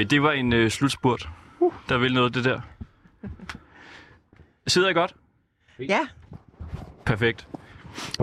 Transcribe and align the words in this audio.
Okay, 0.00 0.06
det 0.10 0.22
var 0.22 0.32
en 0.32 0.52
øh, 0.52 0.70
slutspurt. 0.70 1.28
Der 1.88 1.98
vil 1.98 2.14
noget, 2.14 2.34
det 2.34 2.44
der. 2.44 2.60
Sidder 4.66 4.88
I 4.88 4.92
godt? 4.92 5.14
Ja, 5.78 6.00
Perfekt. 7.06 7.48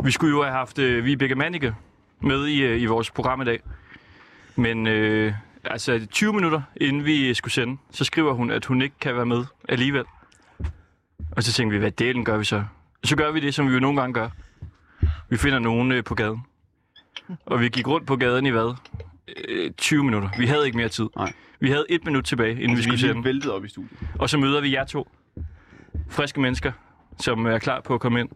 Vi 0.04 0.11
skulle 0.11 0.36
jo 0.36 0.43
have 0.43 0.54
haft 0.54 0.79
øh, 0.79 1.05
Vibeke 1.05 1.36
Mannicke 1.36 1.75
med 2.21 2.48
i, 2.48 2.61
øh, 2.61 2.82
i 2.82 2.86
vores 2.86 3.11
program 3.11 3.42
i 3.42 3.46
dag. 3.46 3.60
Men 4.56 4.87
øh, 4.87 5.34
altså 5.64 6.07
20 6.11 6.34
minutter 6.34 6.61
inden 6.75 7.06
vi 7.06 7.34
skulle 7.34 7.54
sende, 7.54 7.78
så 7.92 8.04
skriver 8.04 8.34
hun, 8.34 8.51
at 8.51 8.65
hun 8.65 8.82
ikke 8.82 8.96
kan 9.01 9.15
være 9.15 9.25
med 9.25 9.46
alligevel. 9.70 10.06
Og 11.32 11.43
så 11.43 11.54
tænkte 11.54 11.73
vi, 11.73 11.79
hvad 11.79 11.92
delen 11.92 12.25
gør 12.25 12.37
vi 12.37 12.46
så? 12.46 12.64
Så 13.04 13.15
gør 13.15 13.32
vi 13.32 13.39
det, 13.39 13.54
som 13.54 13.68
vi 13.68 13.73
jo 13.73 13.79
nogle 13.79 14.01
gange 14.01 14.14
gør. 14.14 14.29
Vi 15.29 15.37
finder 15.37 15.59
nogen 15.59 15.92
øh, 15.92 16.04
på 16.04 16.15
gaden. 16.15 16.42
Og 17.46 17.62
vi 17.62 17.70
gik 17.70 17.87
rundt 17.87 18.07
på 18.07 18.15
gaden 18.15 18.46
i 18.46 18.50
hvad? 18.50 18.75
Øh, 19.48 19.71
20 19.71 20.04
minutter. 20.04 20.29
Vi 20.37 20.46
havde 20.46 20.65
ikke 20.65 20.78
mere 20.78 20.89
tid. 20.89 21.09
Nej. 21.15 21.34
Vi 21.60 21.70
havde 21.70 21.86
et 21.89 22.06
minut 22.06 22.25
tilbage, 22.25 22.52
inden 22.52 22.70
vi 22.71 22.75
Vi 22.75 22.82
skulle 22.82 22.97
lige 22.97 23.10
sende. 23.10 23.24
væltet 23.24 23.52
op 23.52 23.65
i 23.65 23.68
studiet. 23.70 24.00
Og 24.20 24.29
så 24.29 24.38
møder 24.38 24.61
vi 24.61 24.74
jer 24.74 24.84
to. 24.86 25.07
Friske 26.10 26.39
mennesker, 26.42 26.71
som 27.20 27.46
er 27.46 27.57
klar 27.60 27.82
på 27.82 27.93
at 27.93 28.00
komme 28.00 28.20
ind. 28.20 28.29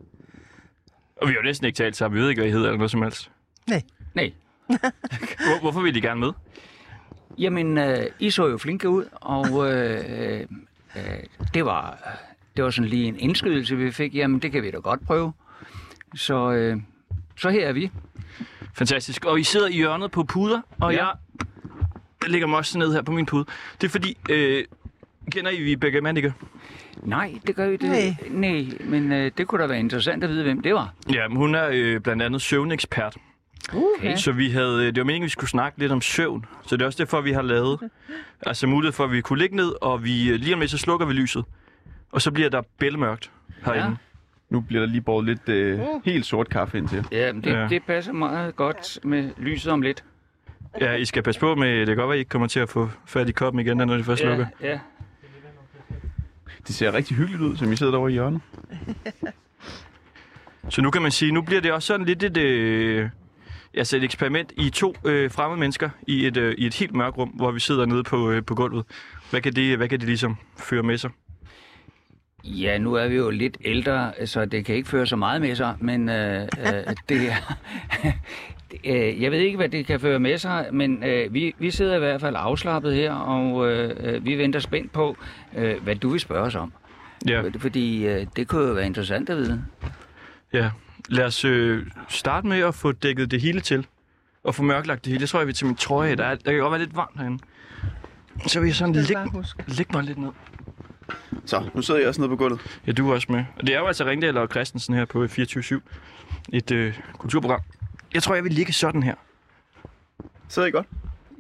Og 1.22 1.28
vi 1.28 1.34
har 1.34 1.40
jo 1.40 1.44
næsten 1.44 1.66
ikke 1.68 1.78
talt 1.78 1.96
sammen. 1.96 2.16
Vi 2.18 2.22
ved 2.22 2.30
ikke, 2.30 2.40
hvad 2.42 2.50
I 2.50 2.52
hedder 2.52 2.66
eller 2.68 2.78
noget 2.78 2.92
som 2.92 3.02
helst. 3.02 3.32
nej. 3.68 3.82
Nej. 4.14 4.32
Hvor, 5.38 5.62
hvorfor 5.62 5.82
vil 5.82 5.96
I 5.96 6.00
gerne 6.02 6.20
med? 6.20 6.32
Jamen, 7.38 7.78
øh, 7.78 7.98
I 8.20 8.30
så 8.30 8.48
jo 8.48 8.58
flinke 8.58 8.90
ud, 8.90 9.06
og 9.12 9.72
øh, 9.74 10.46
øh, 10.96 11.02
det, 11.54 11.66
var, 11.66 11.98
det 12.56 12.64
var 12.64 12.70
sådan 12.70 12.90
lige 12.90 13.06
en 13.06 13.20
indskydelse, 13.20 13.76
vi 13.78 13.92
fik. 13.92 14.16
Jamen, 14.16 14.40
det 14.40 14.52
kan 14.52 14.64
vi 14.64 14.72
da 14.72 14.78
godt 14.78 15.06
prøve. 15.06 15.34
Så, 16.16 16.52
øh, 16.52 16.78
så 17.38 17.50
her 17.50 17.68
er 17.68 17.74
vi. 17.74 17.92
Fantastisk. 18.74 19.26
Og 19.26 19.40
I 19.40 19.44
sidder 19.44 19.68
i 19.68 19.74
hjørnet 19.74 20.12
på 20.12 20.24
puder, 20.24 20.62
og 20.80 20.94
Ja. 20.94 21.06
jeg 21.06 21.16
lægger 22.28 22.48
mig 22.48 22.58
også 22.58 22.78
ned 22.80 22.94
her 22.94 23.02
på 23.02 23.12
min 23.12 23.26
pude. 23.26 23.46
Det 23.82 23.88
er 23.88 23.92
fordi, 23.92 24.18
øh, 24.30 24.64
kender 25.32 25.52
I 25.52 25.62
Vibeke 25.62 26.02
Mannicke? 26.02 26.34
Nej, 27.04 27.34
det 27.48 27.56
gør 27.56 27.68
vi 27.70 27.78
det. 27.78 27.90
Nej. 27.90 28.16
Nej, 28.30 28.66
men 28.80 29.12
øh, 29.12 29.32
det 29.38 29.48
kunne 29.48 29.62
da 29.62 29.68
være 29.68 29.80
interessant 29.80 30.24
at 30.24 30.30
vide, 30.30 30.44
hvem 30.44 30.62
det 30.62 30.74
var. 30.74 30.94
Ja, 31.14 31.28
men 31.28 31.38
hun 31.38 31.56
er 31.56 31.70
øh, 31.72 32.00
blandt 32.00 32.24
andet 32.24 32.42
søvnekspert. 32.42 33.18
Okay. 33.74 34.16
Så 34.16 34.32
vi 34.32 34.50
havde, 34.50 34.80
øh, 34.80 34.86
det 34.86 34.98
var 34.98 35.04
meningen, 35.04 35.24
at 35.24 35.26
vi 35.26 35.30
skulle 35.30 35.50
snakke 35.50 35.80
lidt 35.80 35.92
om 35.92 36.02
søvn. 36.02 36.46
Så 36.68 36.76
det 36.76 36.82
er 36.82 36.86
også 36.86 37.04
derfor, 37.04 37.22
vi 37.22 37.32
har 37.32 37.42
lavet 37.42 37.80
altså 38.42 38.68
mulighed 38.68 38.94
for, 38.94 39.04
at 39.04 39.12
vi 39.12 39.22
kunne 39.22 39.40
ligge 39.40 39.56
ned, 39.56 39.74
og 39.82 40.04
vi, 40.04 40.30
øh, 40.30 40.36
lige 40.36 40.54
om 40.54 40.60
lidt, 40.60 40.72
så 40.72 40.78
slukker 40.78 41.06
vi 41.06 41.14
lyset. 41.14 41.46
Og 42.12 42.22
så 42.22 42.32
bliver 42.32 42.50
der 42.50 42.62
bælmørkt 42.80 43.32
herinde. 43.66 43.86
Ja. 43.86 43.96
Nu 44.50 44.62
bliver 44.62 44.82
der 44.82 44.88
lige 44.88 45.02
båret 45.02 45.26
lidt 45.26 45.50
øh, 45.50 45.80
helt 46.06 46.26
sort 46.26 46.50
kaffe 46.50 46.78
ind 46.78 46.88
til. 46.90 47.06
Ja, 47.12 47.34
men 47.34 47.44
det, 47.44 47.52
ja. 47.52 47.68
det 47.70 47.84
passer 47.84 48.14
meget 48.14 48.56
godt 48.56 49.00
med 49.04 49.30
lyset 49.38 49.72
om 49.72 49.82
lidt. 49.82 50.04
Ja, 50.80 50.94
I 50.94 51.06
skal 51.06 51.24
passe 51.24 51.40
på 51.40 51.56
med, 51.56 51.80
det 51.80 51.88
kan 51.88 51.96
godt 51.96 52.08
være, 52.10 52.18
I 52.18 52.20
ikke 52.20 52.30
kommer 52.30 52.48
til 52.48 52.60
at 52.60 52.70
få 52.70 52.90
fat 53.06 53.30
i 53.30 53.32
koppen 53.32 53.60
igen, 53.60 53.78
når 53.78 53.98
det 53.98 54.06
først 54.06 54.24
lukker. 54.24 54.46
Ja, 54.62 54.70
ja. 54.70 54.80
Det 56.68 56.76
ser 56.76 56.94
rigtig 56.94 57.18
hyggeligt 57.18 57.42
ud, 57.42 57.58
som 57.58 57.72
I 57.72 57.76
sidder 57.76 57.92
derovre 57.92 58.10
i 58.10 58.14
hjørnet. 58.14 58.42
Så 60.70 60.82
nu 60.82 60.92
kan 60.92 61.02
man 61.02 61.12
sige, 61.12 61.32
nu 61.32 61.42
bliver 61.42 61.62
det 61.62 61.72
også 61.72 61.88
sådan 61.88 62.06
lidt 62.06 62.24
et, 62.24 62.38
øh, 62.38 63.10
altså 63.74 63.98
et 63.98 64.04
eksperiment 64.04 64.54
i 64.58 64.70
to 64.70 64.96
øh, 65.06 65.32
fremmede 65.32 65.60
mennesker 65.60 65.90
i 66.08 66.28
et, 66.28 66.38
øh, 66.38 66.56
i 66.58 66.66
et 66.66 66.74
helt 66.74 66.94
mørkt 66.94 67.18
rum, 67.18 67.30
hvor 67.30 67.52
vi 67.52 67.60
sidder 67.60 67.86
nede 67.86 68.04
på, 68.04 68.32
øh, 68.32 68.44
på 68.46 68.56
gulvet. 68.56 68.86
Hvad 69.30 69.42
kan, 69.42 69.54
det, 69.54 69.78
hvad 69.78 69.90
kan 69.90 70.00
det 70.00 70.08
ligesom 70.08 70.38
føre 70.58 70.84
med 70.84 70.98
sig? 70.98 71.10
Ja, 72.44 72.78
nu 72.78 72.94
er 72.94 73.08
vi 73.08 73.16
jo 73.16 73.30
lidt 73.30 73.58
ældre, 73.66 74.12
så 74.26 74.46
det 74.46 74.66
kan 74.66 74.76
ikke 74.76 74.90
føre 74.90 75.08
så 75.08 75.16
meget 75.16 75.42
med 75.42 75.56
sig, 75.56 75.76
men 75.80 76.10
øh, 76.10 76.42
øh, 76.42 76.96
det 77.10 77.32
er... 77.32 77.36
øh, 78.86 79.22
jeg 79.22 79.32
ved 79.32 79.40
ikke, 79.40 79.58
hvad 79.58 79.70
det 79.70 79.86
kan 79.86 80.00
føre 80.00 80.20
med 80.20 80.38
sig, 80.38 80.68
men 80.74 81.04
øh, 81.04 81.34
vi, 81.34 81.56
vi 81.60 81.72
sidder 81.72 81.96
i 81.96 82.00
hvert 82.00 82.22
fald 82.22 82.36
afslappet 82.38 82.94
her, 82.96 83.14
og 83.14 83.72
øh, 83.72 83.96
øh, 84.16 84.26
vi 84.26 84.38
venter 84.38 84.60
spændt 84.60 84.92
på, 84.92 85.18
øh, 85.56 85.84
hvad 85.84 85.96
du 85.96 86.10
vil 86.10 86.20
spørge 86.20 86.46
os 86.46 86.56
om. 86.56 86.74
Ja, 87.28 87.42
Fordi 87.60 88.08
øh, 88.08 88.28
det 88.36 88.48
kunne 88.48 88.68
jo 88.68 88.74
være 88.74 88.86
interessant 88.86 89.30
at 89.30 89.38
vide. 89.38 89.64
ja. 90.54 90.70
Lad 91.10 91.26
os 91.26 91.46
øh, 91.46 91.86
starte 92.10 92.48
med 92.48 92.60
at 92.60 92.76
få 92.76 92.92
dækket 92.92 93.32
det 93.32 93.42
hele 93.42 93.60
til. 93.60 93.88
Og 94.44 94.56
få 94.56 94.64
mørklagt 94.64 95.06
det 95.06 95.12
hele. 95.12 95.22
Jeg 95.22 95.30
tror, 95.30 95.40
jeg 95.40 95.48
vil 95.48 95.56
til 95.56 95.66
min 95.68 95.76
trøje. 95.76 96.16
Der, 96.16 96.24
er, 96.26 96.36
der 96.36 96.52
kan 96.52 96.60
godt 96.60 96.72
være 96.72 96.80
lidt 96.82 96.96
varmt 96.96 97.18
herinde. 97.20 97.44
Så 98.48 98.60
vil 98.60 98.68
jeg 98.68 98.76
sådan 98.76 98.96
lægge, 98.96 99.46
lægge 99.68 99.94
mig 99.94 100.04
lidt 100.04 100.18
ned. 100.18 100.30
Så, 101.46 101.64
nu 101.74 101.82
sidder 101.82 102.00
jeg 102.00 102.10
også 102.10 102.22
nede 102.22 102.30
på 102.30 102.36
gulvet. 102.36 102.80
Ja, 102.88 102.92
du 102.92 103.10
er 103.10 103.14
også 103.14 103.28
med. 103.32 103.44
Og 103.56 103.68
det 103.68 103.76
er 103.76 103.80
jo 103.80 103.88
altså 103.88 104.06
Ringdal 104.06 104.38
og 104.38 104.48
Christensen 104.48 104.94
her 104.96 105.06
på 105.06 105.24
24-7. 105.24 105.80
Et 106.54 106.72
øh, 106.72 107.00
kulturprogram. 107.18 107.62
Jeg 108.14 108.24
tror, 108.24 108.36
jeg 108.36 108.44
vil 108.44 108.54
ligge 108.54 108.74
sådan 108.74 109.04
her. 109.04 109.16
Sidder 110.48 110.68
I 110.68 110.72
godt? 110.72 110.88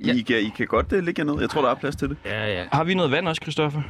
Ja. 0.06 0.14
I, 0.14 0.22
kan, 0.22 0.38
I 0.40 0.50
kan 0.58 0.68
godt 0.68 0.94
uh, 0.94 1.00
ligge 1.00 1.20
hernede. 1.24 1.42
Jeg 1.42 1.50
tror, 1.50 1.62
der 1.62 1.70
er 1.70 1.76
plads 1.76 1.96
til 1.96 2.10
det. 2.10 2.18
Ja, 2.26 2.54
ja. 2.54 2.66
Har 2.72 2.84
vi 2.84 2.94
noget 2.94 3.12
vand 3.12 3.28
også, 3.28 3.40
Christoffer? 3.42 3.82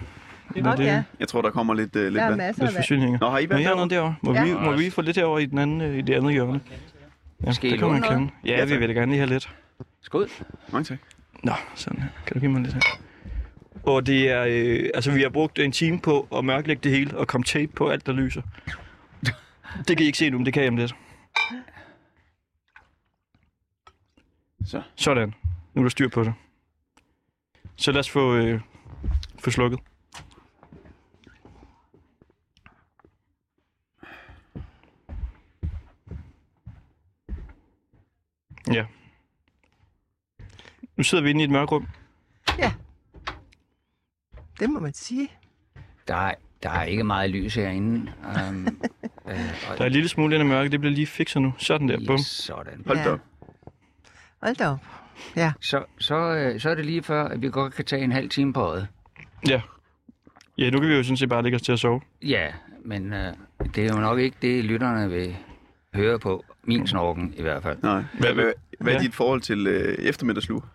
Godt, 0.64 0.80
ja. 0.80 1.04
Jeg 1.20 1.28
tror, 1.28 1.42
der 1.42 1.50
kommer 1.50 1.74
lidt, 1.74 1.96
uh, 1.96 2.02
lidt 2.02 2.14
Der 2.16 2.22
er 2.22 2.28
vand. 2.28 2.38
masser 2.38 2.62
Lidt 2.64 2.70
af 2.70 2.74
vand. 2.74 2.84
forsyninger. 2.84 3.20
Nå, 3.22 3.30
har 3.30 3.40
I 3.40 3.50
vand 3.50 3.52
har 3.52 3.58
derovre? 3.64 3.76
noget 3.76 3.92
derovre. 3.92 4.16
Må, 4.22 4.34
Ja. 4.34 4.44
vi, 4.44 4.54
må 4.54 4.72
vi 4.78 4.90
få 4.90 5.02
lidt 5.02 5.18
herovre 5.18 5.44
i, 5.44 5.46
den 5.46 5.58
anden, 5.58 5.82
øh, 5.82 5.98
i 5.98 6.02
det 6.02 6.14
andet 6.14 6.32
hjørne? 6.34 6.62
Ja, 7.46 7.52
Skal 7.52 7.70
det 7.72 7.80
kan 7.80 7.88
man 7.92 8.02
låne 8.02 8.16
kende. 8.16 8.32
Ja, 8.46 8.58
Ja, 8.58 8.66
vi 8.66 8.78
vil 8.78 8.88
da 8.90 8.94
gerne 8.94 9.12
lige 9.12 9.20
have 9.20 9.30
lidt. 9.30 9.50
Skål. 10.02 10.30
Mange 10.72 10.84
tak. 10.86 10.98
Nå, 11.44 11.52
sådan 11.76 12.00
her. 12.02 12.08
Kan 12.26 12.34
du 12.34 12.40
give 12.40 12.52
mig 12.52 12.62
lidt 12.62 12.74
her? 12.74 12.82
Og 13.84 14.06
det 14.08 14.30
er, 14.30 14.46
øh, 14.50 14.90
altså 14.94 15.12
vi 15.12 15.22
har 15.22 15.30
brugt 15.30 15.60
en 15.60 15.72
time 15.72 16.00
på 16.00 16.28
at 16.38 16.46
mørklægge 16.46 16.82
det 16.84 16.92
hele 16.92 17.18
og 17.18 17.28
komme 17.28 17.44
tape 17.46 17.72
på 17.76 17.90
alt, 17.90 18.06
der 18.06 18.14
lyser. 18.14 18.42
Det 19.88 19.98
kan 19.98 20.00
I 20.00 20.06
ikke 20.06 20.18
se 20.18 20.30
nu, 20.30 20.38
men 20.38 20.46
det 20.46 20.54
kan 20.54 20.64
jeg 20.64 20.70
om 20.72 20.78
lidt. 20.78 20.96
Så. 24.66 24.82
Sådan. 24.96 25.34
Nu 25.74 25.82
er 25.82 25.84
der 25.84 25.90
styr 25.90 26.10
på 26.10 26.24
det. 26.24 26.34
Så 27.76 27.92
lad 27.92 28.00
os 28.00 28.10
få, 28.10 28.36
øh, 28.36 28.62
få 29.40 29.52
slukket. 29.52 29.80
Ja. 38.74 38.86
Nu 40.98 41.04
sidder 41.04 41.24
vi 41.24 41.30
inde 41.30 41.42
i 41.42 41.44
et 41.44 41.50
mørkt 41.50 41.72
rum. 41.72 41.88
Det 44.60 44.70
må 44.70 44.80
man 44.80 44.94
sige. 44.94 45.30
Der 46.08 46.16
er, 46.16 46.34
der 46.64 46.70
er 46.70 46.84
ikke 46.84 47.04
meget 47.04 47.30
lys 47.30 47.56
herinde. 47.56 48.14
Um, 48.50 48.68
øh, 49.28 49.40
og, 49.70 49.78
Der 49.78 49.82
er 49.82 49.86
en 49.86 49.92
lille 49.92 50.08
smule 50.10 50.36
ind 50.36 50.44
i 50.44 50.48
mørke. 50.48 50.70
Det 50.70 50.80
bliver 50.80 50.94
lige 50.94 51.08
fikset 51.08 51.42
nu. 51.42 51.54
Sådan 51.58 51.90
der. 51.90 52.00
Bum. 52.08 52.18
Sådan. 52.18 52.84
Hold 52.86 52.98
da 52.98 53.04
Ja. 53.04 53.10
op. 53.14 53.20
Hold 54.44 54.56
da 54.56 54.68
op. 54.70 54.80
Ja. 55.36 55.52
Så, 55.62 55.84
så, 56.00 56.16
øh, 56.16 56.60
så 56.60 56.70
er 56.70 56.76
det 56.76 56.86
lige 56.86 57.04
før, 57.04 57.24
at 57.24 57.42
vi 57.42 57.50
godt 57.50 57.74
kan 57.74 57.86
tage 57.86 58.04
en 58.04 58.12
halv 58.12 58.30
time 58.30 58.54
på 58.54 58.60
øjet. 58.62 58.88
Ja. 59.48 59.62
Ja, 60.58 60.70
nu 60.70 60.80
kan 60.80 60.90
vi 60.90 60.96
jo 60.96 61.04
sådan 61.04 61.18
set 61.18 61.30
bare 61.30 61.44
lægge 61.44 61.56
os 61.56 61.62
til 61.62 61.72
at 61.72 61.80
sove. 61.80 62.02
Ja, 62.22 62.48
men 62.86 63.14
øh, 63.14 63.34
det 63.76 63.86
er 63.86 63.94
jo 63.96 64.00
nok 64.02 64.20
ikke 64.20 64.38
det, 64.42 64.66
lytterne 64.66 65.10
vil 65.10 65.38
høre 65.96 66.20
på. 66.20 66.46
Min 66.64 66.88
snorken 66.88 67.34
i 67.38 67.42
hvert 67.42 67.64
fald. 67.64 67.78
Nej. 67.84 68.04
Hvad, 68.20 68.34
hvad, 68.34 68.52
hvad 68.80 68.94
er 68.94 68.98
Ja. 68.98 69.04
dit 69.04 69.14
forhold 69.16 69.42
til 69.42 69.68
øh, 69.68 69.94
eftermiddagslur? 69.98 70.66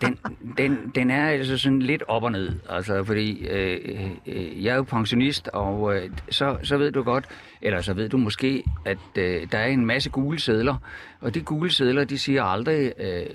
Den, 0.00 0.18
den, 0.58 0.92
den 0.94 1.10
er 1.10 1.28
altså 1.28 1.58
sådan 1.58 1.82
lidt 1.82 2.02
op 2.08 2.22
og 2.22 2.32
ned, 2.32 2.52
altså 2.68 3.04
fordi 3.04 3.46
øh, 3.46 3.80
øh, 3.84 4.10
øh, 4.26 4.64
jeg 4.64 4.72
er 4.72 4.76
jo 4.76 4.82
pensionist, 4.82 5.48
og 5.48 5.96
øh, 5.96 6.10
så, 6.30 6.56
så 6.62 6.76
ved 6.76 6.92
du 6.92 7.02
godt, 7.02 7.24
eller 7.62 7.80
så 7.80 7.94
ved 7.94 8.08
du 8.08 8.16
måske, 8.16 8.64
at 8.84 8.98
øh, 9.16 9.46
der 9.52 9.58
er 9.58 9.66
en 9.66 9.86
masse 9.86 10.10
gule 10.10 10.40
sædler, 10.40 10.76
og 11.20 11.34
de 11.34 11.40
gule 11.40 11.70
sædler, 11.70 12.04
de 12.04 12.18
siger 12.18 12.44
aldrig, 12.44 12.92
øh, 12.98 13.26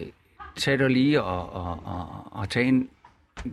tag 0.55 0.79
dig 0.79 0.89
lige 0.89 1.23
og, 1.23 1.53
og, 1.53 1.79
og, 1.85 2.27
og 2.31 2.49
tag 2.49 2.67
en 2.67 2.89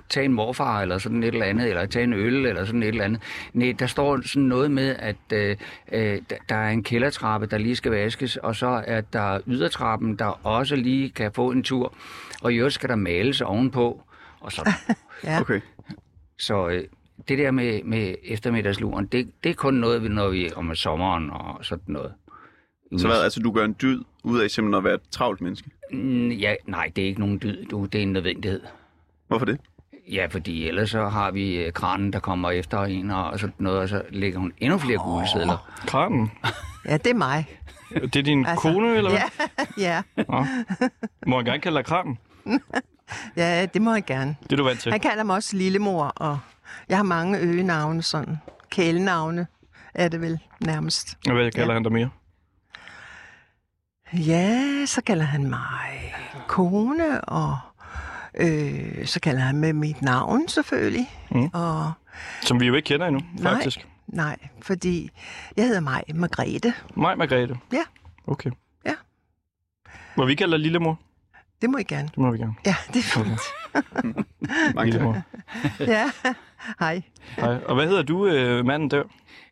tage 0.08 0.24
en 0.24 0.32
morfar 0.32 0.82
eller 0.82 0.98
sådan 0.98 1.22
et 1.22 1.26
eller 1.34 1.46
andet, 1.46 1.68
eller 1.68 1.86
tage 1.86 2.04
en 2.04 2.12
øl 2.12 2.46
eller 2.46 2.64
sådan 2.64 2.82
et 2.82 2.88
eller 2.88 3.04
andet. 3.04 3.22
Nej, 3.52 3.74
der 3.78 3.86
står 3.86 4.20
sådan 4.26 4.42
noget 4.42 4.70
med, 4.70 4.96
at 4.98 5.16
øh, 5.32 5.56
øh, 5.92 6.18
der- 6.48 6.54
er 6.56 6.68
en 6.70 6.82
kældertrappe, 6.82 7.46
der 7.46 7.58
lige 7.58 7.76
skal 7.76 7.92
vaskes, 7.92 8.36
og 8.36 8.56
så 8.56 8.82
er 8.86 9.00
der 9.00 9.40
ydertrappen, 9.46 10.16
der 10.16 10.46
også 10.46 10.76
lige 10.76 11.10
kan 11.10 11.32
få 11.32 11.50
en 11.50 11.62
tur, 11.62 11.94
og 12.42 12.52
i 12.52 12.56
øvrigt 12.56 12.74
skal 12.74 12.88
der 12.88 12.96
males 12.96 13.40
ovenpå, 13.40 14.02
og 14.40 14.52
så, 14.52 14.70
Ja. 15.24 15.40
Okay. 15.40 15.60
så 16.38 16.68
øh, 16.68 16.84
det 17.28 17.38
der 17.38 17.50
med, 17.50 17.82
med 17.82 18.14
eftermiddagsluren, 18.24 19.06
det, 19.06 19.30
det 19.44 19.50
er 19.50 19.54
kun 19.54 19.74
noget, 19.74 20.02
vi- 20.02 20.08
når 20.08 20.28
vi 20.28 20.50
om 20.56 20.74
sommeren 20.74 21.30
og 21.30 21.64
sådan 21.64 21.84
noget. 21.86 22.12
Så 22.96 23.06
hvad, 23.06 23.22
altså 23.22 23.40
du 23.40 23.52
gør 23.52 23.64
en 23.64 23.76
dyd 23.82 24.00
ud 24.24 24.40
af 24.40 24.50
simpelthen 24.50 24.78
at 24.78 24.84
være 24.84 24.94
et 24.94 25.00
travlt 25.10 25.40
menneske? 25.40 25.70
Ja, 26.40 26.54
nej, 26.66 26.92
det 26.96 27.02
er 27.04 27.08
ikke 27.08 27.20
nogen 27.20 27.38
dyd, 27.42 27.64
du, 27.66 27.84
det 27.84 27.98
er 27.98 28.02
en 28.02 28.12
nødvendighed. 28.12 28.60
Hvorfor 29.28 29.46
det? 29.46 29.60
Ja, 30.12 30.26
fordi 30.30 30.68
ellers 30.68 30.90
så 30.90 31.08
har 31.08 31.30
vi 31.30 31.54
øh, 31.56 31.72
kranen, 31.72 32.12
der 32.12 32.18
kommer 32.18 32.50
efter 32.50 32.82
en 32.82 33.10
og 33.10 33.40
sådan 33.40 33.54
noget, 33.58 33.78
og 33.80 33.88
så 33.88 34.02
lægger 34.10 34.38
hun 34.38 34.52
endnu 34.58 34.78
flere 34.78 34.98
gule 34.98 35.28
sædler. 35.32 35.70
Kranen. 35.86 36.32
Ja, 36.84 36.96
det 36.96 37.06
er 37.10 37.14
mig. 37.14 37.46
Det 38.12 38.16
er 38.16 38.22
din 38.22 38.46
Altså, 38.46 38.62
kone, 38.72 38.96
eller 38.96 39.10
hvad? 39.10 39.20
Ja, 39.78 40.02
ja. 40.16 40.22
Nå. 40.28 40.46
Må 41.26 41.36
han 41.36 41.44
gerne 41.44 41.60
kalde 41.60 41.76
dig 41.76 41.84
kranen? 41.84 42.18
ja, 43.36 43.66
det 43.66 43.82
må 43.82 43.94
jeg 43.94 44.04
gerne. 44.04 44.36
Det 44.42 44.52
er 44.52 44.56
du 44.56 44.64
vant 44.64 44.80
til. 44.80 44.92
Han 44.92 45.00
kalder 45.00 45.24
mig 45.24 45.36
også 45.36 45.56
lillemor, 45.56 46.04
og 46.04 46.38
jeg 46.88 46.96
har 46.96 47.04
mange 47.04 47.38
øgenavne, 47.38 48.02
sådan 48.02 48.36
kælenavne 48.70 49.46
er 49.94 50.08
det 50.08 50.20
vel 50.20 50.38
nærmest. 50.60 51.18
Og 51.28 51.32
hvad 51.34 51.50
kalder 51.50 51.68
Ja. 51.68 51.74
han 51.74 51.82
dig 51.82 51.92
mere? 51.92 52.10
Ja, 54.12 54.86
så 54.86 55.02
kalder 55.06 55.24
han 55.24 55.50
mig 55.50 56.14
kone, 56.46 57.20
og 57.24 57.58
Øh, 58.36 59.06
så 59.06 59.20
kalder 59.20 59.40
han 59.40 59.56
med 59.56 59.72
mit 59.72 60.02
navn 60.02 60.48
selvfølgelig. 60.48 61.10
Mm. 61.30 61.48
Og 61.52 61.92
Som 62.42 62.60
vi 62.60 62.66
jo 62.66 62.74
ikke 62.74 62.86
kender 62.86 63.06
endnu, 63.06 63.20
Nej. 63.38 63.52
faktisk. 63.52 63.86
nej, 64.06 64.36
fordi 64.62 65.10
jeg 65.56 65.64
hedder 65.64 65.80
Maj 65.80 66.02
Margrethe. 66.14 66.72
Mig, 66.96 67.18
Margrethe. 67.18 67.56
Ja. 67.72 67.82
Okay. 68.26 68.50
Ja. 68.84 68.92
Må 70.16 70.24
vi 70.26 70.34
kalde 70.34 70.52
dig 70.52 70.60
Lillemor? 70.60 71.00
Det 71.62 71.70
må 71.70 71.78
I 71.78 71.82
gerne. 71.82 72.08
Det 72.08 72.18
må 72.18 72.30
vi 72.30 72.38
gerne. 72.38 72.54
Ja, 72.66 72.74
det 72.88 72.96
er 72.98 73.02
fint. 73.02 73.40
Mange 74.74 74.74
tak. 74.76 74.84
Lillemor. 74.84 75.22
Ja, 75.94 76.10
hej. 76.80 77.02
Hej. 77.36 77.56
Og 77.64 77.74
hvad 77.74 77.86
hedder 77.88 78.02
du, 78.02 78.26
øh, 78.26 78.64
manden 78.66 78.90
der, 78.90 79.02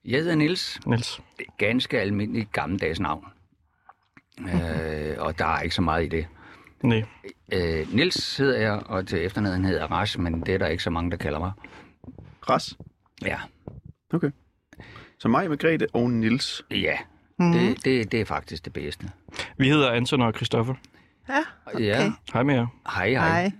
Jeg 0.04 0.18
hedder 0.20 0.34
Nils. 0.34 0.80
Niels? 0.86 1.20
Ganske 1.58 2.00
almindeligt 2.00 2.52
gammeldags 2.52 3.00
navn. 3.00 3.24
Øh, 4.40 5.14
og 5.18 5.38
der 5.38 5.46
er 5.46 5.60
ikke 5.60 5.74
så 5.74 5.82
meget 5.82 6.04
i 6.04 6.08
det. 6.08 6.26
Nej. 6.84 7.04
Øh, 7.52 7.94
Nils 7.94 8.36
hedder 8.36 8.58
jeg, 8.60 8.82
og 8.86 9.06
til 9.06 9.26
efternavn 9.26 9.64
hedder 9.64 9.80
jeg 9.80 9.90
Rasch, 9.90 10.20
men 10.20 10.40
det 10.40 10.54
er 10.54 10.58
der 10.58 10.66
ikke 10.66 10.82
så 10.82 10.90
mange, 10.90 11.10
der 11.10 11.16
kalder 11.16 11.38
mig. 11.38 11.52
Ras. 12.50 12.78
Ja, 13.22 13.38
Okay. 14.12 14.30
Så 15.18 15.28
mig, 15.28 15.48
Margrethe 15.48 15.86
og 15.92 16.10
Nils. 16.10 16.62
ja. 16.70 16.96
Mm. 17.38 17.52
Det, 17.52 17.84
det, 17.84 18.12
det 18.12 18.20
er 18.20 18.24
faktisk 18.24 18.64
det 18.64 18.72
bedste. 18.72 19.10
Vi 19.58 19.68
hedder 19.68 19.90
Anton 19.90 20.22
og 20.22 20.32
Christoffer. 20.36 20.74
Ja, 21.28 21.38
okay. 21.66 21.84
Ja, 21.84 22.12
Hej 22.32 22.42
med 22.42 22.54
jer. 22.54 22.66
hej 22.96 23.10
hej. 23.10 23.28
Hej. 23.42 23.52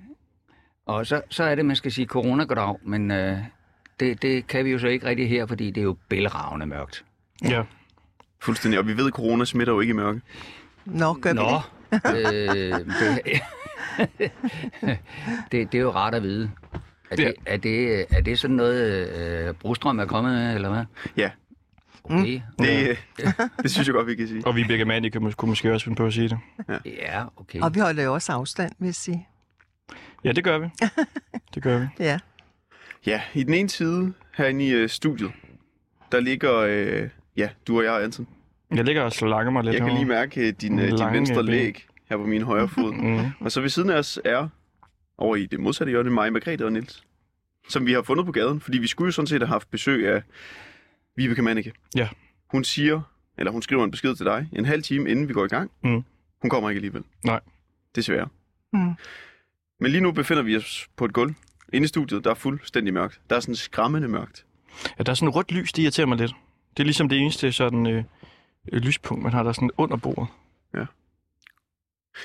Og 0.86 1.06
så, 1.06 1.22
så 1.30 1.44
er 1.44 1.54
det, 1.54 1.66
man 1.66 1.76
skal 1.76 1.92
sige 1.92 2.06
coronagrad, 2.06 2.74
men 2.82 3.10
øh, 3.10 3.38
det, 4.00 4.22
det 4.22 4.46
kan 4.46 4.64
vi 4.64 4.70
jo 4.70 4.78
så 4.78 4.86
ikke 4.86 5.06
rigtig 5.06 5.28
her, 5.28 5.46
fordi 5.46 5.66
det 5.70 5.80
er 5.80 5.84
jo 5.84 5.96
bælragende 6.08 6.66
mørkt. 6.66 7.04
Ja. 7.44 7.62
Fuldstændig. 8.42 8.80
Og 8.80 8.86
vi 8.86 8.96
ved, 8.96 9.06
at 9.06 9.12
corona 9.12 9.44
smitter 9.44 9.72
jo 9.72 9.80
ikke 9.80 9.90
i 9.90 9.94
mørke. 9.94 10.20
Nå, 10.84 11.12
gør 11.12 11.30
vi 11.32 11.38
Nå, 11.38 11.42
det? 11.48 11.62
Øh, 12.16 12.72
det, 12.78 13.42
det, 15.52 15.72
det 15.72 15.74
er 15.74 15.82
jo 15.82 15.90
rart 15.90 16.14
at 16.14 16.22
vide. 16.22 16.50
Er 17.10 17.16
det, 17.16 17.34
er 17.46 17.56
det, 17.56 18.06
er 18.10 18.20
det 18.20 18.38
sådan 18.38 18.56
noget, 18.56 19.08
øh, 19.48 19.54
Brostrøm 19.54 19.98
er 19.98 20.04
kommet 20.06 20.32
med, 20.32 20.54
eller 20.54 20.68
hvad? 20.70 20.84
Ja, 21.16 21.30
Okay. 22.10 22.40
det, 22.58 22.88
øh, 23.22 23.32
det 23.62 23.70
synes 23.70 23.88
jeg 23.88 23.94
godt, 23.94 24.06
vi 24.06 24.14
kan 24.14 24.28
sige. 24.28 24.46
Og 24.46 24.56
vi 24.56 24.64
begge 24.64 24.84
mand, 24.84 25.06
I 25.06 25.08
kan 25.08 25.22
mås- 25.26 25.34
kunne 25.34 25.48
måske 25.48 25.72
også 25.72 25.84
finde 25.84 25.96
på 25.96 26.06
at 26.06 26.12
sige 26.14 26.28
det. 26.28 26.38
Ja, 26.86 27.24
okay. 27.36 27.60
Og 27.60 27.74
vi 27.74 27.80
holder 27.80 28.02
jo 28.02 28.14
også 28.14 28.32
afstand, 28.32 28.72
vil 28.78 28.86
jeg 28.86 28.94
sige. 28.94 29.28
Ja, 30.24 30.32
det 30.32 30.44
gør 30.44 30.58
vi. 30.58 30.66
Det 31.54 31.62
gør 31.62 31.78
vi. 31.78 31.86
Ja. 31.98 32.18
Ja, 33.06 33.22
i 33.34 33.42
den 33.42 33.54
ene 33.54 33.68
side 33.68 34.12
herinde 34.36 34.66
i 34.66 34.70
øh, 34.72 34.88
studiet, 34.88 35.30
der 36.12 36.20
ligger, 36.20 36.54
øh, 36.56 37.08
ja, 37.36 37.48
du 37.66 37.78
og 37.78 37.84
jeg, 37.84 38.02
Anton. 38.02 38.26
Jeg 38.74 38.84
ligger 38.84 39.02
og 39.02 39.12
slanger 39.12 39.50
mig 39.52 39.64
lidt 39.64 39.74
Jeg 39.74 39.82
kan 39.82 39.92
lige 39.94 40.04
mærke 40.04 40.48
øh, 40.48 40.52
din, 40.60 40.78
øh, 40.78 40.88
din 40.90 41.12
venstre 41.12 41.34
ben. 41.36 41.44
læg 41.44 41.86
her 42.10 42.16
på 42.16 42.24
min 42.26 42.42
højre 42.42 42.68
fod. 42.68 42.92
Mm. 43.04 43.18
Og 43.40 43.52
så 43.52 43.60
ved 43.60 43.68
siden 43.68 43.90
af 43.90 43.98
os 43.98 44.18
er, 44.24 44.48
over 45.18 45.36
i 45.36 45.46
det 45.46 45.60
modsatte 45.60 45.90
hjørne, 45.90 46.10
mig, 46.10 46.32
Margrethe 46.32 46.64
og 46.64 46.72
Nils. 46.72 47.04
Som 47.68 47.86
vi 47.86 47.92
har 47.92 48.02
fundet 48.02 48.26
på 48.26 48.32
gaden, 48.32 48.60
fordi 48.60 48.78
vi 48.78 48.86
skulle 48.86 49.06
jo 49.08 49.12
sådan 49.12 49.26
set 49.26 49.40
have 49.40 49.48
haft 49.48 49.70
besøg 49.70 50.08
af 50.08 50.22
Vibeke 51.16 51.42
Manneke. 51.42 51.72
Ja. 51.96 52.08
Hun 52.50 52.64
siger, 52.64 53.00
eller 53.38 53.52
hun 53.52 53.62
skriver 53.62 53.84
en 53.84 53.90
besked 53.90 54.14
til 54.16 54.26
dig, 54.26 54.48
en 54.52 54.64
halv 54.64 54.82
time 54.82 55.10
inden 55.10 55.28
vi 55.28 55.32
går 55.32 55.44
i 55.44 55.48
gang. 55.48 55.70
Mm. 55.84 56.04
Hun 56.42 56.50
kommer 56.50 56.70
ikke 56.70 56.78
alligevel. 56.78 57.02
Nej. 57.24 57.40
Desværre. 57.94 58.28
Mm. 58.72 58.92
Men 59.80 59.90
lige 59.90 60.00
nu 60.00 60.12
befinder 60.12 60.42
vi 60.42 60.56
os 60.56 60.88
på 60.96 61.04
et 61.04 61.12
gulv. 61.12 61.34
Inde 61.72 61.84
i 61.84 61.88
studiet, 61.88 62.24
der 62.24 62.30
er 62.30 62.34
fuldstændig 62.34 62.94
mørkt. 62.94 63.20
Der 63.30 63.36
er 63.36 63.40
sådan 63.40 63.54
skræmmende 63.54 64.08
mørkt. 64.08 64.44
Ja, 64.98 65.02
der 65.02 65.10
er 65.10 65.14
sådan 65.14 65.28
rødt 65.28 65.52
lys, 65.52 65.72
det 65.72 65.82
irriterer 65.82 66.06
mig 66.06 66.18
lidt. 66.18 66.32
Det 66.76 66.82
er 66.82 66.84
ligesom 66.84 67.08
det 67.08 67.18
eneste 67.18 67.52
sådan, 67.52 67.86
øh, 67.86 68.04
lyspunkt, 68.72 69.22
man 69.22 69.32
har 69.32 69.42
der 69.42 69.52
sådan 69.52 69.70
under 69.76 69.96
bordet. 69.96 70.26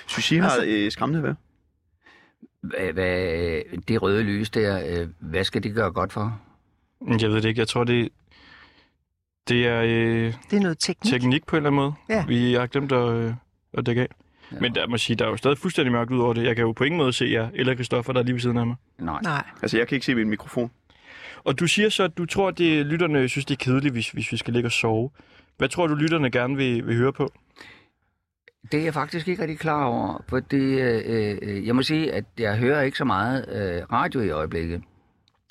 Synes 0.07 0.31
I 0.31 0.35
har 0.37 0.49
Altså- 0.49 0.65
øh, 0.67 0.91
skræmmende 0.91 1.23
vejr? 1.23 1.35
Hvad, 2.61 2.93
hvad, 2.93 3.61
det 3.87 4.01
røde 4.01 4.23
lys 4.23 4.49
der, 4.49 5.01
øh, 5.01 5.07
hvad 5.19 5.43
skal 5.43 5.63
det 5.63 5.73
gøre 5.75 5.91
godt 5.91 6.13
for? 6.13 6.41
Jeg 7.21 7.29
ved 7.29 7.41
det 7.41 7.45
ikke. 7.49 7.59
Jeg 7.59 7.67
tror, 7.67 7.83
det, 7.83 8.09
det 9.47 9.67
er 9.67 9.81
øh, 9.81 10.33
Det 10.51 10.57
er 10.57 10.59
noget 10.59 10.79
teknik. 10.79 11.11
teknik 11.11 11.45
på 11.45 11.55
en 11.55 11.57
eller 11.57 11.69
anden 11.69 11.75
måde. 11.81 11.93
Ja. 12.09 12.25
Vi 12.25 12.53
har 12.53 12.67
glemt 12.67 12.91
at, 12.91 13.09
øh, 13.13 13.33
at 13.73 13.85
dække 13.85 14.01
af. 14.01 14.07
Ja. 14.51 14.59
Men 14.59 14.75
der 14.75 14.87
må 14.87 14.97
sige, 14.97 15.15
der 15.15 15.25
er 15.25 15.29
jo 15.29 15.37
stadig 15.37 15.57
fuldstændig 15.57 15.91
mørkt 15.91 16.11
ud 16.11 16.19
over 16.19 16.33
det. 16.33 16.43
Jeg 16.43 16.55
kan 16.55 16.65
jo 16.65 16.71
på 16.71 16.83
ingen 16.83 16.97
måde 16.97 17.13
se 17.13 17.25
jer, 17.25 17.49
eller 17.53 17.73
Christoffer, 17.73 18.13
der 18.13 18.19
er 18.19 18.23
lige 18.23 18.33
ved 18.33 18.41
siden 18.41 18.57
af 18.57 18.67
mig. 18.67 18.75
Nej. 18.99 19.19
Nej. 19.23 19.43
Altså, 19.61 19.77
jeg 19.77 19.87
kan 19.87 19.95
ikke 19.95 20.05
se 20.05 20.15
min 20.15 20.29
mikrofon. 20.29 20.71
Og 21.43 21.59
du 21.59 21.67
siger 21.67 21.89
så, 21.89 22.03
at 22.03 22.17
du 22.17 22.25
tror, 22.25 22.47
at 22.47 22.57
det, 22.57 22.85
lytterne 22.85 23.29
synes, 23.29 23.45
det 23.45 23.53
er 23.61 23.63
kedeligt, 23.65 23.93
hvis, 23.93 24.09
hvis 24.09 24.31
vi 24.31 24.37
skal 24.37 24.53
ligge 24.53 24.67
og 24.67 24.71
sove. 24.71 25.09
Hvad 25.59 25.69
tror 25.69 25.87
du, 25.87 25.95
lytterne 25.95 26.31
gerne 26.31 26.55
vil, 26.55 26.87
vil 26.87 26.97
høre 26.97 27.13
på? 27.13 27.33
Det 28.71 28.79
er 28.79 28.83
jeg 28.83 28.93
faktisk 28.93 29.27
ikke 29.27 29.41
rigtig 29.41 29.59
klar 29.59 29.85
over, 29.85 30.23
for 30.27 30.39
det, 30.39 30.81
øh, 30.81 31.37
øh 31.41 31.67
jeg 31.67 31.75
må 31.75 31.81
sige, 31.81 32.13
at 32.13 32.25
jeg 32.37 32.57
hører 32.57 32.81
ikke 32.81 32.97
så 32.97 33.05
meget 33.05 33.45
øh, 33.49 33.83
radio 33.91 34.21
i 34.21 34.29
øjeblikket. 34.29 34.81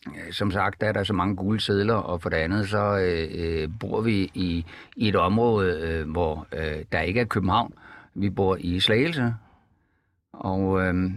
Øh, 0.06 0.32
som 0.32 0.50
sagt, 0.50 0.80
der 0.80 0.86
er 0.86 0.92
der 0.92 1.04
så 1.04 1.12
mange 1.12 1.36
gule 1.36 1.60
sædler, 1.60 1.94
og 1.94 2.22
for 2.22 2.28
det 2.28 2.36
andet, 2.36 2.68
så 2.68 2.98
øh, 2.98 3.28
øh, 3.34 3.68
bor 3.80 4.00
vi 4.00 4.30
i, 4.34 4.64
i 4.96 5.08
et 5.08 5.16
område, 5.16 5.80
øh, 5.80 6.10
hvor 6.10 6.46
øh, 6.52 6.84
der 6.92 7.00
ikke 7.00 7.20
er 7.20 7.24
København. 7.24 7.74
Vi 8.14 8.30
bor 8.30 8.56
i 8.60 8.80
Slagelse, 8.80 9.34
og 10.32 10.80
øh, 10.80 11.10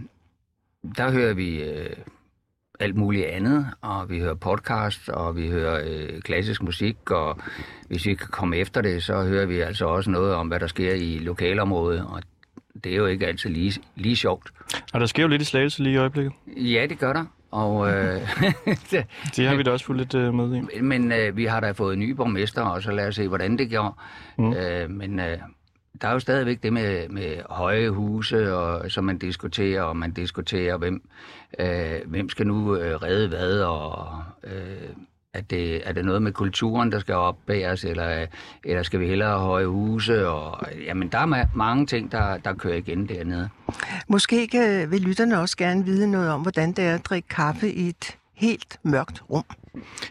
der 0.96 1.10
hører 1.10 1.34
vi 1.34 1.62
øh, 1.62 1.96
alt 2.82 2.96
muligt 2.96 3.26
andet, 3.26 3.66
og 3.80 4.10
vi 4.10 4.18
hører 4.20 4.34
podcast, 4.34 5.08
og 5.08 5.36
vi 5.36 5.48
hører 5.48 5.80
øh, 5.86 6.20
klassisk 6.20 6.62
musik, 6.62 7.10
og 7.10 7.38
hvis 7.88 8.06
vi 8.06 8.14
kan 8.14 8.26
komme 8.30 8.56
efter 8.56 8.80
det, 8.80 9.02
så 9.02 9.22
hører 9.24 9.46
vi 9.46 9.60
altså 9.60 9.86
også 9.86 10.10
noget 10.10 10.34
om, 10.34 10.48
hvad 10.48 10.60
der 10.60 10.66
sker 10.66 10.94
i 10.94 11.18
lokalområdet, 11.18 12.06
og 12.08 12.22
det 12.84 12.92
er 12.92 12.96
jo 12.96 13.06
ikke 13.06 13.26
altid 13.26 13.50
lige, 13.50 13.80
lige 13.96 14.16
sjovt. 14.16 14.52
Og 14.92 15.00
der 15.00 15.06
sker 15.06 15.22
jo 15.22 15.28
lidt 15.28 15.42
i 15.42 15.44
slagelse 15.44 15.82
lige 15.82 15.94
i 15.94 15.96
øjeblikket. 15.96 16.32
Ja, 16.56 16.86
det 16.88 16.98
gør 16.98 17.12
der, 17.12 17.24
og, 17.50 17.88
øh, 17.88 18.20
Det 19.36 19.48
har 19.48 19.56
vi 19.56 19.62
da 19.62 19.70
også 19.70 19.84
fulgt 19.86 20.00
lidt 20.00 20.14
øh, 20.14 20.34
med 20.34 20.56
i. 20.56 20.80
men 20.80 21.12
øh, 21.12 21.36
vi 21.36 21.44
har 21.44 21.60
da 21.60 21.70
fået 21.70 21.98
nye 21.98 22.14
borgmester, 22.14 22.62
og 22.62 22.82
så 22.82 22.92
lad 22.92 23.08
os 23.08 23.14
se, 23.14 23.28
hvordan 23.28 23.58
det 23.58 23.70
går. 23.70 24.02
Mm. 24.38 24.52
Øh, 24.52 24.90
men 24.90 25.20
øh, 25.20 25.38
der 26.00 26.08
er 26.08 26.12
jo 26.12 26.18
stadigvæk 26.18 26.62
det 26.62 26.72
med, 26.72 27.08
med 27.08 27.36
høje 27.50 27.88
huse, 27.90 28.54
og, 28.54 28.90
som 28.90 29.04
man 29.04 29.18
diskuterer, 29.18 29.82
og 29.82 29.96
man 29.96 30.12
diskuterer, 30.12 30.76
hvem, 30.76 31.02
øh, 31.58 32.00
hvem 32.06 32.28
skal 32.28 32.46
nu 32.46 32.76
øh, 32.76 33.02
redde 33.02 33.28
hvad, 33.28 33.60
og 33.60 34.22
øh, 34.44 34.88
er, 35.34 35.40
det, 35.40 35.88
er 35.88 35.92
det 35.92 36.04
noget 36.04 36.22
med 36.22 36.32
kulturen, 36.32 36.92
der 36.92 36.98
skal 36.98 37.14
opbæres, 37.14 37.84
eller, 37.84 38.26
eller 38.64 38.82
skal 38.82 39.00
vi 39.00 39.06
hellere 39.06 39.28
have 39.28 39.40
høje 39.40 39.66
huse? 39.66 40.28
Og, 40.28 40.66
jamen, 40.86 41.08
der 41.08 41.18
er 41.18 41.26
ma- 41.26 41.48
mange 41.56 41.86
ting, 41.86 42.12
der, 42.12 42.36
der 42.36 42.54
kører 42.54 42.74
igen 42.74 43.08
dernede. 43.08 43.48
Måske 44.08 44.46
kan, 44.48 44.90
vil 44.90 45.00
lytterne 45.00 45.40
også 45.40 45.56
gerne 45.56 45.84
vide 45.84 46.10
noget 46.10 46.30
om, 46.30 46.40
hvordan 46.42 46.72
det 46.72 46.84
er 46.84 46.94
at 46.94 47.04
drikke 47.04 47.28
kaffe 47.28 47.72
i 47.72 47.88
et 47.88 48.16
helt 48.34 48.78
mørkt 48.82 49.22
rum. 49.30 49.44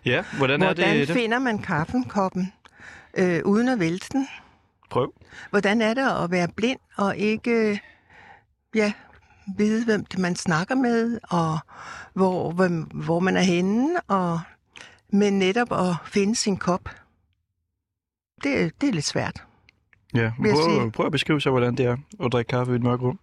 Ja, 0.05 0.23
hvordan 0.37 0.61
er 0.61 0.65
Hvordan 0.65 0.95
det? 0.97 1.07
det? 1.07 1.15
finder 1.17 1.39
man 1.39 1.57
kaffenkoppen 1.59 2.53
øh, 3.17 3.39
uden 3.45 3.67
at 3.69 3.79
vælte 3.79 4.07
den? 4.11 4.27
Prøv. 4.91 5.13
Hvordan 5.49 5.81
er 5.81 5.93
det 5.93 6.23
at 6.23 6.31
være 6.31 6.47
blind 6.55 6.79
og 6.97 7.17
ikke 7.17 7.81
ja, 8.75 8.93
vide, 9.57 9.85
hvem 9.85 10.05
det 10.05 10.19
man 10.19 10.35
snakker 10.35 10.75
med, 10.75 11.19
og 11.29 11.59
hvor, 12.13 12.51
hvor, 12.51 12.67
hvor 13.03 13.19
man 13.19 13.37
er 13.37 13.41
henne, 13.41 13.99
og 14.07 14.39
men 15.13 15.39
netop 15.39 15.71
at 15.71 15.95
finde 16.05 16.35
sin 16.35 16.57
kop. 16.57 16.89
Det, 18.43 18.81
det 18.81 18.89
er 18.89 18.93
lidt 18.93 19.05
svært. 19.05 19.43
Ja, 20.13 20.31
prøv, 20.39 20.91
prøv 20.91 21.05
at 21.05 21.11
beskrive 21.11 21.41
så, 21.41 21.49
hvordan 21.49 21.75
det 21.75 21.85
er 21.85 21.97
at 22.25 22.31
drikke 22.31 22.49
kaffe 22.49 22.73
i 22.73 22.75
et 22.75 22.83
mørkt 22.83 23.01
rum. 23.01 23.19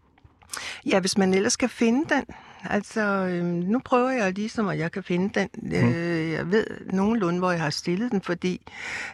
Ja, 0.86 1.00
hvis 1.00 1.18
man 1.18 1.34
ellers 1.34 1.52
skal 1.52 1.68
finde 1.68 2.14
den. 2.14 2.24
Altså, 2.64 3.00
øhm, 3.00 3.46
nu 3.46 3.78
prøver 3.84 4.10
jeg 4.10 4.32
ligesom, 4.32 4.68
at 4.68 4.78
jeg 4.78 4.92
kan 4.92 5.02
finde 5.02 5.40
den. 5.40 5.48
Mm. 5.54 5.72
Øh, 5.72 6.32
jeg 6.32 6.50
ved 6.50 6.66
nogenlunde, 6.92 7.38
hvor 7.38 7.50
jeg 7.50 7.60
har 7.60 7.70
stillet 7.70 8.12
den, 8.12 8.22
fordi 8.22 8.66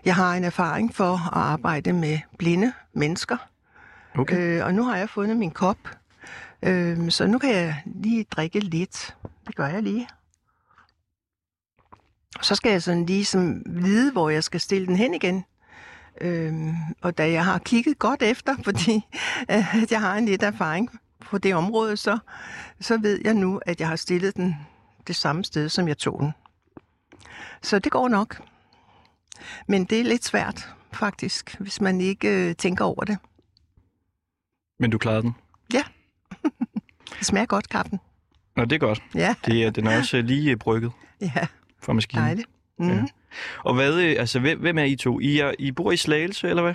jeg 0.05 0.15
har 0.15 0.35
en 0.35 0.45
erfaring 0.45 0.95
for 0.95 1.13
at 1.15 1.43
arbejde 1.43 1.93
med 1.93 2.19
blinde 2.39 2.73
mennesker. 2.93 3.37
Okay. 4.19 4.39
Øh, 4.39 4.65
og 4.67 4.75
nu 4.75 4.83
har 4.83 4.97
jeg 4.97 5.09
fundet 5.09 5.37
min 5.37 5.51
kop, 5.51 5.79
øh, 6.63 7.11
så 7.11 7.27
nu 7.27 7.39
kan 7.39 7.51
jeg 7.51 7.83
lige 7.87 8.25
drikke 8.31 8.61
lidt. 8.61 9.17
Det 9.47 9.57
gør 9.57 9.67
jeg 9.67 9.83
lige. 9.83 10.09
Så 12.43 12.55
skal 12.55 12.71
jeg 12.71 12.83
sådan 12.83 13.07
ligesom 13.07 13.63
vide, 13.67 14.13
hvor 14.13 14.31
jeg 14.31 14.45
skal 14.45 14.61
stille 14.61 14.87
den 14.87 14.97
hen 14.97 15.15
igen. 15.15 15.45
Øhm, 16.21 16.75
og 17.03 17.19
da 17.19 17.31
jeg 17.31 17.45
har 17.45 17.59
kigget 17.59 17.99
godt 17.99 18.23
efter, 18.23 18.57
fordi 18.65 19.07
øh, 19.51 19.87
jeg 19.91 20.01
har 20.01 20.15
en 20.15 20.27
lidt 20.27 20.43
erfaring 20.43 20.91
på 21.25 21.39
det 21.39 21.55
område, 21.55 21.97
så, 21.97 22.19
så 22.81 22.99
ved 22.99 23.21
jeg 23.25 23.35
nu, 23.35 23.61
at 23.67 23.81
jeg 23.81 23.89
har 23.89 23.97
stillet 23.97 24.37
den 24.37 24.57
det 25.07 25.17
samme 25.17 25.45
sted, 25.45 25.69
som 25.69 25.89
jeg 25.89 25.99
tog 25.99 26.21
den. 26.21 26.33
Så 27.63 27.79
det 27.79 27.93
går 27.93 28.09
nok. 28.09 28.43
Men 29.69 29.85
det 29.85 30.01
er 30.01 30.05
lidt 30.05 30.25
svært, 30.25 30.75
faktisk, 30.93 31.57
hvis 31.61 31.81
man 31.81 32.01
ikke 32.01 32.49
øh, 32.49 32.55
tænker 32.57 32.85
over 32.85 33.05
det. 33.05 33.19
Men 34.79 34.91
du 34.91 34.99
klarede 34.99 35.23
den. 35.23 35.35
Det 37.19 37.27
smager 37.27 37.47
godt, 37.47 37.69
kaffen. 37.69 38.01
Nå, 38.57 38.65
det 38.65 38.73
er 38.73 38.79
godt. 38.79 39.03
Ja, 39.15 39.35
Det 39.47 39.65
er, 39.65 39.71
den 39.71 39.87
er 39.87 39.99
også 39.99 40.17
øh, 40.17 40.25
lige 40.25 40.51
øh, 40.51 40.57
brygget 40.57 40.93
ja, 41.21 41.47
fra 41.83 41.93
maskinen. 41.93 42.25
dejligt. 42.25 42.49
Mm. 42.79 42.89
Ja. 42.91 43.05
Og 43.65 43.75
hvad, 43.75 43.95
øh, 43.95 44.17
altså, 44.19 44.41
hvem, 44.41 44.61
hvem 44.61 44.79
er 44.79 44.83
I 44.85 44.97
to? 44.97 45.21
I, 45.21 45.39
er, 45.39 45.53
I 45.59 45.73
bor 45.73 45.93
i 45.93 45.97
Slagelse, 45.97 46.49
eller 46.49 46.63
hvad? 46.63 46.75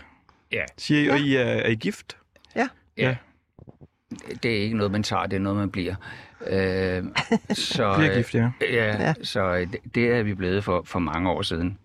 Ja. 0.51 0.63
Siger 0.77 1.01
I, 1.01 1.05
Ja. 1.05 1.13
og 1.13 1.19
I 1.19 1.35
er, 1.35 1.43
er 1.43 1.69
I 1.69 1.75
gift? 1.75 2.17
Ja. 2.55 2.67
ja. 2.97 3.15
Det 4.43 4.51
er 4.57 4.61
ikke 4.61 4.77
noget, 4.77 4.91
man 4.91 5.03
tager, 5.03 5.25
det 5.25 5.35
er 5.35 5.39
noget, 5.39 5.57
man 5.59 5.69
bliver. 5.69 5.95
Øh, 6.47 7.03
så, 7.55 7.93
Bliver 7.97 8.15
gift, 8.15 8.35
ja. 8.35 8.51
Ja, 8.61 8.67
Ja. 8.85 9.03
ja. 9.03 9.13
så 9.23 9.41
øh, 9.55 9.59
det, 9.71 9.77
det 9.95 10.11
er 10.11 10.23
vi 10.23 10.33
blevet 10.33 10.63
for, 10.63 10.81
for 10.85 10.99
mange 10.99 11.29
år 11.29 11.41
siden. 11.41 11.77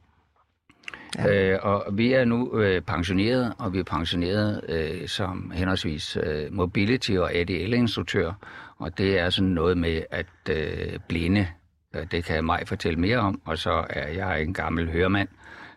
Ja. 1.19 1.25
Ja. 1.26 1.52
Øh, 1.52 1.59
og 1.62 1.85
vi 1.93 2.12
er 2.12 2.25
nu 2.25 2.61
øh, 2.61 2.81
pensioneret, 2.83 3.52
og 3.59 3.73
vi 3.73 3.78
er 3.78 3.85
pensioneret 3.85 4.61
øh, 4.69 5.09
som 5.09 5.50
henholdsvis 5.54 6.16
øh, 6.23 6.47
mobility- 6.50 7.19
og 7.19 7.35
ADL-instruktør. 7.35 8.33
Og 8.78 8.99
det 8.99 9.19
er 9.19 9.31
sådan 9.31 9.49
noget 9.50 9.78
med 9.78 10.02
at 10.11 10.26
øh, 10.50 10.99
blinde, 11.09 11.47
øh, 11.95 12.07
det 12.11 12.25
kan 12.25 12.45
mig 12.45 12.62
fortælle 12.66 12.99
mere 13.00 13.19
om. 13.19 13.40
Og 13.45 13.59
så 13.59 13.85
er 13.90 14.09
jeg 14.09 14.43
en 14.43 14.54
gammel 14.54 14.90
høremand, 14.90 15.28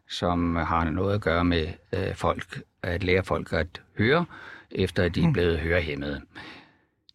som 0.10 0.56
har 0.56 0.90
noget 0.90 1.16
at 1.16 1.22
gøre 1.22 1.44
med 1.46 1.68
øh, 1.94 2.16
folk, 2.16 2.62
at 2.84 3.04
lære 3.04 3.24
folk 3.24 3.54
at 3.54 3.82
høre, 3.98 4.26
efter 4.72 5.04
at 5.04 5.16
de 5.16 5.24
er 5.24 5.32
blevet 5.32 5.60
hørehæmmede. 5.60 6.22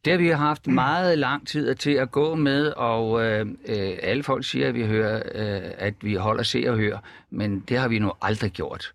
Det 0.04 0.10
har 0.12 0.18
vi 0.18 0.28
haft 0.28 0.66
meget 0.66 1.18
lang 1.18 1.46
tid 1.48 1.74
til 1.74 1.90
at 1.90 2.10
gå 2.10 2.34
med, 2.34 2.66
og 2.66 3.24
øh, 3.24 3.46
øh, 3.66 3.92
alle 4.02 4.22
folk 4.22 4.44
siger, 4.46 4.68
at 4.68 4.74
vi, 4.74 4.84
hører, 4.86 5.16
øh, 5.34 5.70
at 5.78 5.94
vi 6.02 6.14
holder 6.14 6.42
se 6.42 6.64
og 6.68 6.76
hør, 6.76 6.98
men 7.30 7.60
det 7.60 7.78
har 7.78 7.88
vi 7.88 7.98
nu 7.98 8.12
aldrig 8.22 8.50
gjort. 8.50 8.92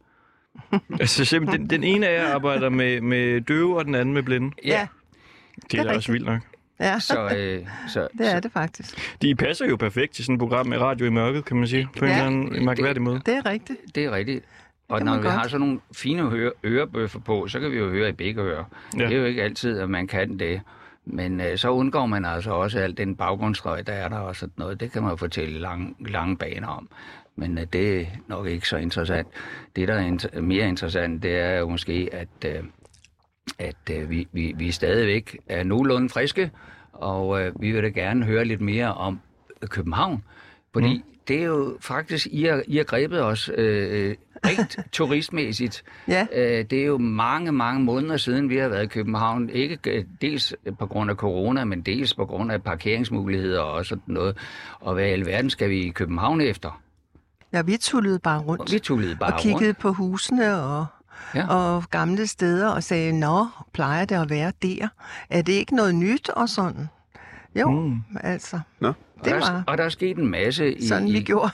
Altså 0.99 1.25
simpelthen, 1.25 1.61
den, 1.61 1.69
den 1.69 1.83
ene 1.83 2.07
af 2.07 2.13
jer 2.23 2.33
arbejder 2.33 2.69
med, 2.69 3.01
med 3.01 3.41
døve, 3.41 3.77
og 3.77 3.85
den 3.85 3.95
anden 3.95 4.13
med 4.13 4.23
blinde. 4.23 4.51
Ja, 4.65 4.87
Det 5.71 5.79
er, 5.79 5.83
er 5.83 5.87
da 5.87 5.95
også 5.95 6.11
vildt 6.11 6.25
nok. 6.25 6.41
ja. 6.79 6.99
Så, 6.99 7.35
øh, 7.37 7.67
så, 7.87 8.07
det 8.17 8.31
er 8.33 8.39
det 8.39 8.51
faktisk. 8.51 9.17
De 9.21 9.35
passer 9.35 9.65
jo 9.65 9.75
perfekt 9.75 10.13
til 10.13 10.25
sådan 10.25 10.35
et 10.35 10.39
program 10.39 10.67
med 10.67 10.77
radio 10.77 11.05
i 11.05 11.09
mørket, 11.09 11.45
kan 11.45 11.57
man 11.57 11.67
sige. 11.67 11.87
På 11.97 12.05
en 12.05 12.11
Ja. 12.11 12.17
eller 12.17 12.27
anden 12.27 12.65
mærkværdig 12.65 13.01
måde. 13.01 13.21
Det 13.25 13.33
er 13.33 13.45
rigtigt. 13.45 13.79
det 13.95 14.03
er 14.05 14.11
rigtigt. 14.11 14.45
Og 14.89 15.01
når 15.01 15.17
vi 15.17 15.23
godt. 15.23 15.33
har 15.33 15.47
sådan 15.47 15.59
nogle 15.59 15.79
fine 15.95 16.31
øre, 16.31 16.51
ørebøffer 16.63 17.19
på, 17.19 17.47
så 17.47 17.59
kan 17.59 17.71
vi 17.71 17.77
jo 17.77 17.89
høre 17.89 18.09
i 18.09 18.11
begge 18.11 18.41
ører. 18.41 18.63
Ja. 18.97 19.03
Det 19.03 19.13
er 19.13 19.17
jo 19.17 19.25
ikke 19.25 19.43
altid, 19.43 19.79
at 19.79 19.89
man 19.89 20.07
kan 20.07 20.39
det. 20.39 20.61
Men 21.05 21.41
øh, 21.41 21.57
så 21.57 21.69
undgår 21.69 22.05
man 22.05 22.25
altså 22.25 22.51
også 22.51 22.79
al 22.79 22.97
den 22.97 23.15
baggrundsrøg, 23.15 23.87
der 23.87 23.93
er 23.93 24.09
der 24.09 24.17
og 24.17 24.35
sådan 24.35 24.53
noget. 24.57 24.79
Det 24.79 24.91
kan 24.91 25.01
man 25.01 25.11
jo 25.11 25.15
fortælle 25.15 25.59
lang, 25.59 25.95
lange 25.99 26.37
baner 26.37 26.67
om. 26.67 26.89
Men 27.35 27.57
øh, 27.57 27.65
det 27.73 28.01
er 28.01 28.05
nok 28.27 28.47
ikke 28.47 28.67
så 28.67 28.77
interessant. 28.77 29.27
Det, 29.75 29.87
der 29.87 29.93
er 29.93 30.11
inter- 30.11 30.41
mere 30.41 30.67
interessant, 30.67 31.23
det 31.23 31.37
er 31.37 31.59
jo 31.59 31.69
måske, 31.69 32.09
at, 32.11 32.27
øh, 32.45 32.63
at 33.59 33.75
øh, 33.91 34.09
vi, 34.09 34.27
vi, 34.31 34.53
vi 34.57 34.71
stadigvæk 34.71 35.37
er 35.49 35.63
nogenlunde 35.63 36.09
friske, 36.09 36.51
og 36.93 37.41
øh, 37.41 37.61
vi 37.61 37.71
vil 37.71 37.83
da 37.83 37.89
gerne 37.89 38.25
høre 38.25 38.45
lidt 38.45 38.61
mere 38.61 38.93
om 38.93 39.19
København. 39.65 40.23
Fordi 40.73 40.93
mm. 40.93 41.03
det 41.27 41.39
er 41.39 41.45
jo 41.45 41.77
faktisk, 41.81 42.27
I 42.31 42.43
har, 42.43 42.63
I 42.67 42.77
har 42.77 42.83
grebet 42.83 43.23
os 43.23 43.51
øh, 43.57 44.15
rigt 44.45 44.77
turistmæssigt. 44.91 45.83
Ja. 46.07 46.27
Øh, 46.33 46.65
det 46.69 46.73
er 46.81 46.85
jo 46.85 46.97
mange, 46.97 47.51
mange 47.51 47.83
måneder 47.83 48.17
siden, 48.17 48.49
vi 48.49 48.57
har 48.57 48.67
været 48.67 48.83
i 48.83 48.87
København. 48.87 49.49
Ikke 49.49 49.79
øh, 49.91 50.05
dels 50.21 50.55
på 50.79 50.85
grund 50.85 51.09
af 51.11 51.15
corona, 51.15 51.63
men 51.65 51.81
dels 51.81 52.13
på 52.13 52.25
grund 52.25 52.51
af 52.51 52.63
parkeringsmuligheder 52.63 53.61
og 53.61 53.85
sådan 53.85 54.03
noget. 54.07 54.37
Og 54.79 54.93
hvad 54.93 55.05
i 55.05 55.09
alverden 55.09 55.49
skal 55.49 55.69
vi 55.69 55.79
i 55.79 55.89
København 55.89 56.41
efter? 56.41 56.81
Ja, 57.53 57.61
vi 57.61 57.77
tullede 57.77 58.19
bare 58.19 58.39
rundt. 58.39 58.61
Og 58.61 58.67
vi 58.71 58.79
tullede 58.79 59.15
bare 59.15 59.33
og 59.33 59.39
kiggede 59.39 59.65
rundt. 59.65 59.77
på 59.79 59.91
husene 59.91 60.61
og, 60.63 60.85
Ja. 61.35 61.47
og 61.47 61.83
gamle 61.89 62.27
steder 62.27 62.69
og 62.69 62.83
sagde, 62.83 63.19
nå, 63.19 63.45
plejer 63.73 64.05
det 64.05 64.15
at 64.15 64.29
være 64.29 64.51
der? 64.61 64.87
Er 65.29 65.41
det 65.41 65.53
ikke 65.53 65.75
noget 65.75 65.95
nyt 65.95 66.29
og 66.29 66.49
sådan? 66.49 66.87
Jo, 67.55 67.71
mm. 67.71 68.01
altså, 68.19 68.59
Nå. 68.79 68.87
Og 68.87 68.95
det 69.25 69.25
der, 69.33 69.39
var 69.39 69.63
og 69.67 69.77
der 69.77 69.83
er 69.83 69.89
sket 69.89 70.17
en 70.17 70.27
masse 70.27 70.73
i, 70.73 70.87
sådan, 70.87 71.07
vi 71.07 71.17
i, 71.17 71.23
gjorde. 71.23 71.51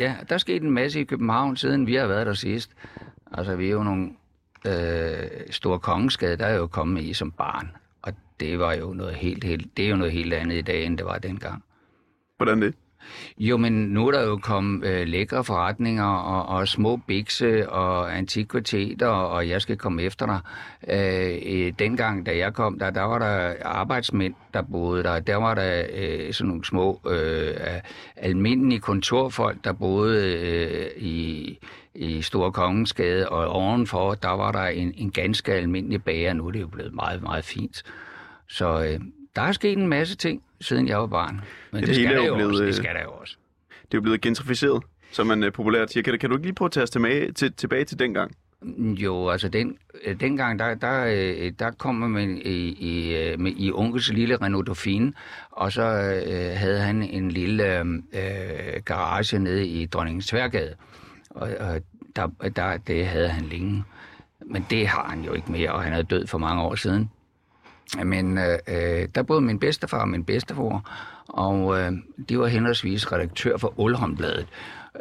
Ja, 0.00 0.16
der 0.28 0.34
er 0.34 0.38
sket 0.38 0.62
en 0.62 0.70
masse 0.70 1.00
i 1.00 1.04
København, 1.04 1.56
siden 1.56 1.86
vi 1.86 1.94
har 1.94 2.06
været 2.06 2.26
der 2.26 2.34
sidst. 2.34 2.70
Altså, 3.32 3.56
vi 3.56 3.66
er 3.66 3.70
jo 3.70 3.82
nogle 3.82 4.10
øh, 4.66 5.30
store 5.50 5.78
kongeskade, 5.78 6.36
der 6.36 6.46
er 6.46 6.56
jo 6.56 6.66
kommet 6.66 7.02
i 7.02 7.12
som 7.12 7.30
barn. 7.32 7.76
Og 8.02 8.12
det 8.40 8.58
var 8.58 8.72
jo 8.72 8.92
noget 8.92 9.14
helt, 9.14 9.44
helt, 9.44 9.76
det 9.76 9.84
er 9.84 9.88
jo 9.88 9.96
noget 9.96 10.12
helt 10.12 10.34
andet 10.34 10.56
i 10.56 10.62
dag, 10.62 10.84
end 10.84 10.98
det 10.98 11.06
var 11.06 11.18
dengang. 11.18 11.64
Hvordan 12.36 12.62
det? 12.62 12.74
Jo, 13.38 13.56
men 13.56 13.72
nu 13.72 14.06
er 14.06 14.10
der 14.10 14.22
jo 14.22 14.36
kommet 14.36 14.88
øh, 14.88 15.06
lækre 15.06 15.44
forretninger 15.44 16.04
og, 16.04 16.56
og 16.56 16.68
små 16.68 16.96
bikse 16.96 17.70
og 17.70 18.18
antikviteter, 18.18 19.06
og 19.06 19.48
jeg 19.48 19.62
skal 19.62 19.76
komme 19.76 20.02
efter 20.02 20.26
dig. 20.26 20.40
Øh, 20.88 21.38
øh, 21.46 21.72
dengang, 21.78 22.26
da 22.26 22.36
jeg 22.36 22.54
kom, 22.54 22.78
der, 22.78 22.90
der 22.90 23.02
var 23.02 23.18
der 23.18 23.54
arbejdsmænd, 23.64 24.34
der 24.54 24.62
boede 24.62 25.02
der. 25.02 25.20
Der 25.20 25.36
var 25.36 25.54
der 25.54 25.84
øh, 25.94 26.32
sådan 26.32 26.48
nogle 26.48 26.64
små 26.64 27.00
øh, 27.10 27.54
almindelige 28.16 28.80
kontorfolk, 28.80 29.64
der 29.64 29.72
boede 29.72 30.38
øh, 30.38 31.02
i, 31.02 31.58
i 31.94 32.22
Store 32.22 32.52
Kongensgade, 32.52 33.28
og 33.28 33.46
ovenfor, 33.48 34.14
der 34.14 34.30
var 34.30 34.52
der 34.52 34.66
en, 34.66 34.92
en 34.96 35.10
ganske 35.10 35.52
almindelig 35.52 36.04
bager. 36.04 36.32
Nu 36.32 36.46
er 36.46 36.50
det 36.50 36.60
jo 36.60 36.66
blevet 36.66 36.94
meget, 36.94 37.22
meget 37.22 37.44
fint. 37.44 37.82
Så 38.48 38.84
øh, 38.84 39.00
der 39.36 39.42
er 39.42 39.52
sket 39.52 39.78
en 39.78 39.86
masse 39.86 40.16
ting, 40.16 40.42
siden 40.60 40.88
jeg 40.88 40.98
var 40.98 41.06
barn. 41.06 41.40
Men 41.72 41.80
Det 41.80 41.86
det, 41.88 41.96
skal 41.96 42.06
er 42.12 42.16
der 42.20 42.26
jo 42.26 42.34
blevet, 42.34 42.50
også. 42.52 42.62
øh, 42.62 42.66
Det 42.66 42.76
skal 42.76 42.94
der 42.94 43.02
jo 43.02 43.10
også. 43.10 43.36
Det 43.82 43.94
er 43.94 43.98
jo 43.98 44.00
blevet 44.02 44.20
gentrificeret, 44.20 44.82
som 45.12 45.26
man 45.26 45.42
uh, 45.44 45.52
populært 45.52 45.92
siger. 45.92 46.02
Kan, 46.02 46.18
kan 46.18 46.30
du 46.30 46.36
ikke 46.36 46.46
lige 46.46 46.54
prøve 46.54 46.66
at 46.66 46.72
tage 46.72 46.82
os 46.84 46.90
tilbage 46.90 47.32
til, 47.32 47.52
tilbage 47.52 47.84
til 47.84 47.98
dengang? 47.98 48.32
Jo, 48.76 49.28
altså 49.28 49.48
den, 49.48 49.76
øh, 50.04 50.20
dengang, 50.20 50.58
der, 50.58 50.74
der, 50.74 51.04
øh, 51.08 51.52
der 51.58 51.70
kom 51.70 51.94
man 51.94 52.38
i, 52.44 52.68
i, 52.68 53.16
øh, 53.16 53.40
med, 53.40 53.52
i 53.56 53.72
onkels 53.72 54.12
lille 54.12 54.36
Renault 54.36 54.66
Dauphine, 54.66 55.12
og 55.50 55.72
så 55.72 55.82
øh, 56.26 56.56
havde 56.58 56.80
han 56.80 57.02
en 57.02 57.30
lille 57.30 57.78
øh, 57.80 57.86
garage 58.84 59.38
nede 59.38 59.66
i 59.66 59.86
Dronningens 59.86 60.26
Tværgade. 60.26 60.74
Og, 61.30 61.50
og 61.60 61.80
der, 62.16 62.28
der, 62.56 62.76
det 62.76 63.06
havde 63.06 63.28
han 63.28 63.44
længe. 63.44 63.84
Men 64.46 64.66
det 64.70 64.86
har 64.88 65.06
han 65.10 65.24
jo 65.24 65.32
ikke 65.32 65.52
mere, 65.52 65.72
og 65.72 65.82
han 65.82 65.92
er 65.92 66.02
død 66.02 66.26
for 66.26 66.38
mange 66.38 66.62
år 66.62 66.74
siden. 66.74 67.10
Men 68.04 68.38
øh, 68.38 68.58
øh, 68.68 69.08
der 69.14 69.22
boede 69.22 69.40
min 69.40 69.58
bedstefar 69.58 70.00
og 70.00 70.08
min 70.08 70.24
bedstefor, 70.24 70.90
og 71.28 71.80
øh, 71.80 71.92
de 72.28 72.38
var 72.38 72.46
henholdsvis 72.46 73.12
redaktør 73.12 73.56
for 73.56 73.80
Ålholmbladet. 73.80 74.46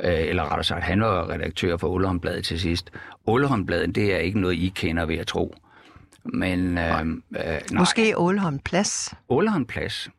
Øh, 0.03 0.13
eller 0.19 0.43
rettere 0.43 0.63
sagt, 0.63 0.83
han 0.83 1.01
var 1.01 1.29
redaktør 1.29 1.77
for 1.77 1.87
Ålholmbladet 1.87 2.45
til 2.45 2.59
sidst. 2.59 2.89
Ålholmbladet, 3.27 3.95
det 3.95 4.13
er 4.13 4.17
ikke 4.17 4.39
noget, 4.39 4.55
I 4.55 4.71
kender 4.75 5.05
ved 5.05 5.17
at 5.17 5.27
tro. 5.27 5.55
Men 6.23 6.77
øh, 6.77 6.99
øh, 6.99 7.05
nej, 7.35 7.59
Måske 7.73 8.17
Ålholm 8.19 8.59
Plads. 8.59 9.13
Ålholm 9.29 9.65
Plads. 9.65 10.09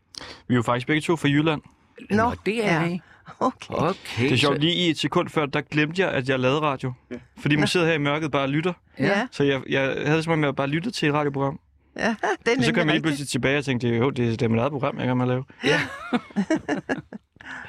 Vi 0.49 0.55
er 0.55 0.57
jo 0.57 0.63
faktisk 0.63 0.87
begge 0.87 1.01
to 1.01 1.17
fra 1.17 1.29
Jylland. 1.29 1.63
Nå, 2.11 2.17
Nå, 2.17 2.33
det 2.47 2.65
er 2.67 2.81
ja. 2.83 2.89
I. 2.89 3.01
Okay. 3.41 3.75
Okay. 3.75 4.23
Det 4.23 4.33
er 4.33 4.37
sjovt, 4.37 4.55
så- 4.57 4.61
lige 4.61 4.75
i 4.75 4.91
et 4.91 4.99
sekund 4.99 5.29
før, 5.29 5.47
der 5.47 5.61
glemte 5.61 6.03
jeg, 6.03 6.11
at 6.11 6.29
jeg 6.29 6.39
lavede 6.41 6.61
radio. 6.61 6.93
Fordi 7.39 7.57
man 7.57 7.69
sidder 7.69 7.87
her 7.87 7.95
i 7.95 7.99
mørket 7.99 8.31
bare 8.31 8.43
og 8.43 8.49
lytter. 8.49 8.73
Ja, 8.99 9.27
Så 9.31 9.45
jeg, 9.45 9.63
jeg 9.69 9.95
havde 10.07 10.23
som 10.23 10.33
om, 10.33 10.45
jeg 10.45 10.57
bare 10.57 10.67
lyttede 10.67 10.95
til 10.95 11.09
et 11.09 11.15
radioprogram. 11.15 11.61
Ja, 12.01 12.15
det 12.47 12.59
er 12.59 12.63
så 12.63 12.73
kom 12.73 12.87
jeg 12.87 12.95
lige 12.95 13.03
pludselig 13.03 13.29
tilbage 13.29 13.59
og 13.59 13.65
tænkte, 13.65 13.89
jo, 13.89 14.11
det, 14.11 14.41
det 14.41 14.43
er 14.43 14.49
mit 14.49 14.59
eget 14.61 14.73
program, 14.73 14.99
jeg 14.99 15.07
kan 15.07 15.17
med 15.17 15.25
at 15.25 15.29
lave. 15.29 15.45
Ja. 15.65 15.81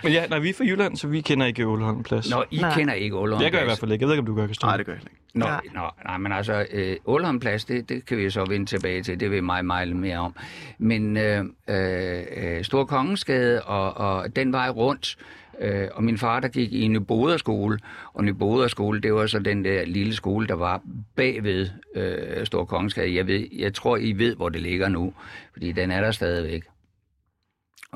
Men 0.04 0.12
ja, 0.14 0.28
nej, 0.28 0.40
vi 0.40 0.50
er 0.50 0.54
fra 0.54 0.64
Jylland, 0.64 0.98
så 0.98 1.08
vi 1.08 1.22
kender 1.22 1.46
ikke 1.46 1.66
Åleholm 1.66 2.04
Plads. 2.04 2.30
Nå, 2.30 2.44
I 2.52 2.58
Nej. 2.58 2.74
kender 2.74 2.94
ikke 2.94 3.16
Ålholm 3.18 3.44
jeg 3.44 3.52
gør 3.52 3.58
i 3.58 3.62
Plads. 3.62 3.70
hvert 3.70 3.80
fald 3.80 3.92
ikke. 3.92 4.04
Jeg 4.04 4.08
ved 4.08 4.16
ikke, 4.16 4.20
om 4.20 4.26
du 4.26 4.36
gør, 4.36 4.46
Christian. 4.48 4.68
Nej, 4.70 4.78
det 4.78 4.86
gør 4.86 4.94
jeg 4.94 5.02
ikke. 5.02 5.16
Nå, 5.34 5.46
Nej. 5.46 5.62
nej. 5.74 5.84
Nå, 5.84 5.90
nej, 6.06 6.18
men 6.18 6.32
altså, 6.32 6.66
øh, 6.72 6.96
Ålholm 7.06 7.40
Plads, 7.40 7.66
det, 7.66 7.90
det 7.90 8.06
kan 8.06 8.18
vi 8.18 8.30
så 8.30 8.46
vende 8.46 8.66
tilbage 8.66 9.04
til. 9.04 9.20
Det 9.20 9.32
vil 9.32 9.44
mig 9.44 9.66
meget 9.66 9.96
mere 9.96 10.18
om. 10.18 10.36
Men 10.78 11.18
øh, 11.18 11.46
øh, 11.70 12.64
Stor 12.64 12.86
Kongensgade 12.86 13.62
og, 13.62 13.98
og 13.98 14.36
den 14.36 14.54
vej 14.54 14.70
rundt, 14.70 15.18
øh, 15.20 15.26
Øh, 15.62 15.88
og 15.94 16.04
min 16.04 16.18
far, 16.18 16.40
der 16.40 16.48
gik 16.48 16.74
i 16.74 16.88
Nyboderskole, 16.88 17.80
og 18.14 18.24
Nyboderskole, 18.24 19.02
det 19.02 19.14
var 19.14 19.28
så 19.28 19.40
den 19.40 19.66
der 19.66 19.86
lille 19.86 20.14
skole, 20.16 20.48
der 20.48 20.54
var 20.54 20.82
bagved 21.16 21.70
øh, 21.96 22.46
Stor 22.46 22.66
Kongensgade. 22.66 23.16
Jeg, 23.16 23.28
ved, 23.28 23.48
jeg 23.58 23.74
tror, 23.74 23.98
I 23.98 24.12
ved, 24.12 24.36
hvor 24.36 24.50
det 24.50 24.62
ligger 24.62 24.90
nu, 24.90 25.14
fordi 25.54 25.72
den 25.72 25.92
er 25.92 26.02
der 26.02 26.12
stadigvæk. 26.12 26.64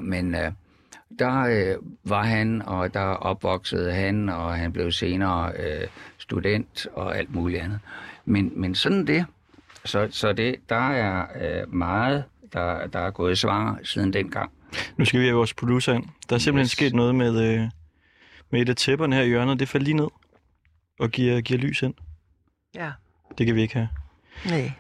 Men 0.02 0.36
øh, 0.36 0.52
der 1.20 1.40
øh, 1.40 1.76
var 2.04 2.24
han, 2.24 2.62
og 2.62 2.94
der 2.94 3.02
opvoksede 3.02 3.94
han, 3.94 4.30
og 4.30 4.56
han 4.56 4.74
blev 4.74 4.92
senere 4.92 5.52
øh, 5.60 5.88
student 6.18 6.88
og 6.94 7.18
alt 7.18 7.36
muligt 7.36 7.62
andet. 7.62 7.80
Men, 8.26 8.52
men 8.56 8.76
sådan 8.76 9.08
det. 9.08 9.26
Så, 9.86 10.08
så 10.12 10.34
det, 10.34 10.56
der 10.70 10.90
er 10.90 11.26
øh, 11.42 11.74
meget, 11.74 12.24
der, 12.56 12.88
der 12.88 13.00
er 13.00 13.12
gået 13.12 13.32
i 13.32 13.36
svar 13.36 13.80
siden 13.84 14.14
dengang. 14.14 14.52
Nu 14.98 15.06
skal 15.06 15.20
vi 15.20 15.26
have 15.26 15.36
vores 15.38 15.54
producer 15.54 15.94
ind. 15.94 16.04
Der 16.30 16.36
er 16.36 16.40
simpelthen 16.40 16.66
Yes. 16.66 16.72
sket 16.72 16.94
noget 16.94 17.16
med, 17.16 17.44
øh, 17.54 17.68
med 18.52 18.62
et 18.62 18.70
af 18.70 18.76
tæpperne 18.76 19.16
her 19.16 19.24
i 19.24 19.28
hjørnet. 19.28 19.60
Det 19.60 19.70
faldt 19.70 19.84
lige 19.84 19.96
ned 19.96 20.08
og 21.00 21.10
giver, 21.10 21.42
giver 21.42 21.60
lys 21.60 21.82
ind. 21.82 21.94
Ja, 22.76 22.92
Det 23.38 23.46
kan 23.46 23.56
vi 23.56 23.62
ikke 23.62 23.74
have. 23.74 23.90
nej. 24.46 24.72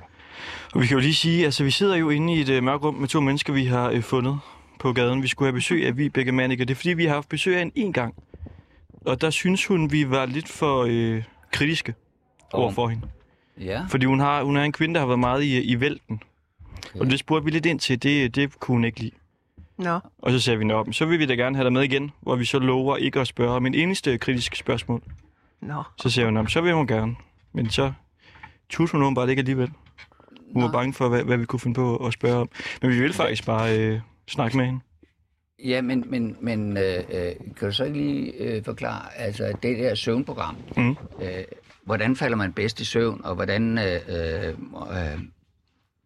Og 0.74 0.82
vi 0.82 0.88
kan 0.88 0.96
jo 0.98 1.02
lige 1.02 1.16
sige, 1.16 1.46
altså 1.46 1.64
vi 1.64 1.72
sidder 1.72 1.96
jo 1.96 2.10
inde 2.10 2.34
i 2.34 2.42
et 2.42 2.50
øh, 2.50 2.64
mørkt 2.64 2.84
rum 2.84 2.94
med 2.96 3.08
to 3.08 3.22
mennesker, 3.22 3.54
vi 3.54 3.66
har 3.66 3.90
øh, 3.90 4.02
fundet 4.02 4.40
på 4.80 4.94
gaden. 4.94 5.24
Vi 5.24 5.28
skulle 5.28 5.48
have 5.48 5.54
besøg 5.54 5.88
af 5.88 5.98
Vibeke 5.98 6.32
Mannicke. 6.32 6.66
Det 6.66 6.72
er 6.72 6.76
fordi, 6.76 6.94
vi 6.94 7.06
har 7.06 7.14
haft 7.14 7.30
besøg 7.30 7.54
af 7.54 7.60
hende 7.60 7.74
en 7.80 7.94
gang. 7.94 8.16
Og 9.06 9.22
der 9.22 9.30
synes 9.30 9.66
hun, 9.66 9.92
vi 9.92 10.10
var 10.10 10.26
lidt 10.26 10.50
for 10.50 10.86
øh, 10.90 11.24
kritiske 11.52 11.94
over 12.54 12.72
for 12.72 12.88
hende. 12.88 13.08
Ja, 13.60 13.86
Fordi 13.90 14.06
hun, 14.06 14.20
har, 14.20 14.44
hun 14.44 14.58
er 14.58 14.64
en 14.64 14.72
kvinde, 14.72 14.94
der 14.94 15.00
har 15.00 15.08
været 15.08 15.20
meget 15.20 15.44
i, 15.44 15.62
i 15.64 15.80
vælten. 15.80 16.22
Og 17.00 17.06
det 17.06 17.20
spurgte 17.20 17.46
vi 17.46 17.52
lidt 17.52 17.66
ind 17.66 17.80
til. 17.80 18.04
Det, 18.04 18.36
det 18.36 18.60
kunne 18.60 18.76
hun 18.76 18.86
ikke 18.86 19.00
lide. 19.00 19.12
Nå, 19.78 20.00
Og 20.18 20.32
så 20.32 20.40
sagde 20.40 20.60
vi, 20.60 20.66
Nå, 20.66 20.84
men 20.84 20.94
så 20.94 21.06
vil 21.06 21.20
vi 21.20 21.26
da 21.26 21.34
gerne 21.34 21.56
have 21.56 21.64
dig 21.64 21.74
med 21.74 21.84
igen, 21.84 22.12
hvor 22.22 22.36
vi 22.36 22.46
så 22.46 22.60
lover 22.60 22.98
ikke 22.98 23.20
at 23.20 23.28
spørge 23.28 23.52
om 23.56 23.66
en 23.66 23.74
eneste 23.74 24.18
kritisk 24.18 24.56
spørgsmål. 24.56 25.02
nå. 25.62 25.84
Så 25.98 26.10
siger 26.10 26.26
hun, 26.26 26.34
"Nå, 26.34 26.42
men 26.42 26.50
så 26.50 26.62
vil 26.62 26.74
hun 26.74 26.88
gerne. 26.88 27.16
Men 27.54 27.70
så 27.70 27.94
turde 28.70 28.92
hun 28.92 29.04
åbenbart 29.04 29.30
ikke 29.30 29.40
alligevel. 29.40 29.72
Hun 30.54 30.62
var 30.62 30.68
Nå. 30.68 30.72
bange 30.74 30.94
for, 30.94 31.10
hvad, 31.10 31.24
hvad 31.24 31.38
vi 31.38 31.46
kunne 31.46 31.60
finde 31.60 31.76
på 31.76 31.96
at 32.08 32.14
spørge 32.14 32.36
om. 32.36 32.50
Men 32.82 32.92
vi 32.92 33.00
vil 33.00 33.14
faktisk 33.14 33.46
bare 33.46 33.80
øh, 33.80 34.00
snakke 34.28 34.58
med 34.58 34.66
hende. 34.66 34.80
Ja, 35.66 35.82
men, 35.82 36.04
men, 36.08 36.38
men 36.42 36.78
øh, 36.78 37.04
øh, 37.10 37.32
kan 37.60 37.68
du 37.68 37.72
så 37.72 37.84
ikke 37.84 37.98
lige 37.98 38.32
øh, 38.34 38.64
forklare, 38.66 39.18
altså 39.18 39.54
det 39.64 39.78
der 39.80 39.96
søvnprogram, 39.96 40.58
Mm. 40.78 40.90
øh, 41.22 41.28
hvordan 41.84 42.16
falder 42.16 42.38
man 42.38 42.54
bedst 42.54 42.80
i 42.82 42.86
søvn, 42.86 43.22
og 43.24 43.36
hvordan, 43.36 43.78
øh, 43.78 44.00
øh, 44.08 44.48
øh, 44.74 45.20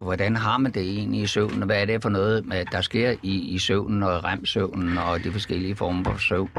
hvordan 0.02 0.36
har 0.36 0.58
man 0.58 0.72
det 0.72 0.82
egentlig 0.82 1.22
i 1.22 1.28
søvnen, 1.28 1.62
og 1.62 1.66
hvad 1.66 1.82
er 1.82 1.86
det 1.86 2.02
for 2.02 2.10
noget, 2.10 2.46
med, 2.46 2.66
der 2.72 2.82
sker 2.82 3.16
i, 3.24 3.38
i 3.40 3.58
søvnen 3.60 4.04
og 4.04 4.24
remsøvnen 4.24 4.98
og 4.98 5.24
de 5.24 5.32
forskellige 5.32 5.76
former 5.76 6.04
for 6.04 6.18
søvn? 6.18 6.50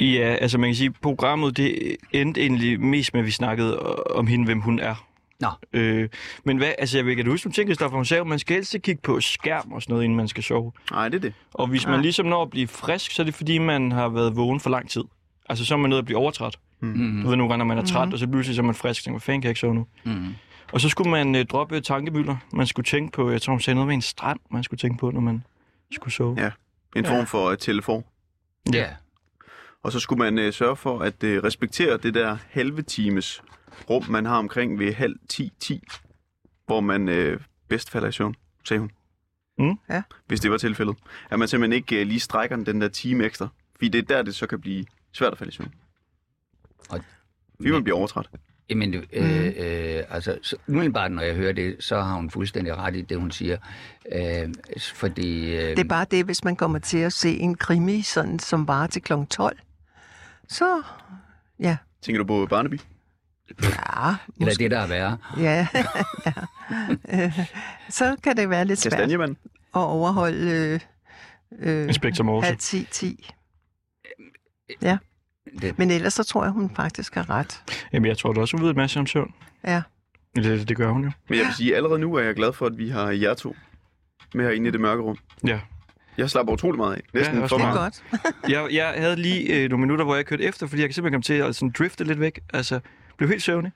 Ja, 0.00 0.36
altså 0.40 0.58
man 0.58 0.68
kan 0.68 0.74
sige, 0.74 0.90
programmet 0.90 1.56
det 1.56 1.96
endte 2.12 2.40
egentlig 2.40 2.80
mest 2.80 3.14
med, 3.14 3.20
at 3.20 3.26
vi 3.26 3.30
snakkede 3.30 3.78
om 4.06 4.26
hende, 4.26 4.44
hvem 4.44 4.60
hun 4.60 4.78
er. 4.78 4.94
Nå. 5.40 5.48
Øh, 5.72 6.08
men 6.44 6.56
hvad, 6.56 6.72
altså 6.78 6.98
jeg 6.98 7.04
vil 7.06 7.10
ikke 7.18 7.30
huske 7.30 7.46
nogle 7.46 7.54
ting, 7.54 7.68
Christoffer, 7.68 7.96
hun 7.96 8.04
sagde, 8.04 8.20
at 8.20 8.26
man 8.26 8.38
skal 8.38 8.54
helst 8.56 8.74
ikke 8.74 8.84
kigge 8.84 9.00
på 9.02 9.20
skærm 9.20 9.72
og 9.72 9.82
sådan 9.82 9.92
noget, 9.92 10.04
inden 10.04 10.16
man 10.16 10.28
skal 10.28 10.42
sove. 10.42 10.72
Nej, 10.90 11.08
det 11.08 11.16
er 11.16 11.20
det. 11.20 11.32
Og 11.54 11.66
hvis 11.66 11.86
man 11.86 11.94
Nej. 11.94 12.02
ligesom 12.02 12.26
når 12.26 12.42
at 12.42 12.50
blive 12.50 12.68
frisk, 12.68 13.10
så 13.10 13.22
er 13.22 13.24
det 13.24 13.34
fordi, 13.34 13.58
man 13.58 13.92
har 13.92 14.08
været 14.08 14.36
vågen 14.36 14.60
for 14.60 14.70
lang 14.70 14.90
tid. 14.90 15.02
Altså 15.48 15.64
så 15.64 15.74
er 15.74 15.78
man 15.78 15.90
nødt 15.90 15.98
at 15.98 16.04
blive 16.04 16.18
overtræt. 16.18 16.56
Mm. 16.80 17.20
Du 17.22 17.28
ved 17.28 17.36
nogle 17.36 17.48
gange, 17.52 17.58
når 17.58 17.74
man 17.74 17.78
er 17.78 17.84
træt, 17.86 18.08
Mhm. 18.08 18.12
og 18.12 18.18
så 18.18 18.26
pludselig 18.26 18.56
så 18.56 18.62
er 18.62 18.66
man 18.66 18.74
frisk, 18.74 19.00
og 19.00 19.04
tænker, 19.04 19.14
hvad 19.18 19.20
fanden 19.24 19.40
kan 19.42 19.46
jeg 19.46 19.50
ikke 19.50 19.60
sove 19.60 19.74
nu? 19.74 19.86
Mm. 20.04 20.34
Og 20.72 20.80
så 20.80 20.88
skulle 20.88 21.10
man 21.10 21.34
øh, 21.34 21.46
droppe 21.46 21.80
tankemøller. 21.80 22.36
Man 22.52 22.66
skulle 22.66 22.86
tænke 22.86 23.12
på, 23.12 23.30
jeg 23.30 23.42
tror, 23.42 23.52
hun 23.52 23.60
sagde 23.60 23.74
noget 23.74 23.86
med 23.86 23.94
en 23.94 24.02
strand, 24.02 24.40
man 24.50 24.64
skulle 24.64 24.78
tænke 24.78 24.98
på, 24.98 25.10
når 25.10 25.20
man 25.20 25.44
skulle 25.92 26.14
sove. 26.14 26.36
Ja. 26.38 26.50
En 26.96 27.04
Ja. 27.04 27.10
form 27.18 27.26
for 27.26 27.50
uh, 27.50 27.56
telefon. 27.58 28.04
Ja. 28.72 28.90
Og 29.82 29.92
så 29.92 30.00
skulle 30.00 30.18
man 30.32 30.46
uh, 30.46 30.52
sørge 30.52 30.76
for 30.76 30.98
at 30.98 31.14
uh, 31.24 31.30
respektere 31.30 31.96
det 31.96 32.14
der 32.14 32.38
halve 32.50 32.82
times 32.82 33.42
rum, 33.90 34.04
man 34.08 34.24
har 34.26 34.36
omkring 34.38 34.78
ved 34.78 34.92
halv 34.94 35.16
10-10, 35.32 35.78
hvor 36.66 36.80
man 36.80 37.08
uh, 37.08 37.40
bedst 37.68 37.90
falder 37.90 38.08
i 38.08 38.12
søvn, 38.12 38.34
sagde 38.64 38.80
hun. 38.80 38.90
Mm. 39.58 39.78
Ja. 39.90 40.02
Hvis 40.26 40.40
det 40.40 40.50
var 40.50 40.58
tilfældet. 40.58 40.96
At 41.30 41.38
man 41.38 41.48
simpelthen 41.48 41.72
ikke 41.72 42.00
uh, 42.00 42.06
lige 42.06 42.20
strækker 42.20 42.56
den, 42.56 42.66
den 42.66 42.80
der 42.80 42.88
time 42.88 43.24
ekstra. 43.24 43.48
Fordi 43.76 43.88
det 43.88 43.98
er 43.98 44.16
der, 44.16 44.22
det 44.22 44.34
så 44.34 44.46
kan 44.46 44.60
blive 44.60 44.84
svært 45.12 45.32
at 45.32 45.38
falde 45.38 45.50
i 45.50 45.54
søvn. 45.54 45.74
Og- 46.90 47.00
Fordi 47.56 47.70
man 47.70 47.84
bliver 47.84 47.96
overtræt. 47.98 48.28
Jamen, 48.72 48.94
øh, 48.94 49.52
øh, 49.56 50.02
altså, 50.10 50.38
så, 50.42 50.56
umiddelbart 50.68 51.12
når 51.12 51.22
jeg 51.22 51.34
hører 51.34 51.52
det, 51.52 51.76
så 51.80 52.00
har 52.00 52.14
hun 52.14 52.30
fuldstændig 52.30 52.76
ret 52.76 52.96
i 52.96 53.02
det, 53.02 53.18
hun 53.20 53.30
siger. 53.30 53.56
Øh, 54.12 54.54
fordi... 54.94 55.56
Øh, 55.56 55.62
Det 55.70 55.78
er 55.78 55.84
bare 55.84 56.06
det, 56.10 56.24
hvis 56.24 56.44
man 56.44 56.56
kommer 56.56 56.78
til 56.78 56.98
at 56.98 57.12
se 57.12 57.36
en 57.36 57.54
krimi, 57.54 58.02
sådan, 58.02 58.38
som 58.38 58.68
varer 58.68 58.86
til 58.86 59.02
kl. 59.02 59.12
12. 59.30 59.58
Så, 60.48 60.82
ja, 61.60 61.76
Tænker 62.02 62.18
du 62.22 62.26
på 62.26 62.46
Barnaby? 62.50 62.80
ja, 63.62 64.14
eller 64.40 64.54
det, 64.54 64.70
der 64.70 64.78
er 64.78 64.86
værre. 64.86 65.18
ja, 65.38 65.66
ja. 67.12 67.24
Øh, 67.24 67.38
så 67.88 68.16
kan 68.22 68.36
det 68.36 68.50
være 68.50 68.64
lidt 68.64 68.78
svært 68.78 69.10
at 69.10 69.26
overholde 69.74 70.50
øh, 70.50 70.80
øh, 71.58 71.88
Inspektor 71.88 72.24
Morse. 72.24 72.46
halv 72.46 72.58
10, 72.58 72.86
10. 72.90 73.30
Det, 75.60 75.78
Men 75.78 75.90
ellers 75.90 76.14
så 76.14 76.24
tror 76.24 76.42
jeg, 76.44 76.52
hun 76.52 76.70
faktisk 76.76 77.14
har 77.14 77.30
ret. 77.30 77.62
Jamen, 77.92 78.08
jeg 78.08 78.18
tror 78.18 78.32
da 78.32 78.40
også, 78.40 78.56
hun 78.56 78.62
ved 78.64 78.70
en 78.70 78.76
masse 78.76 79.00
om 79.00 79.06
søvn. 79.06 79.34
Ja. 79.66 79.82
Det, 80.36 80.68
det 80.68 80.76
gør 80.76 80.90
hun 80.90 81.04
jo. 81.04 81.10
Men 81.28 81.38
jeg 81.38 81.46
vil 81.46 81.54
sige, 81.54 81.76
allerede 81.76 81.98
nu 81.98 82.14
er 82.14 82.22
jeg 82.22 82.34
glad 82.34 82.52
for, 82.52 82.66
at 82.66 82.78
vi 82.78 82.88
har 82.88 83.10
jer 83.10 83.34
to 83.34 83.56
med 84.34 84.44
herinde 84.44 84.68
i 84.68 84.72
det 84.72 84.80
mørke 84.80 85.02
rum. 85.02 85.16
Ja. 85.46 85.60
Jeg 86.16 86.30
slapper 86.30 86.52
utrolig 86.52 86.76
meget 86.78 86.94
af. 86.94 87.00
Næsten 87.14 87.38
Ja, 87.38 87.44
for 87.46 87.56
Det 87.56 87.64
er 87.64 87.74
meget. 87.74 87.78
godt. 88.12 88.24
Jeg, 88.52 88.68
jeg 88.72 88.94
havde 88.96 89.16
lige 89.16 89.62
øh, 89.64 89.70
nogle 89.70 89.80
minutter, 89.80 90.04
hvor 90.04 90.14
jeg 90.14 90.26
kørte 90.26 90.42
efter, 90.44 90.66
fordi 90.66 90.82
jeg 90.82 90.88
kan 90.88 90.94
simpelthen 90.94 91.12
komme 91.14 91.22
til 91.22 91.48
at 91.48 91.56
sådan 91.56 91.74
drifte 91.78 92.04
lidt 92.04 92.20
væk. 92.20 92.40
Altså, 92.54 92.80
blev 93.16 93.28
helt 93.28 93.42
søvnig. 93.42 93.72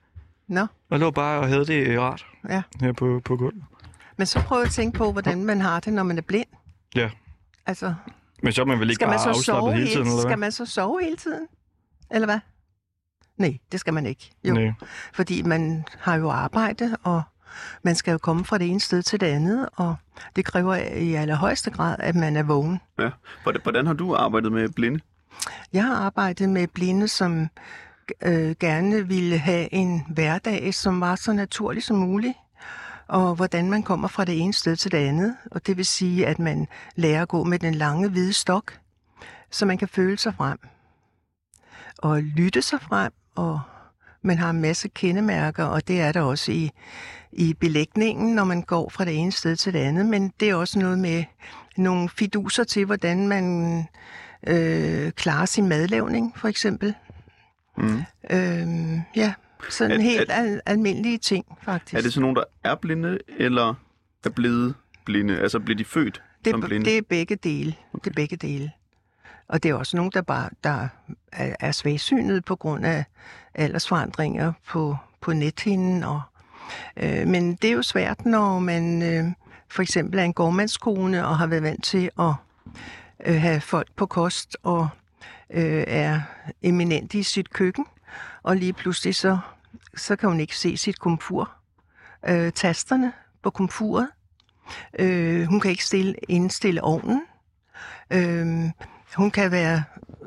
Nå, 0.49 0.67
Og 0.91 0.99
lå 0.99 1.11
bare 1.11 1.41
og 1.41 1.49
havde 1.49 1.67
det 1.67 1.87
øh, 1.87 2.01
rart 2.01 2.27
ja. 2.49 2.63
her 2.81 2.93
på, 2.93 3.21
på 3.25 3.37
gulvet. 3.37 3.63
Men 4.17 4.27
så 4.27 4.41
prøv 4.43 4.63
at 4.63 4.71
tænke 4.71 4.99
på, 4.99 5.13
hvordan 5.13 5.45
man 5.45 5.61
har 5.61 5.81
det, 5.81 5.93
når 5.93 6.03
man 6.03 6.19
er 6.19 6.23
blind. 6.23 6.47
Ja. 6.95 7.11
Altså, 7.67 7.95
Men 8.43 8.53
så 8.53 8.61
er 8.61 8.67
man 8.67 8.81
vel 8.81 8.89
ikke 8.91 8.95
skal 8.95 9.09
man 9.09 9.19
bare 9.19 9.29
afslappet 9.29 9.75
hele 9.75 9.87
tiden, 9.87 10.01
eller 10.07 10.19
Skal 10.19 10.27
hvad? 10.29 10.37
man 10.37 10.53
så 10.53 10.67
sove 10.67 11.01
hele 11.05 11.17
tiden? 11.17 11.47
Eller 12.11 12.27
hvad? 12.27 12.39
Nej, 13.37 13.59
det 13.73 13.81
skal 13.81 13.95
man 13.95 14.07
ikke. 14.07 14.31
Jo, 14.45 14.55
Nej. 14.55 14.73
fordi 15.15 15.43
man 15.43 15.85
har 15.99 16.17
jo 16.17 16.31
arbejde, 16.31 16.97
og 17.03 17.23
man 17.83 17.95
skal 17.95 18.13
jo 18.13 18.19
komme 18.19 18.45
fra 18.45 18.59
det 18.59 18.71
ene 18.71 18.81
sted 18.81 19.03
til 19.03 19.21
det 19.21 19.27
andet, 19.27 19.69
og 19.77 19.97
det 20.37 20.45
kræver 20.45 20.75
i 20.77 21.15
allerhøjeste 21.15 21.71
grad, 21.71 21.97
at 21.99 22.15
man 22.15 22.37
er 22.37 22.43
vågen. 22.43 22.81
Ja. 22.99 23.11
Hvordan- 23.63 23.87
har 23.87 23.93
du 23.95 24.15
arbejdet 24.17 24.53
med 24.53 24.69
blinde? 24.69 25.01
Jeg 25.73 25.85
har 25.85 25.95
arbejdet 25.97 26.49
med 26.49 26.67
blinde, 26.69 27.09
som 27.09 27.49
øh, 28.23 28.55
gerne 28.61 29.07
ville 29.09 29.39
have 29.39 29.75
en 29.75 30.05
hverdag, 30.09 30.75
som 30.75 31.01
var 31.01 31.15
så 31.15 31.33
naturlig 31.33 31.83
som 31.83 31.97
muligt, 31.97 32.35
og 33.09 33.35
hvordan 33.35 33.71
man 33.71 33.83
kommer 33.83 34.09
fra 34.09 34.25
det 34.25 34.41
ene 34.41 34.53
sted 34.55 34.77
til 34.77 34.93
det 34.93 34.99
andet. 34.99 35.37
Og 35.51 35.67
det 35.67 35.77
vil 35.77 35.87
sige, 35.87 36.27
at 36.27 36.39
man 36.39 36.67
lærer 36.97 37.23
at 37.23 37.29
gå 37.29 37.45
med 37.45 37.59
den 37.59 37.75
lange 37.75 38.09
hvide 38.09 38.33
stok, 38.33 38.79
så 39.51 39.67
man 39.67 39.79
kan 39.79 39.89
føle 39.89 40.19
sig 40.19 40.35
frem 40.35 40.59
og 41.99 42.23
lytte 42.23 42.63
sig 42.63 42.81
frem, 42.81 43.13
og 43.35 43.61
man 44.23 44.39
har 44.39 44.51
en 44.51 44.61
masse 44.61 44.89
kendemærker, 44.89 45.65
og 45.65 45.89
det 45.89 46.01
er 46.01 46.13
der 46.13 46.21
også 46.21 46.53
i, 46.53 46.71
i 47.33 47.55
belægningen, 47.55 48.35
når 48.35 48.45
man 48.45 48.63
går 48.63 48.89
fra 48.89 49.05
det 49.05 49.15
ene 49.17 49.33
sted 49.33 49.57
til 49.57 49.73
det 49.73 49.79
andet. 49.79 50.07
Men 50.07 50.33
det 50.41 50.51
er 50.51 50.55
også 50.55 50.79
noget 50.79 50.99
med 50.99 51.25
nogle 51.77 52.09
fiduser 52.09 52.65
til, 52.65 52.85
hvordan 52.85 53.29
man 53.29 53.79
øh, 54.47 55.13
klare 55.13 55.47
sin 55.47 55.69
madlavning, 55.69 56.33
for 56.39 56.49
eksempel. 56.49 56.95
Mm. 57.79 58.03
Øhm, 58.31 59.01
ja, 59.17 59.35
sådan 59.71 60.01
Er- 60.01 60.03
helt 60.03 60.31
er- 60.31 60.35
al- 60.35 60.61
almindelige 60.67 61.19
ting, 61.19 61.45
faktisk. 61.63 61.95
Er 61.95 62.01
det 62.01 62.13
så 62.13 62.21
nogen, 62.21 62.37
der 62.37 62.45
er 62.65 62.75
blinde, 62.75 63.19
eller 63.39 63.75
er 64.25 64.31
blevet 64.31 64.75
blinde? 65.05 65.39
Altså 65.39 65.59
bliver 65.61 65.77
de 65.77 65.85
født 65.85 66.23
det, 66.45 66.51
som 66.51 66.61
blinde? 66.61 66.85
det 66.87 66.99
er 66.99 67.03
begge 67.03 67.37
dele. 67.37 67.75
Det 67.95 68.07
er 68.07 68.15
begge 68.15 68.37
dele. 68.37 68.71
Og 69.49 69.63
det 69.63 69.71
er 69.71 69.75
også 69.75 69.97
nogen, 69.97 70.13
der 70.15 70.23
bare 70.23 70.51
der 70.65 70.89
er, 71.33 71.57
er 71.61 71.73
svagsynet 71.73 72.45
på 72.45 72.57
grund 72.57 72.87
af 72.87 73.05
aldersforandringer 73.55 74.53
på, 74.69 74.97
på 75.21 75.33
nethinden. 75.33 76.05
Og, 76.05 76.21
øh, 76.97 77.29
men 77.29 77.55
det 77.55 77.71
er 77.71 77.75
jo 77.75 77.83
svært, 77.83 78.27
når 78.27 78.59
man 78.59 79.03
øh, 79.03 79.25
for 79.69 79.83
eksempel 79.83 80.19
er 80.19 80.25
en 80.25 80.33
gårdmandskone 80.33 81.27
og 81.27 81.39
har 81.39 81.47
været 81.47 81.63
vant 81.63 81.85
til 81.85 82.11
at 82.19 82.33
øh, 83.27 83.41
have 83.41 83.61
folk 83.61 83.89
på 83.97 84.07
kost 84.07 84.57
og 84.63 84.89
øh, 85.51 85.85
er 85.87 86.21
eminent 86.63 87.15
i 87.15 87.23
sit 87.23 87.51
køkken. 87.51 87.87
Og 88.43 88.57
lige 88.57 88.73
pludselig 88.73 89.15
så, 89.15 89.39
så 89.97 90.17
kan 90.17 90.29
hun 90.29 90.41
ikke 90.41 90.57
se 90.57 90.77
sit 90.77 90.99
komfur. 90.99 91.53
Øh, 92.29 92.53
tasterne 92.53 93.13
på 93.43 93.51
komfuret. 93.51 94.09
Øh, 94.99 95.45
hun 95.47 95.61
kan 95.61 95.71
ikke 95.71 95.85
stille, 95.85 96.15
indstille 96.29 96.83
ovnen. 96.83 97.23
Øh, 98.11 98.71
hun 99.15 99.31
kan 99.31 99.51
være, 99.51 99.85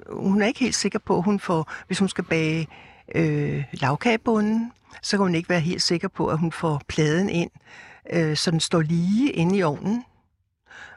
hun 0.10 0.42
er 0.42 0.48
ikke 0.48 0.60
helt 0.60 0.76
sikker 0.76 1.00
på, 1.00 1.18
at 1.18 1.24
hun 1.24 1.40
får, 1.40 1.72
hvis 1.88 2.00
hun 2.00 2.10
skal 2.10 2.24
bage 2.24 2.68
øh, 3.16 3.64
lavkagebunden, 3.74 4.72
så 5.02 5.18
kan 5.18 5.24
hun 5.24 5.36
ikke 5.36 5.50
være 5.50 5.60
helt 5.60 5.82
sikker 5.82 6.08
på, 6.08 6.28
at 6.28 6.38
hun 6.38 6.52
får 6.52 6.82
pladen 6.88 7.30
ind, 7.30 7.52
øh, 8.14 8.38
så 8.38 8.52
den 8.52 8.60
står 8.60 8.82
lige 8.82 9.32
inde 9.32 9.58
i 9.58 9.64
ovnen. 9.64 10.04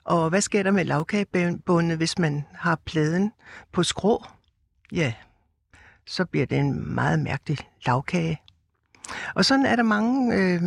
Og 0.05 0.29
hvad 0.29 0.41
sker 0.41 0.63
der 0.63 0.71
med 0.71 0.85
lavkagebundet, 0.85 1.97
hvis 1.97 2.19
man 2.19 2.45
har 2.55 2.79
pladen 2.85 3.33
på 3.73 3.83
skrå? 3.83 4.25
Ja, 4.93 5.13
så 6.07 6.25
bliver 6.25 6.47
det 6.47 6.59
en 6.59 6.95
meget 6.95 7.19
mærkelig 7.19 7.59
lavkage. 7.87 8.41
Og 9.35 9.45
sådan 9.45 9.67
er 9.67 9.77
der 9.77 9.83
mange... 9.83 10.35
Øh, 10.35 10.63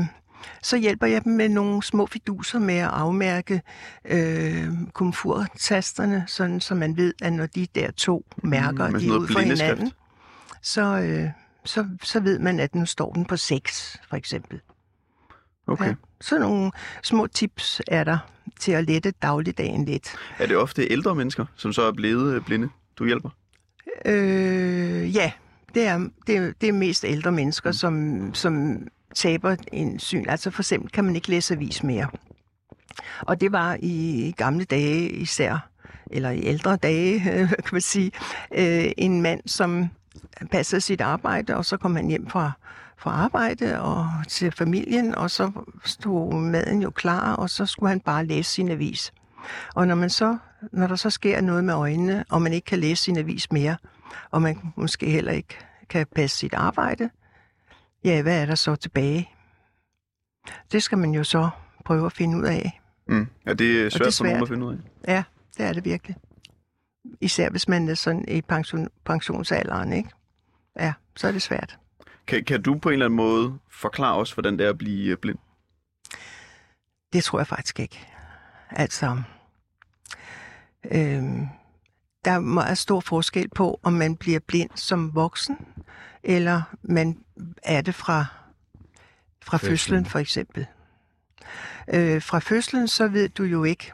så 0.63 0.77
hjælper 0.77 1.07
jeg 1.07 1.23
dem 1.23 1.33
med 1.33 1.49
nogle 1.49 1.83
små 1.83 2.05
fiduser 2.05 2.59
med 2.59 2.75
at 2.75 2.89
afmærke 2.89 3.61
øh, 4.05 4.67
komfurtasterne, 4.93 6.23
sådan 6.27 6.61
så 6.61 6.75
man 6.75 6.97
ved, 6.97 7.13
at 7.21 7.33
når 7.33 7.45
de 7.45 7.67
der 7.75 7.91
to 7.91 8.25
mærker, 8.43 8.89
med 8.89 8.99
de 8.99 9.05
sådan 9.05 9.15
er 9.15 9.19
ud 9.19 9.27
blindeskrift. 9.27 9.59
hinanden, 9.59 9.91
så, 10.61 10.81
øh, 10.81 11.29
så, 11.65 11.85
så 12.03 12.19
ved 12.19 12.39
man, 12.39 12.59
at 12.59 12.75
nu 12.75 12.85
står 12.85 13.13
den 13.13 13.25
på 13.25 13.37
6, 13.37 13.99
for 14.09 14.15
eksempel. 14.17 14.61
Okay. 15.67 15.87
Ja. 15.87 15.95
Så 16.21 16.39
nogle 16.39 16.71
små 17.03 17.27
tips 17.27 17.81
er 17.87 18.03
der 18.03 18.17
til 18.59 18.71
at 18.71 18.85
lette 18.85 19.11
dagligdagen 19.11 19.85
lidt. 19.85 20.15
Er 20.39 20.47
det 20.47 20.57
ofte 20.57 20.91
ældre 20.91 21.15
mennesker, 21.15 21.45
som 21.55 21.73
så 21.73 21.81
er 21.81 21.91
blevet 21.91 22.35
øh, 22.35 22.41
blinde, 22.41 22.69
du 22.97 23.05
hjælper? 23.05 23.29
Øh, 24.05 25.15
ja, 25.15 25.31
det 25.73 25.87
er, 25.87 26.07
det, 26.27 26.37
er, 26.37 26.53
det 26.61 26.69
er 26.69 26.73
mest 26.73 27.05
ældre 27.05 27.31
mennesker, 27.31 27.71
som, 27.71 28.33
som 28.33 28.77
taber 29.15 29.55
en 29.71 29.99
syn. 29.99 30.25
Altså 30.29 30.51
for 30.51 30.61
eksempel 30.61 30.91
kan 30.91 31.03
man 31.03 31.15
ikke 31.15 31.29
læse 31.29 31.53
avis 31.53 31.83
mere. 31.83 32.07
Og 33.21 33.41
det 33.41 33.51
var 33.51 33.77
i 33.79 34.33
gamle 34.37 34.63
dage 34.63 35.09
især, 35.09 35.69
eller 36.11 36.29
i 36.29 36.43
ældre 36.43 36.75
dage, 36.75 37.19
kan 37.65 37.69
man 37.71 37.81
sige, 37.81 38.11
øh, 38.55 38.91
en 38.97 39.21
mand, 39.21 39.41
som 39.45 39.89
passede 40.51 40.81
sit 40.81 41.01
arbejde, 41.01 41.55
og 41.55 41.65
så 41.65 41.77
kom 41.77 41.95
han 41.95 42.07
hjem 42.07 42.29
fra, 42.29 42.51
fra 42.97 43.11
arbejde 43.11 43.81
og 43.81 44.09
til 44.27 44.51
familien, 44.51 45.15
og 45.15 45.31
så 45.31 45.51
stod 45.85 46.33
maden 46.33 46.81
jo 46.81 46.89
klar, 46.89 47.35
og 47.35 47.49
så 47.49 47.65
skulle 47.65 47.89
han 47.89 47.99
bare 47.99 48.25
læse 48.25 48.51
sin 48.51 48.69
avis. 48.71 49.13
Og 49.75 49.87
når, 49.87 49.95
man 49.95 50.09
så, 50.09 50.37
når 50.71 50.87
der 50.87 50.95
så 50.95 51.09
sker 51.09 51.41
noget 51.41 51.63
med 51.63 51.73
øjnene, 51.73 52.25
og 52.29 52.41
man 52.41 52.53
ikke 52.53 52.65
kan 52.65 52.79
læse 52.79 53.03
sin 53.03 53.17
avis 53.17 53.51
mere, 53.51 53.77
og 54.31 54.41
man 54.41 54.59
måske 54.75 55.09
heller 55.09 55.31
ikke 55.31 55.57
kan 55.89 56.07
passe 56.15 56.37
sit 56.37 56.53
arbejde, 56.53 57.09
ja, 58.05 58.21
hvad 58.21 58.41
er 58.41 58.45
der 58.45 58.55
så 58.55 58.75
tilbage? 58.75 59.29
Det 60.71 60.83
skal 60.83 60.97
man 60.97 61.11
jo 61.11 61.23
så 61.23 61.49
prøve 61.85 62.05
at 62.05 62.13
finde 62.13 62.37
ud 62.37 62.43
af. 62.43 62.81
Mm. 63.07 63.27
Ja, 63.45 63.53
det 63.53 63.85
er 63.85 63.89
svært, 63.89 63.99
det 63.99 64.07
er 64.07 64.11
for 64.11 64.23
nogen 64.23 64.35
svært. 64.35 64.41
at 64.41 64.47
finde 64.49 64.65
ud 64.65 64.73
af. 64.73 65.13
Ja, 65.13 65.23
det 65.57 65.65
er 65.65 65.73
det 65.73 65.85
virkelig. 65.85 66.15
Især 67.21 67.49
hvis 67.49 67.67
man 67.67 67.89
er 67.89 67.93
sådan 67.93 68.25
i 68.27 68.41
pension, 68.41 68.89
pensionsalderen, 69.05 69.93
ikke? 69.93 70.09
Ja, 70.79 70.93
så 71.15 71.27
er 71.27 71.31
det 71.31 71.41
svært. 71.41 71.77
Kan, 72.27 72.43
kan 72.43 72.61
du 72.61 72.77
på 72.77 72.89
en 72.89 72.93
eller 72.93 73.05
anden 73.05 73.17
måde 73.17 73.57
forklare 73.69 74.15
os, 74.15 74.31
hvordan 74.31 74.57
det 74.57 74.65
er 74.65 74.69
at 74.69 74.77
blive 74.77 75.11
øh, 75.11 75.17
blind? 75.17 75.37
Det 77.13 77.23
tror 77.23 77.39
jeg 77.39 77.47
faktisk 77.47 77.79
ikke. 77.79 78.07
Altså, 78.69 79.21
øhm, 80.91 81.47
der 82.25 82.31
er 82.31 82.39
meget 82.39 82.77
stor 82.77 82.99
forskel 82.99 83.49
på, 83.49 83.79
om 83.83 83.93
man 83.93 84.15
bliver 84.15 84.39
blind 84.39 84.69
som 84.75 85.15
voksen, 85.15 85.57
eller 86.25 86.61
man 86.83 87.17
er 87.63 87.81
det 87.81 87.95
fra, 87.95 88.25
fra 89.43 89.57
Fødslen. 89.57 89.69
fødslen 89.69 90.05
for 90.05 90.19
eksempel. 90.19 90.65
Øh, 91.87 92.21
fra 92.21 92.39
fødslen, 92.39 92.87
så 92.87 93.07
ved 93.07 93.29
du 93.29 93.43
jo 93.43 93.63
ikke, 93.63 93.91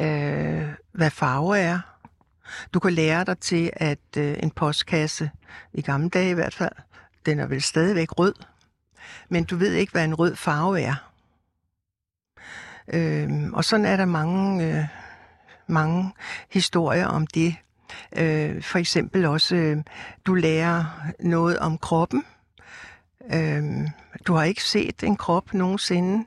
øh, 0.00 0.68
hvad 0.92 1.10
farve 1.10 1.58
er. 1.58 1.80
Du 2.74 2.80
kan 2.80 2.92
lære 2.92 3.24
dig 3.24 3.38
til, 3.38 3.70
at 3.72 4.16
øh, 4.16 4.36
en 4.42 4.50
postkasse, 4.50 5.30
i 5.72 5.82
gamle 5.82 6.08
dage 6.08 6.30
i 6.30 6.34
hvert 6.34 6.54
fald, 6.54 6.72
den 7.26 7.38
er 7.38 7.46
vel 7.46 7.62
stadigvæk 7.62 8.18
rød, 8.18 8.34
men 9.28 9.44
du 9.44 9.56
ved 9.56 9.72
ikke, 9.72 9.92
hvad 9.92 10.04
en 10.04 10.14
rød 10.14 10.36
farve 10.36 10.80
er. 10.80 11.10
Øhm, 12.92 13.54
og 13.54 13.64
sådan 13.64 13.86
er 13.86 13.96
der 13.96 14.04
mange, 14.04 14.66
øh, 14.66 14.84
mange 15.66 16.12
historier 16.50 17.06
om 17.06 17.26
det. 17.26 17.56
Øh, 18.16 18.62
for 18.62 18.78
eksempel 18.78 19.24
også, 19.24 19.56
øh, 19.56 19.76
du 20.26 20.34
lærer 20.34 20.84
noget 21.20 21.58
om 21.58 21.78
kroppen. 21.78 22.24
Øh, 23.32 23.62
du 24.26 24.34
har 24.34 24.44
ikke 24.44 24.64
set 24.64 25.02
en 25.02 25.16
krop 25.16 25.54
nogensinde. 25.54 26.26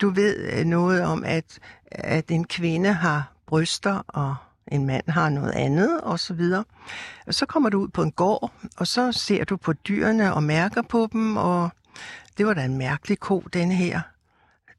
Du 0.00 0.10
ved 0.10 0.52
øh, 0.52 0.64
noget 0.64 1.02
om, 1.02 1.24
at, 1.24 1.58
at 1.86 2.30
en 2.30 2.44
kvinde 2.44 2.92
har 2.92 3.32
bryster, 3.46 4.02
og 4.08 4.36
en 4.72 4.86
mand 4.86 5.08
har 5.08 5.28
noget 5.28 5.52
andet, 5.52 6.00
og 6.00 6.18
så 6.18 6.34
videre. 6.34 6.64
Og 7.26 7.34
så 7.34 7.46
kommer 7.46 7.68
du 7.68 7.80
ud 7.80 7.88
på 7.88 8.02
en 8.02 8.12
gård, 8.12 8.52
og 8.76 8.86
så 8.86 9.12
ser 9.12 9.44
du 9.44 9.56
på 9.56 9.72
dyrene 9.72 10.34
og 10.34 10.42
mærker 10.42 10.82
på 10.82 11.08
dem, 11.12 11.36
og 11.36 11.70
det 12.38 12.46
var 12.46 12.54
da 12.54 12.64
en 12.64 12.78
mærkelig 12.78 13.20
ko, 13.20 13.40
denne 13.52 13.74
her 13.74 14.00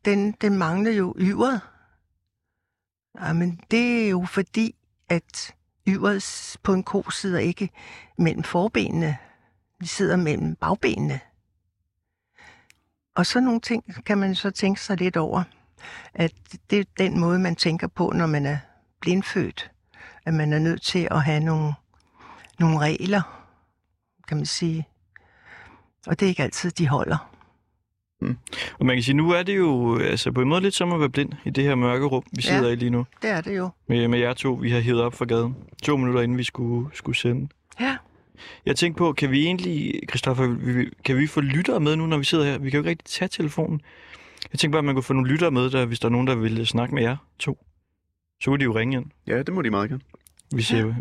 den, 0.06 0.32
den 0.32 0.58
mangler 0.58 0.92
jo 0.92 1.16
yveret. 1.20 1.62
Jamen, 3.22 3.60
det 3.72 4.06
er 4.06 4.10
jo 4.10 4.26
fordi, 4.26 4.76
at 5.10 5.56
yveret 5.90 6.58
på 6.64 6.74
en 6.74 6.84
ko 6.84 7.10
sidder 7.10 7.40
ikke 7.40 7.70
mellem 8.18 8.44
forbenene. 8.44 9.18
De 9.82 9.88
sidder 9.88 10.16
mellem 10.16 10.56
bagbenene. 10.56 11.20
Og 13.16 13.26
så 13.26 13.40
nogle 13.40 13.60
ting 13.60 14.06
kan 14.06 14.18
man 14.18 14.36
så 14.36 14.52
tænke 14.52 14.82
sig 14.82 14.98
lidt 14.98 15.18
over, 15.18 15.44
at 16.14 16.34
det 16.70 16.80
er 16.80 16.84
den 16.98 17.20
måde, 17.20 17.40
man 17.40 17.56
tænker 17.56 17.88
på, 17.88 18.12
når 18.16 18.26
man 18.26 18.46
er 18.46 18.58
blindfødt. 19.00 19.72
At 20.26 20.34
man 20.34 20.54
er 20.54 20.60
nødt 20.60 20.82
til 20.82 21.08
at 21.12 21.24
have 21.24 21.40
nogle, 21.40 21.74
nogle 22.60 22.80
regler, 22.80 23.46
kan 24.28 24.38
man 24.38 24.46
sige. 24.46 24.88
Og 26.08 26.20
det 26.20 26.26
er 26.26 26.30
ikke 26.30 26.44
altid, 26.44 26.72
de 26.72 26.88
holder. 26.88 27.39
Og 28.80 28.86
man 28.86 28.96
kan 28.96 29.04
sige, 29.04 29.16
nu 29.16 29.32
er 29.32 29.44
det 29.44 29.58
jo 29.58 29.98
altså, 30.00 30.32
på 30.32 30.42
en 30.42 30.50
måde 30.50 30.62
lidt 30.62 30.76
som 30.76 30.92
at 30.94 31.00
være 31.00 31.10
blind 31.10 31.34
i 31.46 31.50
det 31.50 31.64
her 31.64 31.76
mørke 31.76 32.06
rum, 32.06 32.24
vi 32.32 32.42
Ja. 32.46 32.58
sidder 32.58 32.70
i 32.72 32.76
lige 32.76 32.90
nu. 32.90 33.06
Det 33.22 33.30
er 33.30 33.42
det 33.42 33.58
jo. 33.58 33.70
Med, 33.88 34.08
med 34.08 34.20
jer 34.20 34.34
to, 34.34 34.54
vi 34.54 34.70
har 34.72 34.80
hævet 34.80 35.02
op 35.02 35.14
for 35.14 35.26
gaden. 35.26 35.56
To 35.84 35.98
minutter 35.98 36.22
inden 36.22 36.38
vi 36.38 36.44
skulle, 36.44 36.90
skulle 36.94 37.16
sende. 37.18 37.48
Ja. 37.80 37.98
Jeg 38.66 38.76
tænkte 38.76 38.98
på, 38.98 39.14
kan 39.14 39.32
vi 39.32 39.46
egentlig, 39.46 40.00
Christoffer, 40.10 40.56
kan 41.06 41.18
vi 41.18 41.28
få 41.28 41.42
lyttere 41.42 41.80
med 41.80 41.96
nu, 41.96 42.06
når 42.06 42.18
vi 42.18 42.24
sidder 42.24 42.46
her? 42.46 42.58
Vi 42.58 42.70
kan 42.70 42.78
jo 42.78 42.82
ikke 42.82 42.90
rigtig 42.90 43.06
tage 43.06 43.30
telefonen. 43.30 43.82
Jeg 44.54 44.60
tænkte 44.60 44.74
bare, 44.74 44.80
at 44.80 44.86
man 44.86 44.96
kunne 44.96 45.04
få 45.04 45.14
nogle 45.14 45.30
lyttere 45.32 45.52
med, 45.52 45.70
der, 45.70 45.86
hvis 45.86 46.00
der 46.00 46.06
er 46.08 46.12
nogen, 46.12 46.28
der 46.28 46.36
vil 46.36 46.68
snakke 46.68 46.96
med 46.96 47.04
jer 47.04 47.18
to. 47.40 47.66
Så 48.42 48.52
kunne 48.52 48.58
de 48.60 48.64
jo 48.64 48.76
ringe 48.76 48.98
ind. 48.98 49.06
Ja, 49.28 49.38
det 49.44 49.54
må 49.54 49.62
de 49.62 49.70
meget 49.70 49.90
gerne. 49.90 50.02
Hvis, 50.54 50.72
ja. 50.74 50.94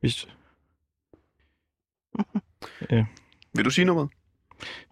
hvis, 0.00 0.28
Vil 3.54 3.64
du 3.64 3.70
sige 3.70 3.84
noget? 3.84 4.10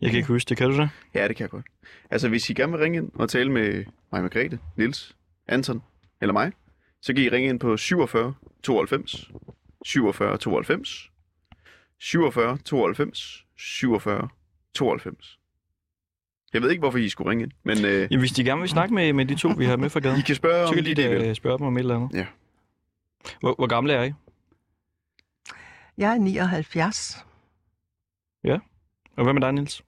Jeg 0.01 0.11
kan 0.11 0.17
ikke 0.17 0.29
huske 0.29 0.49
det, 0.49 0.57
kan 0.57 0.71
du 0.71 0.77
så? 0.77 0.89
Ja, 1.15 1.29
det 1.29 1.37
kan 1.37 1.45
jeg 1.45 1.51
godt. 1.51 1.67
Altså, 2.11 2.29
hvis 2.29 2.51
I 2.51 2.55
gerne 2.55 2.73
vil 2.73 2.81
ringe 2.81 2.99
ind 2.99 3.11
og 3.15 3.29
tale 3.29 3.53
med 3.53 3.85
mig, 4.13 4.23
Margrethe, 4.23 4.59
Nils, 4.77 5.17
Anton 5.49 5.83
eller 6.21 6.33
mig, 6.33 6.53
så 7.03 7.15
kan 7.15 7.23
I 7.25 7.29
ringe 7.29 7.49
ind 7.49 7.61
på 7.61 7.77
47 7.77 8.35
92 8.63 9.31
47 9.85 10.39
92 10.39 11.11
47 11.99 12.59
92 12.65 13.45
47 13.57 14.29
92. 14.75 15.39
Jeg 16.53 16.63
ved 16.63 16.71
ikke, 16.71 16.81
hvorfor 16.81 16.99
I 16.99 17.09
skulle 17.09 17.31
ringe 17.31 17.45
ind, 17.45 17.53
men 17.65 17.85
øh, 17.85 18.09
Ja, 18.13 18.19
hvis 18.19 18.33
de 18.33 18.45
gerne 18.45 18.61
vil 18.61 18.69
snakke 18.69 18.95
med, 18.95 19.13
med 19.13 19.27
de 19.27 19.35
to, 19.35 19.49
vi 19.59 19.65
har 19.65 19.77
med 19.77 19.91
fra 19.91 20.01
gaden, 20.01 20.19
I 20.19 20.23
kan 20.23 20.35
spørge 20.35 20.69
så 20.69 20.75
kan 20.75 20.85
lige 20.85 20.95
de 20.95 21.03
det, 21.03 21.21
da 21.21 21.35
spørge 21.35 21.59
dem 21.59 21.67
om 21.67 21.77
et 21.77 21.81
eller 21.81 21.97
andet. 21.97 22.19
Ja. 22.19 22.27
Hvor, 23.41 23.55
hvor 23.59 23.67
gamle 23.67 23.93
er 23.93 24.03
I? 24.03 24.13
Jeg 25.99 26.15
er 26.15 26.19
79. 26.19 27.27
Og 29.17 29.25
hvad 29.25 29.33
med 29.33 29.41
dig, 29.43 29.53
Niels? 29.53 29.83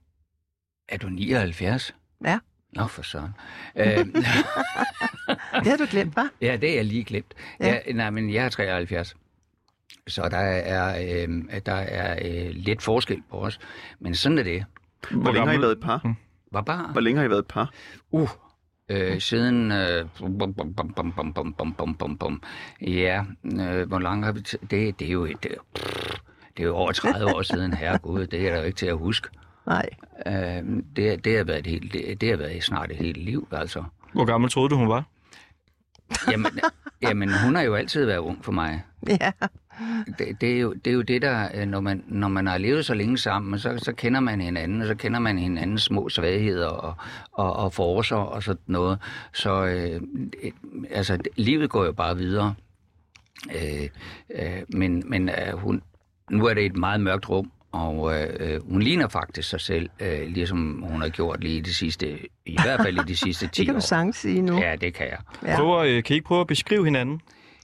Er 0.89 0.99
du 0.99 1.09
79? 1.09 1.95
Ja. 2.25 2.39
Nå, 2.73 2.87
for 2.87 3.03
søren. 3.03 3.31
øh, 3.77 3.85
Det 5.55 5.67
har 5.67 5.77
du 5.77 5.87
glemt, 5.91 6.19
hva'? 6.19 6.29
ja, 6.41 6.57
det 6.61 6.71
er 6.71 6.75
jeg 6.75 6.85
lige 6.85 7.05
glemt. 7.05 7.35
Ja. 7.61 7.79
Ja. 7.87 7.93
nej, 7.93 8.11
men 8.11 8.33
jeg 8.33 8.45
er 8.45 8.49
73. 8.49 9.17
Så 10.07 10.29
der 10.29 10.37
er, 10.39 11.25
øh, 11.27 11.61
der 11.67 11.73
er 11.75 12.19
øh, 12.25 12.51
lidt 12.55 12.83
forskel 12.83 13.23
på 13.31 13.37
os. 13.39 13.59
Men 14.01 14.15
sådan 14.15 14.39
er 14.39 14.43
det. 14.43 14.65
Hvor 15.11 15.33
længe 15.33 15.47
har 15.49 15.55
I 15.59 15.61
været 15.61 15.73
et 15.73 15.81
par? 15.81 16.15
Var 16.53 16.61
bare... 16.61 16.93
Hvor 16.93 17.01
længe 17.01 17.19
har 17.19 17.27
I 17.27 17.31
været 17.31 17.39
et 17.41 17.47
par? 17.47 17.73
Uh, 18.11 18.29
øh, 18.89 19.21
siden... 19.21 19.73
Øh, 19.73 20.07
bum, 20.19 20.39
bum, 20.39 20.55
bum, 20.55 20.93
bum, 20.95 21.13
bum, 21.33 21.55
bum, 21.75 21.95
bum, 21.95 22.19
bum. 22.19 22.43
Ja, 22.81 23.25
øh, 23.45 23.89
hvor 23.89 23.99
langt 23.99 24.25
har 24.25 24.33
vi... 24.33 24.41
T- 24.49 24.67
det, 24.71 24.99
det 24.99 25.09
er 25.09 25.13
jo 25.13 25.25
et... 25.25 25.43
Det, 25.43 25.55
det 26.57 26.63
er 26.63 26.67
jo 26.67 26.75
over 26.75 26.93
30 26.93 27.35
år 27.35 27.43
siden, 27.43 27.73
herregud. 27.73 28.27
Det 28.27 28.47
er 28.47 28.51
der 28.51 28.59
jo 28.59 28.65
ikke 28.65 28.77
til 28.77 28.87
at 28.87 28.99
huske. 28.99 29.29
Nej. 29.67 29.89
Øh, 30.27 30.63
det, 30.97 31.25
det, 31.25 31.37
har 31.37 31.45
været 31.45 31.59
et 31.59 31.67
helt, 31.67 31.93
det, 31.93 32.21
det 32.21 32.29
har 32.29 32.37
været 32.37 32.63
snart 32.63 32.91
et 32.91 32.97
helt 32.97 33.17
liv, 33.17 33.49
altså. 33.53 33.85
Hvor 34.13 34.25
gammel 34.25 34.51
troede 34.51 34.69
du, 34.69 34.77
hun 34.77 34.89
var? 34.89 35.05
Jamen, 36.31 36.61
jamen, 37.03 37.31
hun 37.45 37.55
har 37.55 37.63
jo 37.63 37.75
altid 37.75 38.05
været 38.05 38.19
ung 38.19 38.45
for 38.45 38.53
mig. 38.53 38.83
Ja. 39.09 39.33
Det, 40.19 40.41
det, 40.41 40.57
er, 40.57 40.61
jo, 40.61 40.73
det 40.73 40.91
er 40.91 40.95
jo 40.95 41.03
det, 41.03 41.23
der, 41.23 41.49
øh, 41.55 41.67
når 41.67 41.81
man, 41.81 42.05
når 42.09 42.29
man 42.29 42.47
har 42.47 42.59
levet 42.59 42.87
så 42.87 42.95
længe 42.95 43.19
sammen, 43.19 43.59
så, 43.59 43.79
så 43.79 43.93
kender 43.93 44.21
man 44.21 44.41
hinanden, 44.41 44.81
og 44.81 44.87
så 44.87 44.95
kender 44.95 45.19
man 45.19 45.39
hinandens 45.39 45.83
små 45.83 46.09
svagheder 46.09 46.69
og, 46.69 46.95
og, 47.33 47.57
og 47.57 47.73
forser 47.73 48.17
og 48.17 48.43
sådan 48.43 48.63
noget. 48.67 48.99
Så 49.33 49.65
øh, 49.65 50.01
altså, 50.91 51.19
livet 51.37 51.71
går 51.71 51.85
jo 51.85 51.93
bare 51.93 52.17
videre. 52.17 52.55
Øh, 53.55 53.89
øh, 54.35 54.63
men 54.69 55.03
men 55.07 55.29
øh, 55.29 55.59
hun, 55.59 55.83
nu 56.31 56.47
er 56.47 56.55
det 56.55 56.67
et 56.67 56.77
meget 56.77 57.01
mørkt 57.01 57.29
rum, 57.29 57.53
og 57.73 58.15
øh, 58.21 58.37
øh, 58.41 58.71
hun 58.73 58.83
ligner 58.83 59.09
faktisk 59.09 59.49
sig 59.51 59.61
selv, 59.61 59.91
øh, 60.01 60.29
ligesom 60.29 60.83
hun 60.83 61.01
har 61.03 61.09
gjort 61.09 61.41
lige 61.41 61.63
de 61.63 61.75
sidste, 61.75 62.19
i 62.47 62.57
hvert 62.63 62.81
fald 62.81 62.99
i 62.99 63.03
de 63.07 63.17
sidste 63.27 63.47
10 63.47 63.61
Det 63.61 63.67
kan 63.67 63.75
år. 63.75 63.81
du 63.81 63.87
sagtens 63.87 64.17
sige 64.17 64.43
nu. 64.43 64.59
Ja, 64.59 64.77
det 64.77 64.95
kan 64.95 65.07
jeg. 65.07 65.19
Ja. 65.43 65.57
Prøver, 65.57 65.79
øh, 65.79 66.03
kan 66.03 66.15
I 66.15 66.17
ikke 66.17 66.27
prøve 66.27 66.41
at 66.41 66.47
beskrive 66.47 66.85
hinanden? 66.85 67.21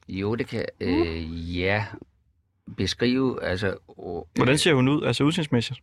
Jo, 0.09 0.35
det 0.35 0.47
kan 0.47 0.65
øh, 0.81 1.59
ja 1.61 1.85
beskrive, 2.77 3.43
altså... 3.45 3.77
Uh, 3.89 4.23
Hvordan 4.37 4.59
ser 4.59 4.75
hun 4.75 4.89
ud, 4.89 5.03
altså 5.05 5.25
udseendsmæssigt? 5.25 5.81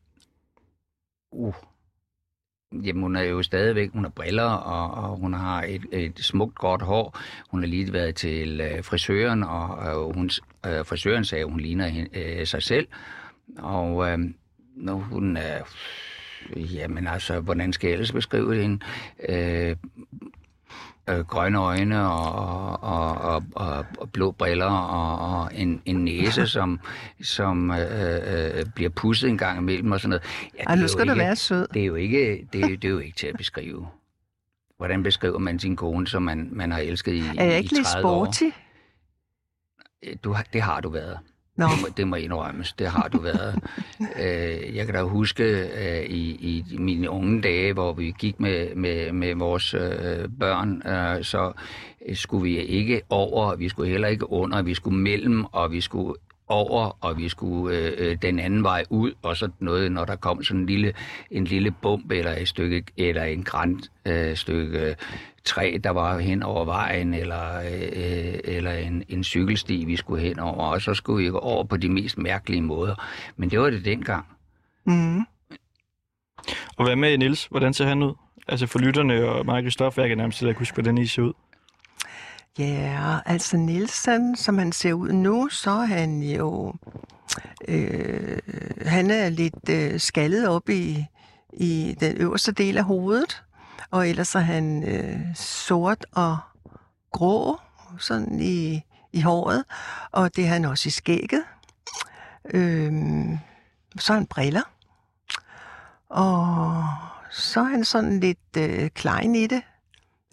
Uh. 1.32 1.54
Jamen, 2.84 3.02
hun 3.04 3.16
er 3.16 3.22
jo 3.22 3.44
stadigvæk, 3.44 3.90
hun 3.94 4.04
har 4.04 4.10
briller, 4.12 4.44
og, 4.44 5.10
og 5.10 5.18
hun 5.18 5.34
har 5.34 5.64
et, 5.64 5.86
et 5.92 6.20
smukt, 6.20 6.56
godt 6.56 6.82
hår. 6.82 7.18
Hun 7.50 7.60
har 7.62 7.68
lige 7.68 7.94
været 7.94 8.16
til 8.16 8.62
øh, 8.62 8.84
frisøren, 8.84 9.44
og, 9.44 9.68
og 9.70 10.14
hun, 10.14 10.30
øh, 10.68 10.86
frisøren 10.86 11.26
sagde, 11.26 11.44
at 11.44 11.50
hun 11.50 11.60
ligner 11.60 11.88
hende, 11.88 12.20
øh, 12.20 12.48
sig 12.48 12.64
selv. 12.64 12.88
Og 13.58 14.10
øh, 14.12 14.20
når 14.76 14.96
hun 14.96 15.38
er... 15.38 15.58
jamen 16.56 17.08
altså, 17.08 17.40
hvordan 17.40 17.74
skal 17.74 17.88
jeg 17.88 17.94
ellers 17.94 18.12
beskrive 18.12 18.62
hende? 18.62 18.80
Øh, 19.30 19.76
øh, 21.10 21.20
grønne 21.20 21.58
øjne 21.60 22.10
og, 22.10 22.84
og, 22.84 23.18
og, 23.18 23.44
og, 23.56 23.86
og 23.98 24.10
blå 24.12 24.32
briller 24.32 24.66
og, 24.66 25.40
og 25.42 25.50
en, 25.56 25.82
en 25.86 25.96
næse, 26.06 26.48
som, 26.58 26.80
som 27.22 27.72
øh, 27.72 28.58
øh, 28.60 28.66
bliver 28.76 28.90
pusset 28.90 29.30
en 29.30 29.38
gang 29.38 29.60
imellem 29.60 29.92
og 29.92 30.00
sådan 30.00 30.10
noget. 30.10 30.24
Ja, 30.58 30.64
Ej, 30.64 30.66
det 30.66 30.72
er 30.72 30.76
nu 30.76 30.82
jo 30.82 30.88
skal 30.88 31.08
du 31.08 31.12
ikke- 31.12 31.20
være 31.24 31.36
sød. 31.36 31.68
Det 31.74 31.82
er 31.82 31.86
jo 31.86 31.96
ikke, 31.96 32.48
det, 32.54 32.62
er- 32.64 32.68
det 32.68 32.86
er 32.86 32.90
jo 32.90 33.00
ikke 33.00 33.18
til 33.18 33.28
at 33.28 33.36
beskrive. 33.38 33.88
Hvordan 34.78 35.04
beskriver 35.04 35.40
man 35.40 35.60
sin 35.60 35.76
kone, 35.76 36.08
som 36.08 36.22
man, 36.24 36.50
man 36.52 36.72
har 36.72 36.80
elsket 36.80 37.14
i, 37.14 37.24
Er 37.38 37.44
jeg 37.44 37.54
i 37.54 37.58
ikke 37.58 37.74
lidt 37.76 37.88
30 37.88 38.08
år? 38.10 38.26
Sporty? 40.04 40.18
Du, 40.24 40.36
det 40.54 40.62
har 40.62 40.82
du 40.82 40.90
været. 40.90 41.20
Nå, 41.56 41.66
Det 41.66 41.82
må, 41.82 41.88
det 41.98 42.08
må 42.08 42.16
indrømmes, 42.16 42.74
det 42.74 42.88
har 42.88 43.08
du 43.08 43.18
været. 43.18 43.60
øh, 44.22 44.76
jeg 44.76 44.86
kan 44.86 44.96
da 44.96 45.02
huske 45.02 45.44
øh, 45.44 46.06
i, 46.10 46.30
i 46.32 46.78
mine 46.78 47.10
unge 47.10 47.42
dage, 47.42 47.74
hvor 47.74 47.94
vi 47.94 48.14
gik 48.20 48.40
med, 48.40 48.76
med, 48.76 49.12
med 49.12 49.36
vores 49.36 49.74
øh, 49.74 50.30
børn, 50.40 50.88
øh, 50.88 51.24
så 51.24 51.54
skulle 52.14 52.44
vi 52.44 52.58
ikke 52.58 53.02
over, 53.10 53.56
vi 53.56 53.70
skulle 53.70 53.92
heller 53.92 54.08
ikke 54.08 54.32
under, 54.32 54.62
vi 54.62 54.74
skulle 54.74 54.98
mellem, 54.98 55.46
og 55.46 55.72
vi 55.72 55.82
skulle 55.82 56.14
over, 56.48 56.98
og 57.02 57.18
vi 57.18 57.30
skulle 57.30 57.78
øh, 57.78 57.94
øh, 57.98 58.18
den 58.22 58.40
anden 58.40 58.64
vej 58.64 58.84
ud, 58.90 59.12
og 59.22 59.38
så 59.38 59.50
noget, 59.60 59.92
når 59.92 60.06
der 60.06 60.16
kom 60.16 60.44
sådan 60.44 60.60
en 60.60 60.66
lille, 60.66 60.94
en 61.32 61.44
lille 61.44 61.72
bump 61.72 62.12
eller 62.12 62.32
et 62.32 62.48
stykke, 62.48 62.84
eller 62.98 63.24
en 63.24 63.44
græn 63.44 63.80
øh, 64.06 64.36
stykke 64.36 64.80
øh, 64.80 64.96
træ, 65.48 65.78
der 65.84 65.90
var 65.90 66.20
hen 66.20 66.44
over 66.44 66.66
vejen, 66.66 67.14
eller, 67.14 67.60
øh, 67.60 68.40
eller 68.44 68.72
en, 68.72 69.04
en 69.10 69.24
cykelsti, 69.24 69.86
vi 69.86 69.96
skulle 69.96 70.24
hen 70.24 70.40
over, 70.40 70.66
og 70.66 70.82
så 70.82 70.94
skulle 70.94 71.24
vi 71.24 71.30
gå 71.30 71.38
over 71.38 71.64
på 71.64 71.78
de 71.78 71.90
mest 71.90 72.18
mærkelige 72.18 72.62
måder. 72.62 72.96
Men 73.38 73.50
det 73.50 73.60
var 73.60 73.70
det 73.70 73.86
dengang. 73.86 74.26
Mm. 74.86 75.20
Og 76.78 76.86
hvad 76.86 76.96
med 76.96 77.18
Nils? 77.18 77.46
Hvordan 77.46 77.74
ser 77.74 77.86
han 77.86 78.04
ud? 78.04 78.14
Altså 78.48 78.68
for 78.68 78.80
lytterne 78.80 79.30
og 79.30 79.46
mig 79.46 79.56
og 79.56 79.62
Christoffer, 79.62 80.02
jeg 80.02 80.10
kan 80.10 80.18
nærmest 80.18 80.42
ikke 80.42 80.60
huske, 80.60 80.74
hvordan 80.74 80.98
I 80.98 81.06
ser 81.06 81.22
ud. 81.22 81.34
Ja, 82.60 83.18
altså 83.26 83.58
Nielsen, 83.58 84.36
som 84.36 84.58
han 84.58 84.72
ser 84.72 84.94
ud 84.94 85.12
nu, 85.12 85.50
så 85.50 85.72
er 85.72 85.86
han 85.86 86.22
jo... 86.22 86.74
Øh, 87.68 88.40
han 88.86 89.12
er 89.12 89.30
lidt 89.30 89.70
øh, 89.70 90.00
skaldet 90.00 90.48
op 90.48 90.70
i, 90.70 91.06
i 91.54 91.96
den 92.00 92.18
øverste 92.18 92.52
del 92.52 92.78
af 92.78 92.84
hovedet, 92.84 93.44
og 93.92 94.10
ellers 94.10 94.36
er 94.36 94.40
han 94.40 94.84
øh, 94.84 95.36
sort 95.36 96.06
og 96.12 96.38
grå, 97.12 97.60
sådan 98.00 98.40
i, 98.40 98.82
i 99.14 99.22
håret, 99.22 99.66
og 100.12 100.36
det 100.36 100.44
er 100.44 100.50
han 100.50 100.66
også 100.66 100.88
i 100.88 100.92
skægget. 100.92 101.44
Øh, 102.54 102.92
så 104.00 104.14
har 104.14 104.20
han 104.20 104.28
briller, 104.28 104.62
og 106.10 106.84
så 107.32 107.60
er 107.60 107.64
han 107.64 107.86
sådan 107.86 108.20
lidt 108.20 108.58
øh, 108.58 108.90
klein 108.90 109.36
i 109.36 109.48
det, 109.48 109.62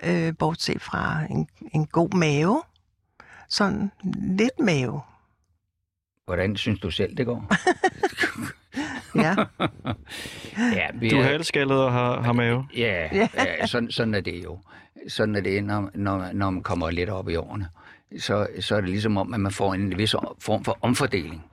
øh, 0.02 0.34
bortset 0.38 0.82
fra 0.82 1.22
en, 1.30 1.48
en 1.74 1.86
god 1.86 2.10
mave. 2.14 2.62
Sådan 3.48 3.90
lidt 4.16 4.58
mave. 4.60 5.00
Hvordan 6.24 6.56
synes 6.56 6.80
du 6.80 6.90
selv, 6.90 7.16
det 7.16 7.26
går? 7.26 7.46
Ja, 9.14 9.34
ja, 10.78 10.88
vi 10.94 11.08
Du 11.08 11.16
er 11.16 11.22
halvskaldet 11.22 11.78
og 11.78 11.92
har, 11.92 12.20
har 12.20 12.32
mave. 12.32 12.66
Ja, 12.76 13.08
ja 13.12 13.66
sådan, 13.66 13.90
sådan 13.90 14.14
er 14.14 14.20
det 14.20 14.44
jo. 14.44 14.58
Sådan 15.08 15.36
er 15.36 15.40
det, 15.40 15.64
når, 15.64 15.90
når, 15.94 16.32
når 16.32 16.50
man 16.50 16.62
kommer 16.62 16.90
lidt 16.90 17.10
op 17.10 17.28
i 17.28 17.36
årene. 17.36 17.68
Så, 18.18 18.46
så 18.60 18.76
er 18.76 18.80
det 18.80 18.90
ligesom 18.90 19.16
om, 19.16 19.34
at 19.34 19.40
man 19.40 19.52
får 19.52 19.74
en 19.74 19.98
vis 19.98 20.14
form 20.38 20.64
for 20.64 20.78
omfordeling. 20.80 21.44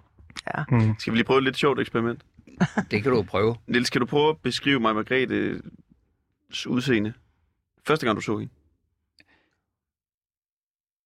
Mm. 0.72 0.96
Skal 1.00 1.14
vi 1.14 1.18
lige 1.18 1.26
prøve 1.26 1.38
et 1.38 1.44
lidt 1.44 1.58
sjovt 1.58 1.80
eksperiment? 1.80 2.22
Det 2.92 3.04
kan 3.04 3.12
du 3.12 3.18
jo 3.18 3.22
prøve. 3.22 3.56
Niels, 3.68 3.90
kan 3.90 4.02
du 4.02 4.06
prøve 4.06 4.30
at 4.30 4.38
beskrive 4.38 4.80
mig 4.80 4.96
Margrethes 4.96 5.62
udseende? 6.68 7.14
Første 7.88 8.06
gang, 8.06 8.16
du 8.16 8.22
så 8.22 8.38
hende. 8.38 8.54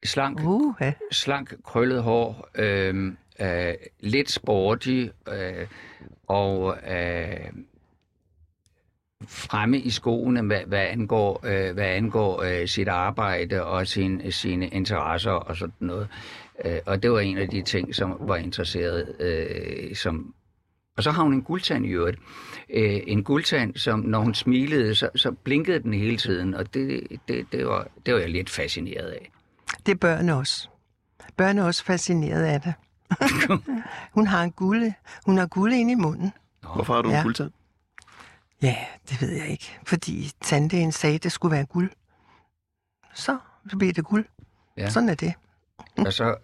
Slank, 0.05 0.39
uh, 0.43 0.73
ja. 0.81 0.93
slank 1.11 1.53
krøllet 1.63 2.03
hår, 2.03 2.49
øh, 2.55 3.13
øh, 3.39 3.73
lidt 3.99 4.31
sporty, 4.31 5.07
øh, 5.27 5.67
og 6.27 6.77
øh, 6.87 7.51
fremme 9.27 9.79
i 9.79 9.89
skoene, 9.89 10.41
hvad, 10.41 10.61
hvad 10.67 10.87
angår, 10.87 11.45
øh, 11.45 11.73
hvad 11.73 11.85
angår 11.85 12.41
øh, 12.41 12.67
sit 12.67 12.87
arbejde 12.87 13.63
og 13.63 13.87
sin, 13.87 14.31
sine 14.31 14.67
interesser 14.67 15.31
og 15.31 15.57
sådan 15.57 15.73
noget. 15.79 16.07
Øh, 16.65 16.79
og 16.85 17.03
det 17.03 17.11
var 17.11 17.19
en 17.19 17.37
af 17.37 17.49
de 17.49 17.61
ting, 17.61 17.95
som 17.95 18.17
var 18.19 18.35
interesseret 18.35 19.15
øh, 19.19 19.95
som 19.95 20.33
og 20.97 21.03
så 21.03 21.11
har 21.11 21.23
hun 21.23 21.33
en 21.33 21.41
guldtand 21.41 21.85
i 21.85 21.89
øvrigt. 21.89 22.19
Øh, 22.69 23.01
en 23.07 23.23
guldtand, 23.23 23.75
som 23.75 23.99
når 23.99 24.19
hun 24.19 24.33
smilede, 24.33 24.95
så, 24.95 25.09
så 25.15 25.31
blinkede 25.31 25.79
den 25.79 25.93
hele 25.93 26.17
tiden, 26.17 26.53
og 26.53 26.73
det, 26.73 27.07
det, 27.27 27.45
det, 27.51 27.67
var, 27.67 27.87
det 28.05 28.13
var 28.13 28.19
jeg 28.19 28.29
lidt 28.29 28.49
fascineret 28.49 29.09
af. 29.09 29.31
Det 29.85 29.91
er 29.91 29.95
børn 29.95 30.29
også. 30.29 30.69
Børn 31.37 31.57
er 31.57 31.63
også 31.63 31.83
fascineret 31.83 32.43
af 32.43 32.61
det. 32.61 32.73
hun 34.15 34.27
har 34.27 34.43
en 34.43 34.51
guld, 34.51 34.91
hun 35.25 35.37
har 35.37 35.45
guld 35.45 35.73
inde 35.73 35.91
i 35.91 35.95
munden. 35.95 36.33
Hvorfor 36.75 36.93
har 36.93 37.01
du 37.01 37.09
en 37.09 37.15
Ja. 37.15 37.21
guldtand? 37.21 37.51
Ja, 38.61 38.75
det 39.09 39.21
ved 39.21 39.29
jeg 39.31 39.47
ikke. 39.47 39.77
Fordi 39.85 40.31
tandlægen 40.41 40.91
sagde, 40.91 41.15
at 41.15 41.23
det 41.23 41.31
skulle 41.31 41.55
være 41.55 41.65
guld. 41.65 41.91
Så, 43.13 43.37
så 43.69 43.77
bliver 43.77 43.93
det 43.93 44.05
guld. 44.05 44.25
Ja. 44.77 44.89
Sådan 44.89 45.09
er 45.09 45.15
det. 45.15 45.33
Og 45.97 46.13
så, 46.13 46.35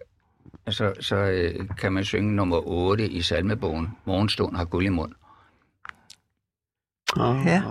så, 0.68 0.94
så 1.00 1.16
øh, 1.16 1.68
kan 1.78 1.92
man 1.92 2.04
synge 2.04 2.32
nummer 2.32 2.60
8 2.66 3.08
i 3.08 3.22
salmebogen. 3.22 3.88
Morgenstund 4.04 4.56
har 4.56 4.64
guld 4.64 4.86
i 4.86 4.88
mund. 4.88 5.12
Ah, 7.20 7.46
Ja. 7.46 7.62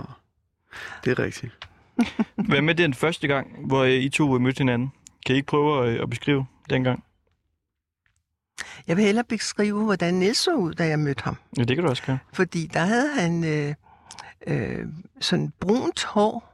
Det 1.04 1.18
er 1.18 1.24
rigtigt. 1.24 1.68
Hvad 2.34 2.62
med 2.62 2.74
den 2.74 2.94
første 2.94 3.28
gang, 3.28 3.66
hvor 3.66 3.84
I 3.84 4.08
to 4.08 4.38
mødte 4.38 4.58
hinanden? 4.58 4.92
Kan 5.26 5.34
I 5.34 5.36
ikke 5.36 5.46
prøve 5.46 5.86
at, 5.88 6.00
at 6.00 6.10
beskrive 6.10 6.46
dengang? 6.70 7.04
Jeg 8.86 8.96
vil 8.96 9.04
hellere 9.04 9.24
beskrive, 9.24 9.84
hvordan 9.84 10.14
Niels 10.14 10.38
så 10.38 10.54
ud, 10.54 10.74
da 10.74 10.86
jeg 10.86 10.98
mødte 10.98 11.24
ham. 11.24 11.36
Ja, 11.58 11.64
det 11.64 11.76
kan 11.76 11.84
du 11.84 11.90
også 11.90 12.02
gøre. 12.02 12.18
Fordi 12.32 12.66
der 12.66 12.80
havde 12.80 13.14
han 13.14 13.44
øh, 13.44 13.74
øh, 14.46 14.86
sådan 15.20 15.52
brunt 15.60 16.04
hår, 16.04 16.52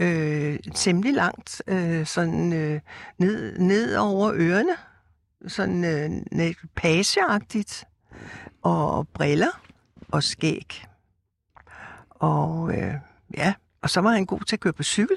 øh, 0.00 0.58
temmelig 0.74 1.14
langt, 1.14 1.62
øh, 1.66 2.06
sådan 2.06 2.52
øh, 2.52 2.80
ned, 3.18 3.58
ned 3.58 3.96
over 3.96 4.32
ørerne, 4.34 4.76
sådan 5.48 5.84
øh, 5.84 6.54
pageagtigt, 6.74 7.84
og 8.62 9.08
briller 9.08 9.60
og 10.08 10.22
skæg. 10.22 10.84
Og 12.10 12.74
øh, 12.74 12.94
ja, 13.36 13.54
og 13.82 13.90
så 13.90 14.00
var 14.00 14.10
han 14.10 14.26
god 14.26 14.40
til 14.40 14.56
at 14.56 14.60
køre 14.60 14.72
på 14.72 14.82
cykel. 14.82 15.16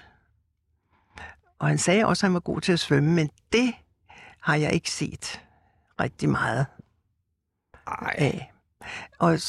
Og 1.59 1.67
han 1.67 1.77
sagde 1.77 2.05
også, 2.05 2.25
at 2.25 2.27
han 2.27 2.33
var 2.33 2.39
god 2.39 2.61
til 2.61 2.71
at 2.71 2.79
svømme, 2.79 3.11
men 3.11 3.29
det 3.53 3.73
har 4.39 4.55
jeg 4.55 4.73
ikke 4.73 4.91
set 4.91 5.42
rigtig 6.03 6.29
meget 6.29 6.65
Ej, 7.87 8.15
af. 8.17 8.53
Og 9.19 9.39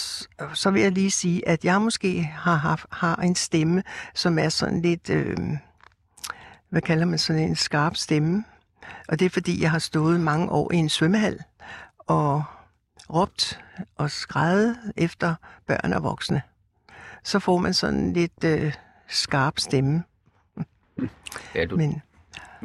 så 0.55 0.71
vil 0.73 0.83
jeg 0.83 0.93
lige 0.93 1.11
sige, 1.11 1.49
at 1.49 1.65
jeg 1.65 1.81
måske 1.81 2.23
har, 2.23 2.57
haft, 2.57 2.87
har 2.91 3.17
en 3.17 3.35
stemme, 3.35 3.83
som 4.15 4.39
er 4.39 4.49
sådan 4.49 4.81
lidt, 4.81 5.11
øh, 5.11 5.37
hvad 6.69 6.83
kalder 6.83 7.07
man 7.07 7.19
sådan 7.19 7.43
en 7.43 7.57
skarp 7.57 7.97
stemme. 7.97 8.45
Og 9.09 9.19
det 9.19 9.27
er 9.27 9.31
fordi, 9.31 9.63
jeg 9.63 9.71
har 9.71 9.79
stået 9.79 10.21
mange 10.21 10.51
år 10.51 10.73
i 10.73 10.77
en 10.77 10.89
svømmehal 10.89 11.41
og 11.99 12.45
råbt 13.11 13.61
og 13.97 14.11
skrevet 14.11 14.79
efter 14.97 15.35
børn 15.67 15.93
og 15.93 16.03
voksne. 16.03 16.43
Så 17.23 17.39
får 17.39 17.59
man 17.59 17.75
sådan 17.75 18.13
lidt 18.13 18.45
øh, 18.45 18.75
skarp 19.09 19.59
stemme. 19.59 20.05
ja, 21.55 21.65
du, 21.65 21.77
Men 21.77 22.03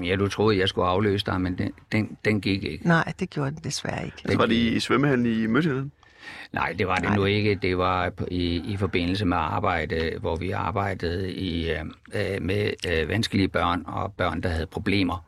ja, 0.03 0.15
du 0.15 0.27
troede, 0.27 0.59
jeg 0.59 0.69
skulle 0.69 0.87
afløse 0.87 1.25
dig, 1.25 1.41
men 1.41 1.57
den, 1.57 1.71
den, 1.91 2.17
den 2.25 2.41
gik 2.41 2.63
ikke. 2.63 2.87
nej, 2.87 3.13
det 3.19 3.29
gjorde 3.29 3.51
den 3.51 3.59
desværre 3.63 4.05
ikke. 4.05 4.17
Så 4.25 4.37
var 4.37 4.45
det 4.45 4.55
i 4.55 4.79
svømmehallen 4.79 5.25
i 5.25 5.47
mødte 5.47 5.67
hinanden? 5.67 5.91
Nej, 6.53 6.75
det 6.79 6.87
var 6.87 6.95
det 6.95 7.03
Nej. 7.03 7.15
nu 7.15 7.25
ikke. 7.25 7.55
Det 7.55 7.77
var 7.77 8.11
i, 8.27 8.71
i 8.73 8.77
forbindelse 8.77 9.25
med 9.25 9.37
arbejde, 9.37 10.13
hvor 10.19 10.35
vi 10.35 10.51
arbejdede 10.51 11.33
i, 11.33 11.71
øh, 11.71 11.79
øh, 12.13 12.41
med 12.41 12.73
øh, 12.89 13.09
vanskelige 13.09 13.47
børn 13.47 13.83
og 13.87 14.13
børn, 14.13 14.41
der 14.41 14.49
havde 14.49 14.65
problemer. 14.65 15.25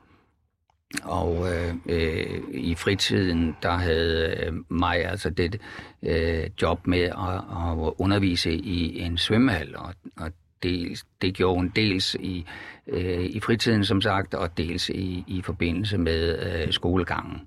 Og 1.04 1.48
øh, 1.54 1.76
øh, 1.86 2.42
i 2.54 2.76
fritiden, 2.76 3.56
der 3.64 3.72
havde 3.72 4.36
øh, 4.46 4.54
mig 4.70 5.06
altså 5.06 5.30
det 5.30 5.62
øh, 6.04 6.50
job 6.62 6.88
med 6.88 7.02
at, 7.02 7.36
at 7.36 7.94
undervise 7.98 8.54
i 8.54 9.00
en 9.00 9.18
svømmehal, 9.18 9.76
og, 9.78 9.94
og 10.18 10.32
dels, 10.64 11.06
det 11.22 11.34
gjorde 11.34 11.56
hun 11.56 11.72
dels 11.76 12.16
i, 12.20 12.46
øh, 12.88 13.26
i 13.26 13.40
fritiden, 13.40 13.86
som 13.86 14.02
sagt, 14.02 14.34
og 14.34 14.58
dels 14.58 14.90
i, 14.90 15.24
i 15.28 15.42
forbindelse 15.42 15.98
med 15.98 16.40
øh, 16.40 16.74
skolegangen. 16.74 17.42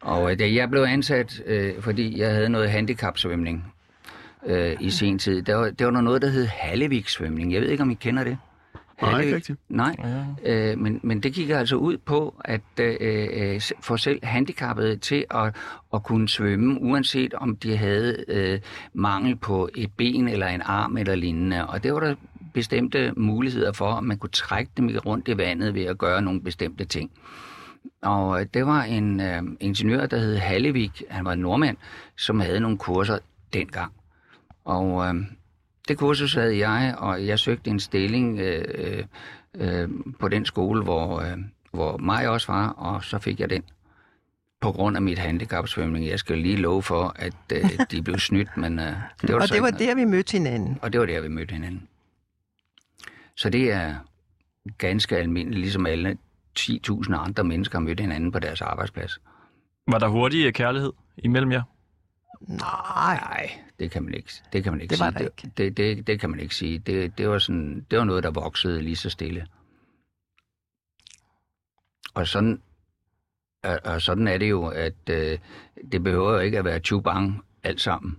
Og 0.00 0.32
øh, 0.32 0.38
da 0.38 0.52
jeg 0.52 0.70
blev 0.70 0.82
ansat, 0.82 1.42
øh, 1.46 1.80
fordi 1.80 2.18
jeg 2.18 2.34
havde 2.34 2.48
noget 2.48 2.70
handicapsvømning 2.70 3.74
øh, 4.46 4.76
i 4.80 4.90
sin 4.90 5.18
tid, 5.18 5.42
der 5.42 5.54
var, 5.54 5.70
det 5.70 5.86
var 5.86 6.00
noget, 6.00 6.22
der 6.22 6.28
hed 6.28 6.46
Hallevik-svømning. 6.46 7.52
Jeg 7.52 7.60
ved 7.60 7.68
ikke, 7.68 7.82
om 7.82 7.90
I 7.90 7.94
kender 7.94 8.24
det? 8.24 8.38
Nej, 9.10 9.20
ikke 9.20 9.36
rigtigt. 9.36 9.58
Nej, 9.68 9.96
øh, 10.44 10.78
men, 10.78 11.00
men 11.02 11.20
det 11.20 11.32
gik 11.32 11.50
altså 11.50 11.76
ud 11.76 11.96
på 11.96 12.34
at 12.44 12.60
øh, 12.80 12.96
øh, 13.32 13.60
få 13.80 13.96
selv 13.96 14.24
handicappede 14.24 14.96
til 14.96 15.24
at, 15.30 15.56
at 15.94 16.02
kunne 16.02 16.28
svømme, 16.28 16.80
uanset 16.80 17.34
om 17.34 17.56
de 17.56 17.76
havde 17.76 18.24
øh, 18.28 18.60
mangel 18.92 19.36
på 19.36 19.68
et 19.74 19.90
ben 19.96 20.28
eller 20.28 20.46
en 20.46 20.62
arm 20.62 20.96
eller 20.96 21.14
lignende. 21.14 21.66
Og 21.66 21.82
det 21.82 21.94
var 21.94 22.00
der 22.00 22.14
bestemte 22.54 23.12
muligheder 23.16 23.72
for, 23.72 23.92
at 23.92 24.04
man 24.04 24.18
kunne 24.18 24.30
trække 24.30 24.72
dem 24.76 24.90
rundt 25.06 25.28
i 25.28 25.36
vandet 25.36 25.74
ved 25.74 25.84
at 25.84 25.98
gøre 25.98 26.22
nogle 26.22 26.40
bestemte 26.42 26.84
ting. 26.84 27.10
Og 28.02 28.40
øh, 28.40 28.46
det 28.54 28.66
var 28.66 28.82
en 28.82 29.20
øh, 29.20 29.42
ingeniør, 29.60 30.06
der 30.06 30.18
hed 30.18 30.36
Hallevik, 30.36 31.02
han 31.10 31.24
var 31.24 31.32
en 31.32 31.38
nordmand, 31.38 31.76
som 32.16 32.40
havde 32.40 32.60
nogle 32.60 32.78
kurser 32.78 33.18
dengang. 33.52 33.92
Og 34.64 35.06
øh, 35.06 35.14
det 35.88 35.98
kursus 35.98 36.34
havde 36.34 36.68
jeg, 36.68 36.94
og 36.98 37.26
jeg 37.26 37.38
søgte 37.38 37.70
en 37.70 37.80
stilling 37.80 38.38
øh, 38.38 39.04
øh, 39.54 39.88
på 40.20 40.28
den 40.28 40.44
skole, 40.44 40.82
hvor, 40.82 41.20
øh, 41.20 41.38
hvor 41.72 41.96
mig 41.96 42.28
også 42.28 42.52
var, 42.52 42.68
og 42.68 43.04
så 43.04 43.18
fik 43.18 43.40
jeg 43.40 43.50
den 43.50 43.62
på 44.60 44.72
grund 44.72 44.96
af 44.96 45.02
mit 45.02 45.18
handicapsvømning. 45.18 46.06
Jeg 46.06 46.18
skal 46.18 46.38
lige 46.38 46.56
love 46.56 46.82
for, 46.82 47.12
at 47.16 47.34
øh, 47.52 47.70
de 47.90 48.02
blev 48.02 48.18
snydt, 48.28 48.56
men 48.56 48.78
øh, 48.78 48.92
det 49.22 49.34
var 49.34 49.40
Og 49.40 49.48
så 49.48 49.54
det 49.54 49.62
var 49.62 49.70
der, 49.70 49.94
vi 49.94 50.04
mødte 50.04 50.32
hinanden. 50.32 50.78
Og 50.82 50.92
det 50.92 51.00
var 51.00 51.06
der, 51.06 51.20
vi 51.20 51.28
mødte 51.28 51.52
hinanden. 51.52 51.88
Så 53.36 53.50
det 53.50 53.72
er 53.72 53.94
ganske 54.78 55.16
almindeligt, 55.16 55.60
ligesom 55.60 55.86
alle 55.86 56.18
10.000 56.58 57.14
andre 57.16 57.44
mennesker 57.44 57.78
har 57.78 57.84
mødt 57.84 58.00
hinanden 58.00 58.32
på 58.32 58.38
deres 58.38 58.60
arbejdsplads. 58.60 59.20
Var 59.88 59.98
der 59.98 60.08
hurtig 60.08 60.46
øh, 60.46 60.52
kærlighed 60.52 60.92
imellem 61.16 61.52
jer? 61.52 61.62
Nej, 62.48 63.16
Nej, 63.20 63.60
det 63.78 63.90
kan 63.90 64.02
man 64.02 64.14
ikke, 64.14 64.32
det 64.52 64.62
kan 64.64 64.72
man 64.72 64.80
ikke 64.80 64.92
Det 64.92 65.00
var 65.00 65.10
sige. 65.10 65.18
der 65.18 65.24
ikke. 65.24 65.42
Det, 65.56 65.56
det, 65.58 65.76
det, 65.76 66.06
det 66.06 66.20
kan 66.20 66.30
man 66.30 66.40
ikke 66.40 66.54
sige. 66.54 66.78
Det, 66.78 67.18
det, 67.18 67.28
var 67.28 67.38
sådan, 67.38 67.86
det 67.90 67.98
var 67.98 68.04
noget, 68.04 68.22
der 68.24 68.30
voksede 68.30 68.82
lige 68.82 68.96
så 68.96 69.10
stille. 69.10 69.46
Og 72.14 72.28
sådan, 72.28 72.62
og, 73.62 73.80
og 73.84 74.02
sådan 74.02 74.28
er 74.28 74.38
det 74.38 74.50
jo, 74.50 74.66
at 74.66 75.08
øh, 75.10 75.38
det 75.92 76.02
behøver 76.04 76.32
jo 76.32 76.38
ikke 76.38 76.58
at 76.58 76.64
være 76.64 76.78
chubang 76.80 77.44
alt 77.62 77.80
sammen. 77.80 78.16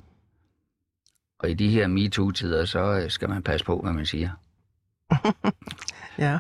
Og 1.40 1.50
i 1.50 1.54
de 1.54 1.70
her 1.70 1.88
MeToo-tider, 1.88 2.66
så 2.66 2.80
øh, 2.80 3.10
skal 3.12 3.30
man 3.30 3.44
passe 3.44 3.66
på, 3.66 3.82
hvad 3.82 3.94
man 3.94 4.06
siger. 4.06 4.30
ja. 6.18 6.40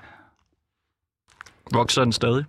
Vokser 1.73 2.03
den 2.03 2.11
stadig? 2.11 2.45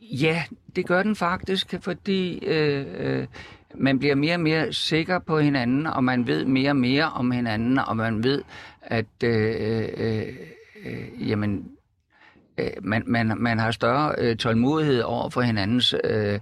Ja, 0.00 0.44
det 0.76 0.86
gør 0.86 1.02
den 1.02 1.16
faktisk, 1.16 1.74
fordi 1.80 2.38
øh, 2.38 2.86
øh, 2.96 3.26
man 3.74 3.98
bliver 3.98 4.14
mere 4.14 4.34
og 4.34 4.40
mere 4.40 4.72
sikker 4.72 5.18
på 5.18 5.38
hinanden, 5.38 5.86
og 5.86 6.04
man 6.04 6.26
ved 6.26 6.44
mere 6.44 6.70
og 6.70 6.76
mere 6.76 7.04
om 7.04 7.30
hinanden, 7.30 7.78
og 7.78 7.96
man 7.96 8.24
ved, 8.24 8.42
at 8.82 9.06
øh, 9.24 9.84
øh, 9.96 10.28
øh, 10.84 11.28
jamen, 11.30 11.68
øh, 12.58 12.70
man, 12.82 13.02
man, 13.06 13.32
man 13.38 13.58
har 13.58 13.70
større 13.70 14.14
øh, 14.18 14.36
tålmodighed 14.36 15.00
over 15.00 15.30
for 15.30 15.40
hinandens 15.40 15.94
øh, 16.04 16.40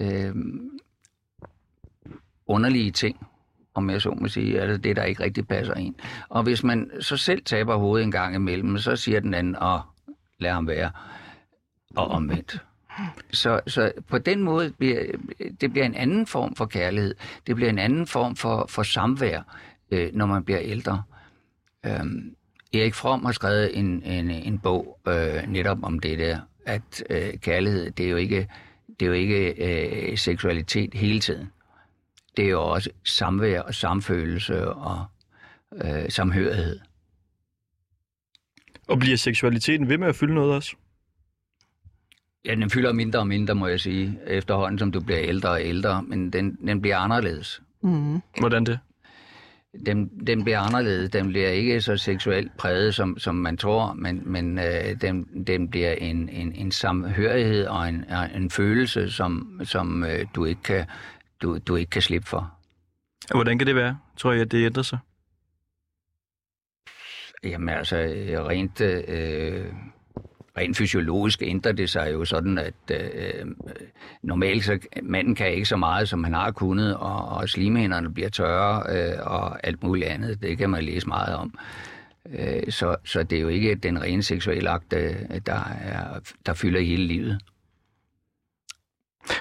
øh, 0.00 0.34
underlige 2.46 2.90
ting, 2.90 3.26
om 3.74 3.90
jeg 3.90 4.02
så 4.02 4.10
må 4.10 4.28
sige, 4.28 4.60
altså 4.60 4.76
det, 4.78 4.96
der 4.96 5.04
ikke 5.04 5.22
rigtig 5.22 5.48
passer 5.48 5.74
ind. 5.74 5.94
Og 6.28 6.42
hvis 6.42 6.64
man 6.64 6.90
så 7.00 7.16
selv 7.16 7.44
taber 7.44 7.76
hovedet 7.76 8.04
en 8.04 8.12
gang 8.12 8.34
imellem, 8.34 8.78
så 8.78 8.96
siger 8.96 9.20
den 9.20 9.34
anden, 9.34 9.56
at 9.56 9.80
lad 10.38 10.50
ham 10.50 10.66
være, 10.66 10.90
og 11.96 12.08
omvendt. 12.08 12.62
Så, 13.32 13.60
så 13.66 13.92
på 14.08 14.18
den 14.18 14.42
måde 14.42 14.70
bliver 14.70 15.02
det 15.60 15.72
bliver 15.72 15.86
en 15.86 15.94
anden 15.94 16.26
form 16.26 16.56
for 16.56 16.66
kærlighed. 16.66 17.14
Det 17.46 17.56
bliver 17.56 17.70
en 17.70 17.78
anden 17.78 18.06
form 18.06 18.36
for, 18.36 18.66
for 18.68 18.82
samvær, 18.82 19.42
øh, 19.90 20.10
når 20.14 20.26
man 20.26 20.44
bliver 20.44 20.60
ældre. 20.60 21.02
Øhm, 21.86 22.36
Erik 22.74 22.94
Fromm 22.94 23.24
har 23.24 23.32
skrevet 23.32 23.78
en, 23.78 24.02
en, 24.02 24.30
en 24.30 24.58
bog 24.58 24.98
øh, 25.08 25.42
netop 25.48 25.78
om 25.82 25.98
det 25.98 26.18
der, 26.18 26.40
at 26.66 27.04
øh, 27.10 27.38
kærlighed, 27.38 27.90
det 27.90 28.06
er 28.06 28.10
jo 28.10 28.16
ikke, 28.16 28.48
det 29.00 29.02
er 29.02 29.06
jo 29.06 29.12
ikke 29.12 29.54
øh, 30.10 30.18
seksualitet 30.18 30.94
hele 30.94 31.20
tiden. 31.20 31.50
Det 32.36 32.44
er 32.44 32.50
jo 32.50 32.62
også 32.62 32.90
samvær 33.04 33.60
og 33.60 33.74
samfølelse 33.74 34.68
og 34.68 35.04
øh, 35.84 36.10
samhørighed. 36.10 36.80
Og 38.88 38.98
bliver 38.98 39.16
seksualiteten 39.16 39.88
ved 39.88 39.98
med 39.98 40.08
at 40.08 40.16
fylde 40.16 40.34
noget 40.34 40.54
også? 40.54 40.76
Ja, 42.44 42.54
den 42.54 42.70
fylder 42.70 42.92
mindre 42.92 43.18
og 43.18 43.26
mindre, 43.26 43.54
må 43.54 43.66
jeg 43.66 43.80
sige, 43.80 44.18
efterhånden 44.26 44.78
som 44.78 44.92
du 44.92 45.00
bliver 45.00 45.20
ældre 45.20 45.50
og 45.50 45.62
ældre, 45.62 46.02
men 46.02 46.30
den, 46.30 46.58
den 46.66 46.80
bliver 46.80 46.96
anderledes. 46.96 47.62
Mm. 47.82 48.20
Hvordan 48.38 48.64
det? 48.64 48.78
Den, 49.86 50.26
den 50.26 50.44
bliver 50.44 50.58
anderledes. 50.58 51.10
Den 51.10 51.28
bliver 51.28 51.48
ikke 51.48 51.80
så 51.80 51.96
seksuelt 51.96 52.56
præget, 52.56 52.94
som, 52.94 53.18
som 53.18 53.34
man 53.34 53.56
tror, 53.56 53.92
men, 53.92 54.22
men 54.24 54.58
øh, 54.58 55.00
den, 55.00 55.44
den 55.46 55.68
bliver 55.68 55.92
en, 55.92 56.28
en, 56.28 56.52
en 56.52 56.72
samhørighed 56.72 57.66
og 57.66 57.88
en, 57.88 58.04
en 58.34 58.50
følelse, 58.50 59.10
som, 59.10 59.60
som 59.64 60.04
øh, 60.04 60.26
du, 60.34 60.44
ikke 60.44 60.62
kan, 60.62 60.86
du, 61.42 61.58
du 61.58 61.76
ikke 61.76 61.90
kan 61.90 62.02
slippe 62.02 62.28
for. 62.28 62.58
Og 63.30 63.36
hvordan 63.36 63.58
kan 63.58 63.66
det 63.66 63.76
være? 63.76 63.98
Tror 64.16 64.32
jeg, 64.32 64.40
at 64.40 64.52
det 64.52 64.66
ændrer 64.66 64.82
sig? 64.82 64.98
Jamen 67.44 67.68
altså, 67.68 67.98
øh, 67.98 68.44
rent, 68.44 68.80
øh, 68.80 69.66
rent 70.58 70.76
fysiologisk 70.76 71.42
ændrer 71.42 71.72
det 71.72 71.90
sig 71.90 72.12
jo 72.12 72.24
sådan, 72.24 72.58
at 72.58 72.74
øh, 72.90 73.46
normalt 74.22 74.64
så 74.64 74.78
manden 75.02 75.34
kan 75.34 75.52
ikke 75.52 75.66
så 75.66 75.76
meget, 75.76 76.08
som 76.08 76.24
han 76.24 76.34
har 76.34 76.50
kunnet, 76.50 76.96
og, 76.96 77.28
og 77.28 77.48
slimhænderne 77.48 78.14
bliver 78.14 78.28
tørre 78.28 78.82
øh, 78.88 79.26
og 79.26 79.66
alt 79.66 79.82
muligt 79.82 80.08
andet. 80.08 80.42
Det 80.42 80.58
kan 80.58 80.70
man 80.70 80.84
læse 80.84 81.08
meget 81.08 81.36
om. 81.36 81.58
Øh, 82.32 82.72
så, 82.72 82.96
så 83.04 83.22
det 83.22 83.38
er 83.38 83.42
jo 83.42 83.48
ikke 83.48 83.74
den 83.74 84.02
rene 84.02 84.22
seksuelle 84.22 84.70
akt, 84.70 84.92
øh, 84.92 85.16
der, 85.46 85.64
er, 85.80 86.20
der 86.46 86.54
fylder 86.54 86.80
hele 86.80 87.06
livet. 87.06 87.40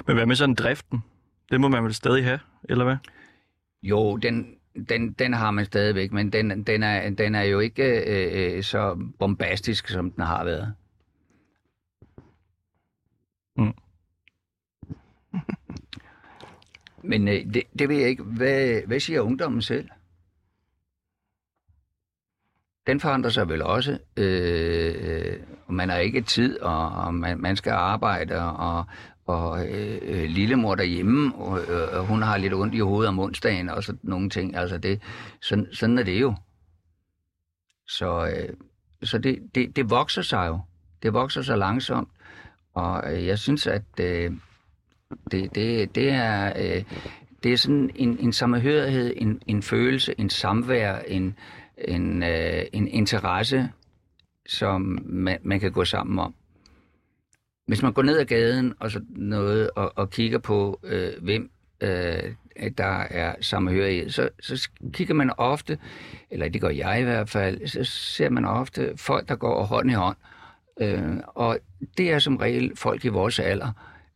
Men 0.07 0.15
hvad 0.15 0.25
med 0.25 0.35
sådan 0.35 0.55
driften? 0.55 1.03
Det 1.51 1.61
må 1.61 1.67
man 1.67 1.83
vel 1.83 1.93
stadig 1.93 2.23
have, 2.23 2.39
eller 2.69 2.83
hvad? 2.83 2.97
Jo, 3.83 4.17
den, 4.17 4.55
den, 4.89 5.13
den 5.13 5.33
har 5.33 5.51
man 5.51 5.65
stadigvæk, 5.65 6.11
men 6.11 6.33
den, 6.33 6.63
den, 6.63 6.83
er, 6.83 7.09
den 7.09 7.35
er 7.35 7.43
jo 7.43 7.59
ikke 7.59 7.83
øh, 7.83 8.57
øh, 8.57 8.63
så 8.63 9.07
bombastisk, 9.19 9.87
som 9.87 10.11
den 10.11 10.23
har 10.23 10.43
været. 10.43 10.73
Mm. 13.57 13.73
men 17.09 17.27
øh, 17.27 17.53
det, 17.53 17.63
det 17.79 17.89
ved 17.89 17.97
jeg 17.97 18.09
ikke. 18.09 18.23
Hvad, 18.23 18.81
hvad 18.87 18.99
siger 18.99 19.21
ungdommen 19.21 19.61
selv? 19.61 19.89
Den 22.87 22.99
forandrer 22.99 23.29
sig 23.31 23.49
vel 23.49 23.61
også. 23.61 23.99
Øh, 24.17 25.39
og 25.67 25.73
man 25.73 25.89
har 25.89 25.97
ikke 25.97 26.21
tid, 26.21 26.59
og, 26.59 26.91
og 26.91 27.13
man, 27.13 27.41
man 27.41 27.55
skal 27.55 27.71
arbejde, 27.71 28.39
og, 28.39 28.85
og 29.25 29.67
øh, 29.67 29.99
øh, 30.01 30.29
lillemor 30.29 30.75
derhjemme, 30.75 31.35
og, 31.35 31.59
øh, 31.59 32.05
hun 32.05 32.21
har 32.21 32.37
lidt 32.37 32.53
ondt 32.53 32.75
i 32.75 32.79
hovedet 32.79 33.09
om 33.09 33.19
onsdagen, 33.19 33.69
og 33.69 33.83
sådan 33.83 33.99
nogle 34.03 34.29
ting. 34.29 34.55
Altså 34.55 34.77
det, 34.77 35.01
sådan, 35.41 35.67
sådan 35.73 35.97
er 35.97 36.03
det 36.03 36.21
jo. 36.21 36.35
Så, 37.87 38.27
øh, 38.27 38.49
så 39.03 39.17
det, 39.17 39.39
det, 39.55 39.75
det 39.75 39.89
vokser 39.89 40.21
sig 40.21 40.47
jo. 40.47 40.59
Det 41.03 41.13
vokser 41.13 41.41
sig 41.41 41.57
langsomt, 41.57 42.09
og 42.73 43.13
øh, 43.13 43.25
jeg 43.25 43.39
synes, 43.39 43.67
at 43.67 43.99
øh, 43.99 44.31
det, 45.31 45.55
det, 45.55 45.95
det 45.95 46.09
er... 46.09 46.53
Øh, 46.55 46.83
det 47.43 47.53
er 47.53 47.57
sådan 47.57 47.89
en, 47.95 48.17
en 48.19 48.33
samhørighed, 48.33 49.13
en, 49.15 49.41
en 49.47 49.61
følelse, 49.61 50.15
en 50.17 50.29
samvær, 50.29 50.99
en, 50.99 51.35
en, 51.77 52.23
øh, 52.23 52.63
en 52.73 52.87
interesse, 52.87 53.69
som 54.47 54.99
man, 55.05 55.37
man 55.43 55.59
kan 55.59 55.71
gå 55.71 55.85
sammen 55.85 56.19
om. 56.19 56.35
Hvis 57.67 57.81
man 57.81 57.93
går 57.93 58.01
ned 58.01 58.17
ad 58.17 58.25
gaden 58.25 58.73
og 58.79 58.91
så 58.91 59.01
noget 59.09 59.69
og, 59.75 59.93
og 59.95 60.09
kigger 60.09 60.39
på, 60.39 60.79
øh, 60.83 61.11
hvem 61.21 61.51
øh, 61.81 62.23
der 62.77 63.03
er 63.09 63.35
samhørighed, 63.41 64.09
så, 64.09 64.29
så 64.39 64.69
kigger 64.93 65.13
man 65.13 65.31
ofte, 65.37 65.77
eller 66.29 66.49
det 66.49 66.61
gør 66.61 66.69
jeg 66.69 66.99
i 66.99 67.03
hvert 67.03 67.29
fald, 67.29 67.67
så 67.67 67.83
ser 67.83 68.29
man 68.29 68.45
ofte 68.45 68.97
folk, 68.97 69.29
der 69.29 69.35
går 69.35 69.63
hånd 69.63 69.91
i 69.91 69.93
hånd. 69.93 70.17
Øh, 70.81 71.17
og 71.27 71.59
det 71.97 72.11
er 72.11 72.19
som 72.19 72.37
regel 72.37 72.71
folk 72.75 73.05
i 73.05 73.07
vores 73.07 73.39
alder, 73.39 73.71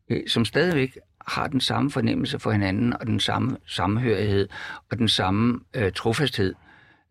øh, 0.09 0.27
som 0.27 0.45
stadigvæk 0.45 0.97
har 1.27 1.47
den 1.47 1.61
samme 1.61 1.91
fornemmelse 1.91 2.39
for 2.39 2.51
hinanden, 2.51 2.93
og 2.93 3.07
den 3.07 3.19
samme 3.19 3.57
samhørighed, 3.67 4.47
og 4.91 4.97
den 4.97 5.07
samme 5.09 5.59
øh, 5.73 5.91
trofasthed. 5.91 6.53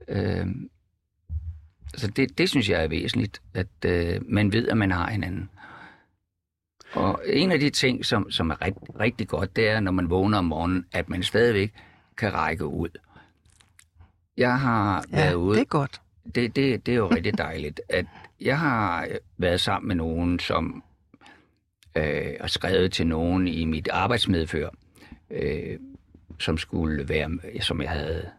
Øh, 0.08 0.46
så 1.96 2.06
det, 2.06 2.38
det 2.38 2.48
synes 2.48 2.68
jeg 2.68 2.84
er 2.84 2.88
væsentligt, 2.88 3.42
at 3.54 3.66
øh, 3.86 4.20
man 4.28 4.52
ved, 4.52 4.68
at 4.68 4.76
man 4.76 4.90
har 4.90 5.10
hinanden. 5.10 5.50
Og 6.92 7.22
en 7.26 7.52
af 7.52 7.60
de 7.60 7.70
ting, 7.70 8.04
som, 8.04 8.30
som 8.30 8.50
er 8.50 8.62
rigt, 8.64 8.78
rigtig 9.00 9.28
godt, 9.28 9.56
det 9.56 9.68
er, 9.68 9.80
når 9.80 9.90
man 9.92 10.10
vågner 10.10 10.38
om 10.38 10.44
morgenen, 10.44 10.84
at 10.92 11.08
man 11.08 11.22
stadigvæk 11.22 11.72
kan 12.16 12.34
række 12.34 12.66
ud. 12.66 12.88
Jeg 14.36 14.60
har 14.60 15.04
Ja, 15.12 15.16
været 15.16 15.34
ude... 15.34 15.54
det 15.54 15.60
er 15.60 15.64
godt. 15.64 16.00
Det, 16.34 16.56
det, 16.56 16.86
det 16.86 16.92
er 16.92 16.96
jo 16.96 17.06
rigtig 17.10 17.38
dejligt. 17.38 17.80
At 17.88 18.06
jeg 18.40 18.58
har 18.58 19.08
været 19.38 19.60
sammen 19.60 19.88
med 19.88 19.96
nogen, 19.96 20.38
som 20.38 20.84
øh, 21.94 22.32
og 22.40 22.50
skrevet 22.50 22.92
til 22.92 23.06
nogen 23.06 23.48
i 23.48 23.64
mit 23.64 23.88
arbejdsmedfør, 23.92 24.68
øh, 25.30 25.78
som 26.38 26.58
skulle 26.58 27.08
være, 27.08 27.30
som 27.60 27.82
jeg 27.82 27.90
havde 27.90 28.30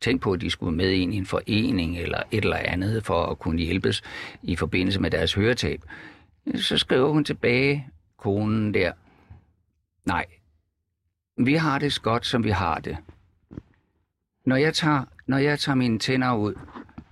tænkt 0.00 0.22
på, 0.22 0.32
at 0.32 0.40
de 0.40 0.50
skulle 0.50 0.76
med 0.76 0.90
ind 0.90 1.14
i 1.14 1.16
en 1.16 1.26
forening 1.26 1.98
eller 1.98 2.22
et 2.30 2.44
eller 2.44 2.56
andet 2.56 3.04
for 3.04 3.26
at 3.26 3.38
kunne 3.38 3.62
hjælpes 3.62 4.02
i 4.42 4.56
forbindelse 4.56 5.00
med 5.00 5.10
deres 5.10 5.34
høretab. 5.34 5.82
Så 6.54 6.78
skriver 6.78 7.12
hun 7.12 7.24
tilbage, 7.24 7.88
konen 8.16 8.74
der, 8.74 8.92
nej, 10.04 10.24
vi 11.36 11.54
har 11.54 11.78
det 11.78 11.92
så 11.92 12.00
godt, 12.00 12.26
som 12.26 12.44
vi 12.44 12.50
har 12.50 12.78
det. 12.78 12.96
Når 14.44 14.56
jeg 14.56 14.74
tager, 14.74 15.04
når 15.26 15.38
jeg 15.38 15.58
tager 15.58 15.76
mine 15.76 15.98
tænder 15.98 16.34
ud, 16.34 16.54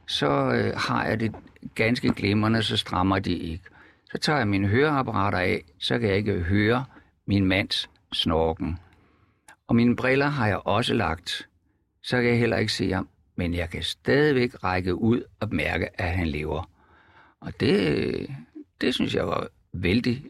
så 0.06 0.28
øh, 0.28 0.76
har 0.76 1.04
jeg 1.04 1.20
det 1.20 1.34
ganske 1.74 2.12
glimrende, 2.12 2.62
så 2.62 2.76
strammer 2.76 3.18
de 3.18 3.32
ikke. 3.32 3.64
Så 4.10 4.18
tager 4.18 4.38
jeg 4.38 4.48
mine 4.48 4.68
høreapparater 4.68 5.38
af, 5.38 5.64
så 5.78 5.98
kan 5.98 6.08
jeg 6.08 6.16
ikke 6.16 6.40
høre 6.40 6.84
min 7.26 7.46
mands 7.46 7.90
snorken. 8.12 8.78
Og 9.66 9.76
mine 9.76 9.96
briller 9.96 10.26
har 10.26 10.46
jeg 10.46 10.66
også 10.66 10.94
lagt, 10.94 11.48
så 12.02 12.16
kan 12.16 12.30
jeg 12.30 12.38
heller 12.38 12.56
ikke 12.56 12.72
se 12.72 12.92
ham, 12.92 13.08
men 13.36 13.54
jeg 13.54 13.70
kan 13.70 13.82
stadigvæk 13.82 14.64
række 14.64 14.94
ud 14.94 15.22
og 15.40 15.48
mærke, 15.54 16.00
at 16.00 16.10
han 16.10 16.28
lever. 16.28 16.70
Og 17.40 17.60
det, 17.60 18.30
det 18.80 18.94
synes 18.94 19.14
jeg 19.14 19.26
var 19.26 19.48
vældig, 19.72 20.24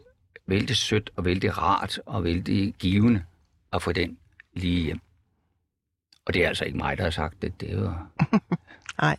vældig 0.47 0.75
sødt 0.75 1.09
og 1.15 1.25
vældig 1.25 1.57
rart 1.57 1.99
og 2.05 2.23
vældig 2.23 2.73
givende 2.79 3.23
at 3.73 3.81
få 3.81 3.91
den 3.91 4.17
lige 4.53 4.83
hjem. 4.83 4.99
Og 6.25 6.33
det 6.33 6.43
er 6.43 6.47
altså 6.47 6.65
ikke 6.65 6.77
mig, 6.77 6.97
der 6.97 7.03
har 7.03 7.11
sagt 7.11 7.41
det. 7.41 7.61
Det 7.61 7.71
er 7.71 7.79
jo 7.79 7.93
Nej, 9.01 9.17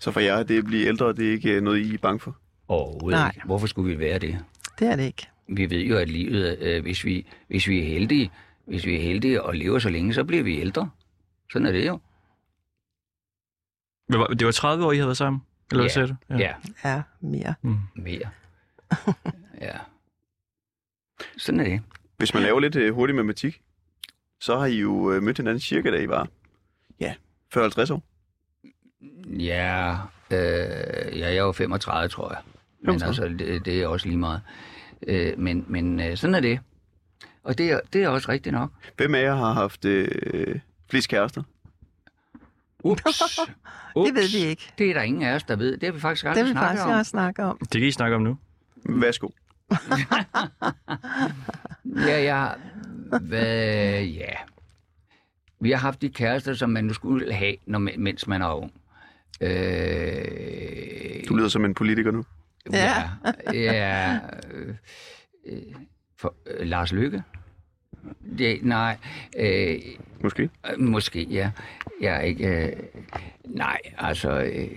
Så 0.00 0.10
for 0.10 0.20
jer, 0.20 0.42
det 0.42 0.58
at 0.58 0.64
blive 0.64 0.86
ældre, 0.86 1.12
det 1.12 1.28
er 1.28 1.32
ikke 1.32 1.60
noget, 1.60 1.78
I 1.78 1.94
er 1.94 1.98
bange 1.98 2.20
for? 2.20 2.41
Overhovedet 2.68 3.18
Nej. 3.20 3.32
ikke. 3.34 3.46
Hvorfor 3.46 3.66
skulle 3.66 3.94
vi 3.94 3.98
være 3.98 4.18
det? 4.18 4.44
det 4.78 4.88
er 4.88 4.96
det 4.96 5.02
ikke. 5.04 5.28
vi 5.48 5.70
ved 5.70 5.80
jo, 5.80 5.96
at 5.98 6.08
livet, 6.08 6.58
øh, 6.58 6.82
hvis, 6.82 7.04
vi, 7.04 7.26
hvis 7.48 7.68
vi 7.68 7.80
er 7.80 7.84
heldige, 7.84 8.30
hvis 8.64 8.86
vi 8.86 8.96
er 8.96 9.00
heldige 9.00 9.42
og 9.42 9.54
lever 9.54 9.78
så 9.78 9.88
længe, 9.88 10.14
så 10.14 10.24
bliver 10.24 10.42
vi 10.42 10.60
ældre. 10.60 10.90
Sådan 11.52 11.66
er 11.66 11.72
det 11.72 11.86
jo. 11.86 12.00
Det 14.12 14.18
var, 14.20 14.26
det 14.26 14.44
var 14.46 14.52
30 14.52 14.86
år, 14.86 14.92
I 14.92 14.96
havde 14.96 15.06
været 15.06 15.16
sammen? 15.16 15.42
Eller 15.70 15.82
hvad 15.82 15.88
Ja. 15.90 15.92
sagde 15.94 16.08
du? 16.08 16.14
Ja, 16.38 16.54
Ja, 16.84 17.02
mere. 17.20 17.54
Mm. 17.62 17.76
mere. 17.94 18.30
ja. 19.66 19.78
Sådan 21.36 21.60
er 21.60 21.64
det. 21.64 21.80
Hvis 22.16 22.34
man 22.34 22.42
laver 22.42 22.60
lidt 22.60 22.76
øh, 22.76 22.94
hurtig 22.94 23.16
matematik, 23.16 23.62
så 24.40 24.58
har 24.58 24.66
I 24.66 24.74
jo 24.80 25.12
øh, 25.12 25.22
mødt 25.22 25.36
hinanden 25.36 25.60
cirka, 25.60 25.90
da 25.90 25.96
I 25.96 26.08
var, 26.08 26.28
ja, 27.00 27.14
40-50 27.56 27.92
år. 27.92 28.02
Ja, 29.38 29.92
øh, 30.30 31.18
ja, 31.18 31.28
jeg 31.28 31.36
er 31.36 31.42
jo 31.42 31.52
35, 31.52 32.08
tror 32.08 32.32
jeg. 32.32 32.42
Men 32.82 33.00
35. 33.00 33.06
altså, 33.30 33.44
det, 33.44 33.64
det 33.64 33.82
er 33.82 33.86
også 33.86 34.06
lige 34.06 34.18
meget. 34.18 34.40
Øh, 35.06 35.38
men 35.38 35.64
men 35.68 36.00
øh, 36.00 36.16
sådan 36.16 36.34
er 36.34 36.40
det. 36.40 36.60
Og 37.44 37.58
det 37.58 37.70
er, 37.72 37.80
det 37.92 38.02
er 38.02 38.08
også 38.08 38.28
rigtigt 38.32 38.52
nok. 38.52 38.70
Hvem 38.96 39.14
af 39.14 39.22
jer 39.22 39.34
har 39.34 39.52
haft 39.52 39.84
øh, 39.84 40.58
flest 40.90 41.08
kærester? 41.08 41.42
Ups. 42.84 43.02
Det 44.06 44.14
ved 44.14 44.28
vi 44.42 44.48
ikke. 44.48 44.72
Det 44.78 44.90
er 44.90 44.94
der 44.94 45.02
ingen 45.02 45.22
af 45.22 45.34
os, 45.34 45.42
der 45.42 45.56
ved. 45.56 45.72
Det 45.76 45.82
har 45.82 45.92
vi 45.92 46.00
faktisk 46.00 46.22
Det 46.24 46.28
aldrig 46.28 46.44
vil 46.44 46.50
vi 46.50 46.52
snakket 46.54 46.68
faktisk 46.68 46.86
om. 46.86 46.98
også 46.98 47.10
snakke 47.10 47.42
om. 47.44 47.58
Det 47.58 47.80
kan 47.80 47.88
I 47.88 47.90
snakke 47.90 48.16
om 48.16 48.22
nu. 48.22 48.38
Værsgo. 48.88 49.28
Ja, 51.96 52.22
ja. 52.22 52.48
Hvad, 53.20 54.02
ja. 54.02 54.32
Vi 55.60 55.70
har 55.70 55.78
haft 55.78 56.02
de 56.02 56.08
kærester, 56.08 56.54
som 56.54 56.70
man 56.70 56.84
nu 56.84 56.92
skulle 56.92 57.32
have, 57.32 57.56
når, 57.66 57.78
man- 57.78 57.94
mens 58.00 58.26
man 58.26 58.42
er 58.42 58.52
ung. 58.54 58.72
Øh, 59.40 61.28
Du 61.28 61.36
lyder 61.36 61.48
som 61.48 61.64
en 61.64 61.74
politiker 61.74 62.10
nu. 62.10 62.24
Ja. 62.72 63.02
ja 63.52 64.18
øh, 64.50 64.74
øh, 65.46 65.62
for, 66.16 66.34
øh, 66.46 66.66
Lars 66.66 66.92
Lykke? 66.92 67.22
Det, 68.38 68.58
nej, 68.62 68.96
øh, 69.38 69.78
Måske. 70.22 70.42
øh, 70.42 70.80
måske, 70.80 71.22
ja. 71.22 71.50
Jeg 72.00 72.16
er 72.16 72.20
ikke... 72.20 72.46
Øh, 72.46 72.72
nej, 73.44 73.80
altså... 73.98 74.40
Øh, 74.40 74.68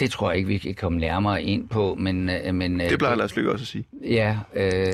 det 0.00 0.10
tror 0.10 0.30
jeg 0.30 0.36
ikke, 0.38 0.48
vi 0.48 0.58
kan 0.58 0.74
komme 0.74 0.98
nærmere 0.98 1.42
ind 1.42 1.68
på, 1.68 1.94
men... 1.94 2.28
Øh, 2.28 2.54
men 2.54 2.80
øh, 2.80 2.90
Det 2.90 2.98
plejer 2.98 3.14
Lars 3.14 3.36
Lykke 3.36 3.52
også 3.52 3.62
at 3.62 3.66
sige. 3.66 3.84
Ja, 4.04 4.38
øh, 4.54 4.92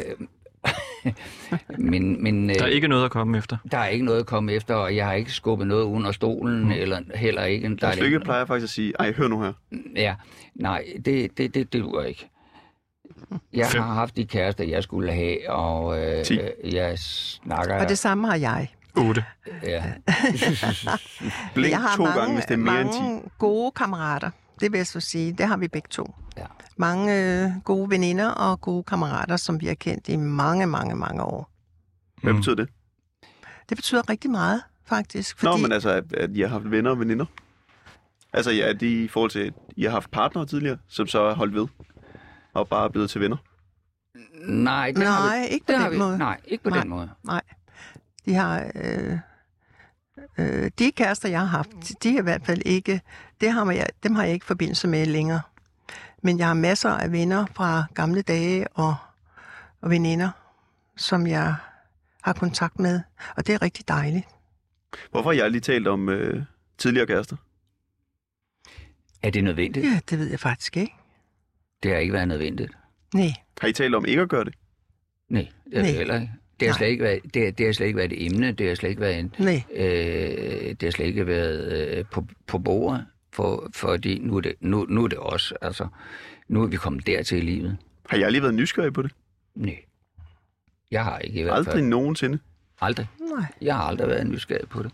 men, 1.79 2.23
men 2.23 2.51
øh, 2.51 2.57
Der 2.57 2.63
er 2.63 2.67
ikke 2.67 2.89
noget 2.89 3.05
at 3.05 3.11
komme 3.11 3.39
efter. 3.39 3.57
der 3.71 3.79
er 3.79 3.87
ikke 3.87 4.05
noget 4.05 4.21
at 4.21 4.27
komme 4.27 4.53
efter, 4.53 4.75
og 4.75 4.97
jeg 4.97 5.07
har 5.07 5.13
ikke 5.13 5.33
skubbet 5.33 5.67
noget 5.67 5.85
under 5.85 6.13
stolen, 6.13 6.65
mm. 6.65 6.71
eller 6.71 7.01
heller 7.15 7.45
ikke... 7.45 7.69
Der 7.69 7.77
Lars 7.81 7.97
er 7.97 8.03
Lykke 8.03 8.21
plejer 8.21 8.45
faktisk 8.45 8.65
at 8.65 8.71
sige, 8.71 8.93
ej, 8.99 9.13
hør 9.13 9.29
nu 9.29 9.43
her. 9.43 9.53
Ja, 9.97 10.15
nej, 10.55 10.85
det, 11.05 11.39
det, 11.39 11.55
det, 11.55 11.73
det 11.73 11.73
duer 11.73 12.05
ikke. 12.05 12.29
Jeg 13.53 13.67
Fem. 13.67 13.83
har 13.83 13.95
haft 13.95 14.17
de 14.17 14.27
kærester, 14.27 14.65
jeg 14.65 14.83
skulle 14.83 15.13
have, 15.13 15.51
og 15.51 15.99
øh, 15.99 16.25
jeg 16.65 16.99
snakker... 16.99 17.81
Og 17.81 17.89
det 17.89 17.99
samme 17.99 18.27
har 18.29 18.37
jeg. 18.37 18.69
8. 18.97 19.25
Ja. 19.63 19.85
Blink 21.55 21.73
jeg 21.73 21.81
har 21.81 21.97
to 21.97 22.03
mange, 22.03 22.21
gange, 22.21 22.35
hvis 22.35 22.45
det 22.45 22.55
er 22.55 22.59
mere 22.59 22.81
end 22.81 22.93
10. 22.93 22.99
mange 23.01 23.23
gode 23.39 23.71
kammerater. 23.71 24.31
Det 24.61 24.73
vil 24.73 24.79
jeg 24.79 24.87
så 24.87 25.01
sige. 25.01 25.33
Det 25.33 25.47
har 25.47 25.57
vi 25.57 25.69
begge 25.69 25.89
to. 25.91 26.15
Ja. 26.37 26.45
Mange 26.77 27.15
øh, 27.45 27.51
gode 27.65 27.91
veninder 27.91 28.29
og 28.31 28.61
gode 28.61 28.83
kammerater, 28.85 29.37
som 29.37 29.61
vi 29.61 29.67
har 29.67 29.75
kendt 29.75 30.09
i 30.09 30.17
mange, 30.17 30.67
mange, 30.67 30.97
mange 30.97 31.23
år. 31.23 31.51
Hvad 32.23 32.33
Mm. 32.33 32.39
betyder 32.39 32.55
det? 32.57 32.69
Det 33.69 33.77
betyder 33.77 34.11
rigtig 34.11 34.31
meget, 34.31 34.63
faktisk. 34.85 35.43
Nå, 35.43 35.57
men 35.57 35.73
altså, 35.73 35.91
at, 35.91 36.13
at 36.13 36.31
I 36.37 36.41
har 36.41 36.49
haft 36.49 36.71
venner 36.71 36.91
og 36.91 37.01
veninder. 37.01 37.25
Altså, 38.33 38.51
ja, 38.51 38.73
det 38.73 38.83
i 38.83 39.09
forhold 39.09 39.31
til, 39.31 39.39
at 39.41 39.53
I 39.77 39.83
har 39.85 39.91
haft 39.91 40.11
partnere 40.11 40.47
tidligere, 40.47 40.79
som 40.89 41.07
så 41.07 41.21
er 41.23 41.35
holdt 41.35 41.55
ved, 41.55 41.67
og 42.55 42.69
bare 42.69 42.85
er 42.85 42.89
blevet 42.89 43.11
til 43.11 43.21
venner? 43.21 43.37
Nej, 44.49 44.93
det 44.97 45.07
har 45.07 45.27
Nej, 45.27 45.39
vi, 45.41 45.47
ikke 45.47 45.67
på 45.67 45.73
det 45.73 45.79
har 45.81 45.89
den 45.89 45.95
vi, 45.95 45.99
måde. 45.99 46.19
Nej, 46.19 46.41
ikke 46.45 46.65
på 46.65 46.71
Nej. 46.71 46.81
den 46.81 46.89
måde. 46.89 47.11
Nej. 47.25 47.43
De 48.27 48.35
har... 48.35 48.71
Øh, 48.75 49.19
øh, 50.39 50.71
de 50.79 50.93
kærester, 50.93 51.29
jeg 51.29 51.41
har 51.41 51.47
haft, 51.47 52.03
de 52.03 52.14
er 52.14 52.19
i 52.19 52.23
hvert 52.23 52.47
fald 52.47 52.62
ikke... 52.66 53.01
Det 53.41 53.53
har 53.53 53.71
jeg, 53.73 53.87
dem 54.03 54.14
har 54.14 54.25
jeg 54.25 54.33
ikke 54.33 54.47
forbindelse 54.47 54.89
med 54.89 55.07
længere. 55.07 55.41
Men 56.23 56.39
jeg 56.39 56.47
har 56.47 56.55
masser 56.55 56.91
af 56.91 57.12
venner 57.12 57.47
fra 57.55 57.85
gamle 57.95 58.23
dage 58.23 58.69
og, 58.69 58.97
og 59.81 59.91
veninder, 59.91 60.31
som 60.97 61.27
jeg 61.27 61.55
har 62.23 62.33
kontakt 62.33 62.79
med. 62.79 63.01
Og 63.37 63.47
det 63.47 63.55
er 63.55 63.62
rigtig 63.62 63.89
dejligt. 63.89 64.27
Hvorfor 65.11 65.31
har 65.31 65.37
jeg 65.37 65.51
lige 65.51 65.61
talt 65.61 65.89
om 65.89 66.09
øh, 66.09 66.43
tidligere 66.79 67.07
kærester? 67.07 67.37
Er 69.23 69.31
det 69.31 69.45
nødvendigt? 69.45 69.87
Ja, 69.87 70.01
det 70.11 70.19
ved 70.19 70.31
jeg 70.31 70.41
faktisk 70.41 70.77
ikke. 70.77 70.95
Det 71.83 71.91
har 71.91 71.99
ikke 71.99 72.12
været 72.12 72.29
nødvendigt. 72.29 72.73
Nej. 73.14 73.33
Har 73.61 73.69
I 73.69 73.73
talt 73.73 73.95
om 73.95 74.05
ikke 74.07 74.23
at 74.23 74.29
gøre 74.29 74.45
det? 74.45 74.55
Nej, 75.29 75.49
det 75.64 75.75
har 75.75 75.81
Nej. 75.83 75.91
det 75.91 75.99
heller 75.99 76.14
ikke. 76.14 76.33
Det 76.61 76.69
har, 76.69 76.75
slet 76.75 76.89
ikke 76.89 77.05
været, 77.05 77.21
det, 77.35 77.59
det 77.59 77.67
har 77.67 77.73
slet 77.73 77.87
ikke 77.87 77.97
været 77.97 78.13
et 78.13 78.27
emne, 78.27 78.53
det 78.53 78.69
har 78.69 78.75
slet 78.75 78.89
ikke 78.91 79.01
været 79.01 79.19
en, 79.19 79.35
Nej. 79.39 79.63
øh, 79.75 80.71
det 80.71 80.83
har 80.83 80.91
slet 80.91 81.07
ikke 81.07 81.27
været 81.27 81.73
øh, 81.99 82.05
på, 82.11 82.27
på 82.47 82.59
bordet, 82.59 83.07
for, 83.33 83.71
fordi 83.75 84.19
nu 84.19 84.37
er, 84.37 84.41
det, 84.41 84.53
nu, 84.61 84.87
nu 84.89 85.05
er 85.05 85.09
det 85.09 85.19
også, 85.19 85.55
altså, 85.63 85.87
nu 86.49 86.63
er 86.63 86.67
vi 86.67 86.77
kommet 86.77 87.07
dertil 87.07 87.39
i 87.39 87.41
livet. 87.41 87.77
Har 88.09 88.19
jeg 88.19 88.33
lige 88.33 88.43
været 88.43 88.55
nysgerrig 88.55 88.93
på 88.93 89.03
det? 89.03 89.13
Nej. 89.55 89.77
Jeg 90.91 91.05
har 91.05 91.19
ikke 91.19 91.41
i 91.41 91.43
hvert 91.43 91.55
Aldrig 91.57 91.73
fald. 91.73 91.85
nogensinde. 91.85 92.39
Aldrig. 92.81 93.07
Nej. 93.37 93.45
Jeg 93.63 93.77
har 93.77 93.83
aldrig 93.83 94.09
været 94.09 94.27
nysgerrig 94.27 94.69
på 94.69 94.83
det. 94.83 94.91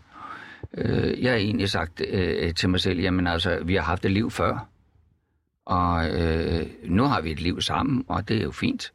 Øh, 0.73 1.23
jeg 1.23 1.31
har 1.31 1.37
egentlig 1.37 1.69
sagt 1.69 2.01
øh, 2.07 2.53
til 2.53 2.69
mig 2.69 2.79
selv, 2.79 2.99
jamen 2.99 3.27
altså, 3.27 3.59
vi 3.63 3.75
har 3.75 3.81
haft 3.81 4.05
et 4.05 4.11
liv 4.11 4.31
før, 4.31 4.67
og 5.65 6.09
øh, 6.09 6.65
nu 6.83 7.03
har 7.03 7.21
vi 7.21 7.31
et 7.31 7.41
liv 7.41 7.61
sammen, 7.61 8.05
og 8.07 8.27
det 8.29 8.37
er 8.37 8.43
jo 8.43 8.51
fint. 8.51 8.93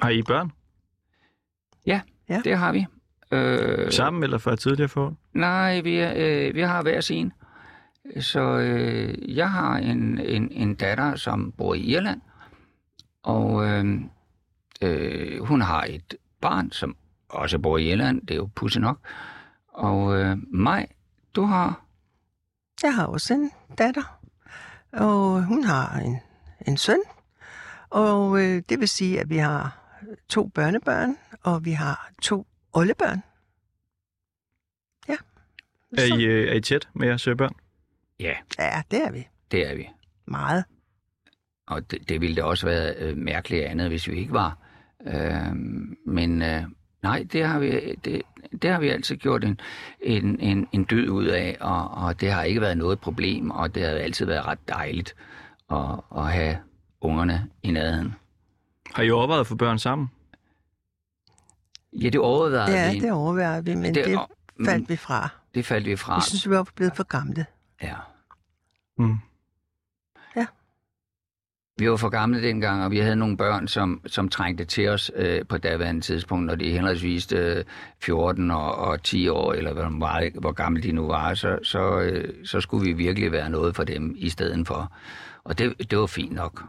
Har 0.00 0.10
I 0.10 0.22
børn? 0.22 0.50
Ja. 1.86 2.00
Det 2.44 2.58
har 2.58 2.72
vi. 2.72 2.86
Øh, 3.32 3.92
Sammen 3.92 4.22
eller 4.22 4.38
fra 4.38 4.56
tidligere 4.56 4.88
forhold? 4.88 5.14
Nej, 5.32 5.80
vi, 5.80 5.96
er, 5.96 6.12
øh, 6.16 6.54
vi 6.54 6.60
har 6.60 6.82
hver 6.82 7.00
sin. 7.00 7.32
Så 8.20 8.40
øh, 8.58 9.36
jeg 9.36 9.50
har 9.50 9.76
en, 9.76 10.18
en, 10.18 10.52
en 10.52 10.74
datter, 10.74 11.16
som 11.16 11.52
bor 11.52 11.74
i 11.74 11.80
Irland, 11.80 12.20
og 13.22 13.64
øh, 13.64 14.00
øh, 14.82 15.44
hun 15.44 15.60
har 15.60 15.84
et 15.88 16.14
barn, 16.40 16.72
som 16.72 16.96
også 17.28 17.58
bor 17.58 17.78
i 17.78 17.90
Irland. 17.92 18.20
Det 18.20 18.30
er 18.30 18.36
jo 18.36 18.48
pudsigt 18.54 18.82
nok. 18.82 18.98
Og 19.68 20.18
øh, 20.20 20.36
mig, 20.52 20.88
du 21.36 21.42
har... 21.42 21.82
Jeg 22.82 22.94
har 22.94 23.06
også 23.06 23.34
en 23.34 23.50
datter, 23.78 24.18
og 24.92 25.44
hun 25.44 25.64
har 25.64 25.98
en, 25.98 26.16
en 26.68 26.76
søn. 26.76 27.00
Og 27.90 28.42
øh, 28.42 28.62
det 28.68 28.80
vil 28.80 28.88
sige, 28.88 29.20
at 29.20 29.30
vi 29.30 29.36
har 29.36 29.85
to 30.28 30.46
børnebørn, 30.46 31.16
og 31.42 31.64
vi 31.64 31.70
har 31.70 32.10
to 32.22 32.46
oldebørn. 32.72 33.22
Ja. 35.08 35.16
Er 35.98 36.18
I, 36.18 36.24
øh, 36.24 36.48
er 36.48 36.54
I 36.54 36.60
tæt 36.60 36.88
med 36.94 37.08
jeres 37.08 37.28
øh, 37.28 37.36
børn? 37.36 37.54
Ja, 38.20 38.34
ja, 38.58 38.82
det 38.90 39.04
er 39.04 39.10
vi. 39.10 39.26
det 39.50 39.70
er 39.70 39.74
vi. 39.76 39.88
Meget. 40.26 40.64
Og 41.66 41.90
det, 41.90 42.08
det 42.08 42.20
ville 42.20 42.36
da 42.36 42.42
også 42.42 42.66
være 42.66 42.94
øh, 42.98 43.16
mærkeligt 43.16 43.64
andet, 43.64 43.88
hvis 43.88 44.08
vi 44.08 44.18
ikke 44.18 44.32
var. 44.32 44.58
Øh, 45.06 45.56
men 46.06 46.42
øh, 46.42 46.62
nej, 47.02 47.26
det 47.32 47.46
har 47.46 47.58
vi, 47.58 47.94
det, 48.04 48.22
det 48.62 48.70
har 48.70 48.80
vi 48.80 48.88
altid 48.88 49.16
gjort 49.16 49.44
en, 49.44 49.60
en, 50.00 50.40
en, 50.40 50.68
en 50.72 50.84
død 50.84 51.08
ud 51.08 51.26
af, 51.26 51.56
og, 51.60 51.90
og 51.90 52.20
det 52.20 52.32
har 52.32 52.42
ikke 52.42 52.60
været 52.60 52.78
noget 52.78 53.00
problem, 53.00 53.50
og 53.50 53.74
det 53.74 53.82
har 53.82 53.90
altid 53.90 54.26
været 54.26 54.46
ret 54.46 54.68
dejligt 54.68 55.14
at, 55.70 56.00
at 56.16 56.32
have 56.32 56.58
ungerne 57.00 57.50
i 57.62 57.70
nærheden. 57.70 58.14
Har 58.94 59.02
I 59.02 59.10
overvejet 59.10 59.40
at 59.40 59.46
få 59.46 59.54
børn 59.54 59.78
sammen? 59.78 60.10
Ja, 61.92 62.08
det 62.08 62.20
overvejede 62.20 62.76
Ja, 62.78 62.92
vi. 62.92 63.00
det 63.00 63.12
overvejer 63.12 63.60
vi, 63.60 63.74
men 63.74 63.94
det, 63.94 64.04
det 64.04 64.18
faldt 64.66 64.88
vi 64.88 64.96
fra. 64.96 65.28
det 65.54 65.66
faldt 65.66 65.86
vi 65.86 65.96
fra. 65.96 66.16
Vi 66.16 66.22
synes, 66.22 66.48
vi 66.50 66.54
var 66.54 66.68
blevet 66.74 66.96
for 66.96 67.02
gamle. 67.04 67.46
Ja. 67.82 67.94
Mm. 68.98 69.16
Vi 71.78 71.90
var 71.90 71.96
for 71.96 72.08
gamle 72.08 72.42
dengang, 72.42 72.84
og 72.84 72.90
vi 72.90 72.98
havde 72.98 73.16
nogle 73.16 73.36
børn, 73.36 73.68
som, 73.68 74.00
som 74.06 74.28
trængte 74.28 74.64
til 74.64 74.88
os 74.88 75.10
øh, 75.14 75.46
på 75.48 75.58
daværende 75.58 76.00
tidspunkt, 76.00 76.46
når 76.46 76.54
de 76.54 76.70
henholdsvis 76.72 77.32
øh, 77.32 77.64
14 78.02 78.50
og, 78.50 78.74
og 78.74 79.02
10 79.02 79.28
år, 79.28 79.52
eller 79.52 79.72
hvor, 79.72 79.88
meget, 79.88 80.32
hvor 80.32 80.52
gamle 80.52 80.82
de 80.82 80.92
nu 80.92 81.06
var, 81.06 81.34
så, 81.34 81.58
så, 81.62 82.00
øh, 82.00 82.46
så 82.46 82.60
skulle 82.60 82.84
vi 82.84 82.92
virkelig 82.92 83.32
være 83.32 83.50
noget 83.50 83.76
for 83.76 83.84
dem 83.84 84.14
i 84.18 84.28
stedet 84.28 84.66
for. 84.66 84.92
Og 85.44 85.58
det, 85.58 85.90
det 85.90 85.98
var 85.98 86.06
fint 86.06 86.32
nok. 86.32 86.64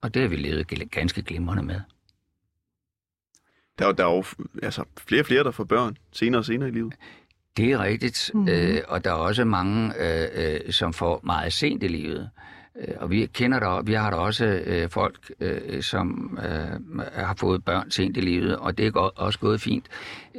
Og 0.00 0.14
det 0.14 0.22
har 0.22 0.28
vi 0.28 0.36
levet 0.36 0.90
ganske 0.90 1.22
glimrende 1.22 1.62
med. 1.62 1.80
Der, 3.78 3.84
er 3.84 3.88
jo- 3.88 3.94
der 3.94 4.06
er 4.06 4.14
jo 4.14 4.24
altså, 4.62 4.84
flere 4.98 5.22
og 5.22 5.26
flere, 5.26 5.44
der 5.44 5.50
får 5.50 5.64
børn 5.64 5.96
senere 6.12 6.40
og 6.40 6.44
senere 6.44 6.68
i 6.68 6.72
livet. 6.72 6.94
Det 7.56 7.72
er 7.72 7.82
rigtigt, 7.82 8.30
mm. 8.34 8.48
øh, 8.48 8.80
og 8.88 9.04
der 9.04 9.10
er 9.10 9.14
også 9.14 9.44
mange, 9.44 9.92
øh, 10.00 10.28
øh, 10.66 10.72
som 10.72 10.92
får 10.92 11.20
meget 11.24 11.52
sent 11.52 11.82
i 11.82 11.88
livet. 11.88 12.30
Øh, 12.80 12.94
Og 12.98 13.10
vi 13.10 13.26
kender 13.26 13.58
der, 13.60 13.82
vi 13.82 13.92
har 13.92 14.10
der 14.10 14.16
også 14.16 14.44
øh, 14.46 14.90
folk, 14.90 15.30
øh, 15.40 15.82
som 15.82 16.38
øh, 16.42 17.00
har 17.14 17.34
fået 17.38 17.64
børn 17.64 17.90
sent 17.90 18.16
i 18.16 18.20
livet, 18.20 18.56
og 18.56 18.78
det 18.78 18.86
er 18.86 18.90
go- 18.90 19.10
også 19.16 19.38
gået 19.38 19.60
fint, 19.60 19.86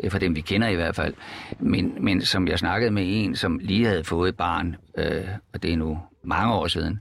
øh, 0.04 0.12
for 0.12 0.20
dem 0.20 0.36
vi 0.36 0.42
kender 0.42 0.68
i 0.68 0.76
hvert 0.76 0.96
fald. 0.96 1.14
Men, 1.60 2.04
men 2.04 2.22
som 2.22 2.48
jeg 2.48 2.60
snakkede 2.60 2.92
med 2.92 3.04
en, 3.08 3.36
som 3.36 3.60
lige 3.60 3.86
havde 3.86 4.04
fået 4.04 4.30
et 4.30 4.38
barn, 4.38 4.76
øh, 4.98 5.28
og 5.54 5.64
det 5.64 5.74
er 5.74 5.78
nu 5.78 6.00
mange 6.24 6.54
år 6.54 6.68
siden, 6.68 7.00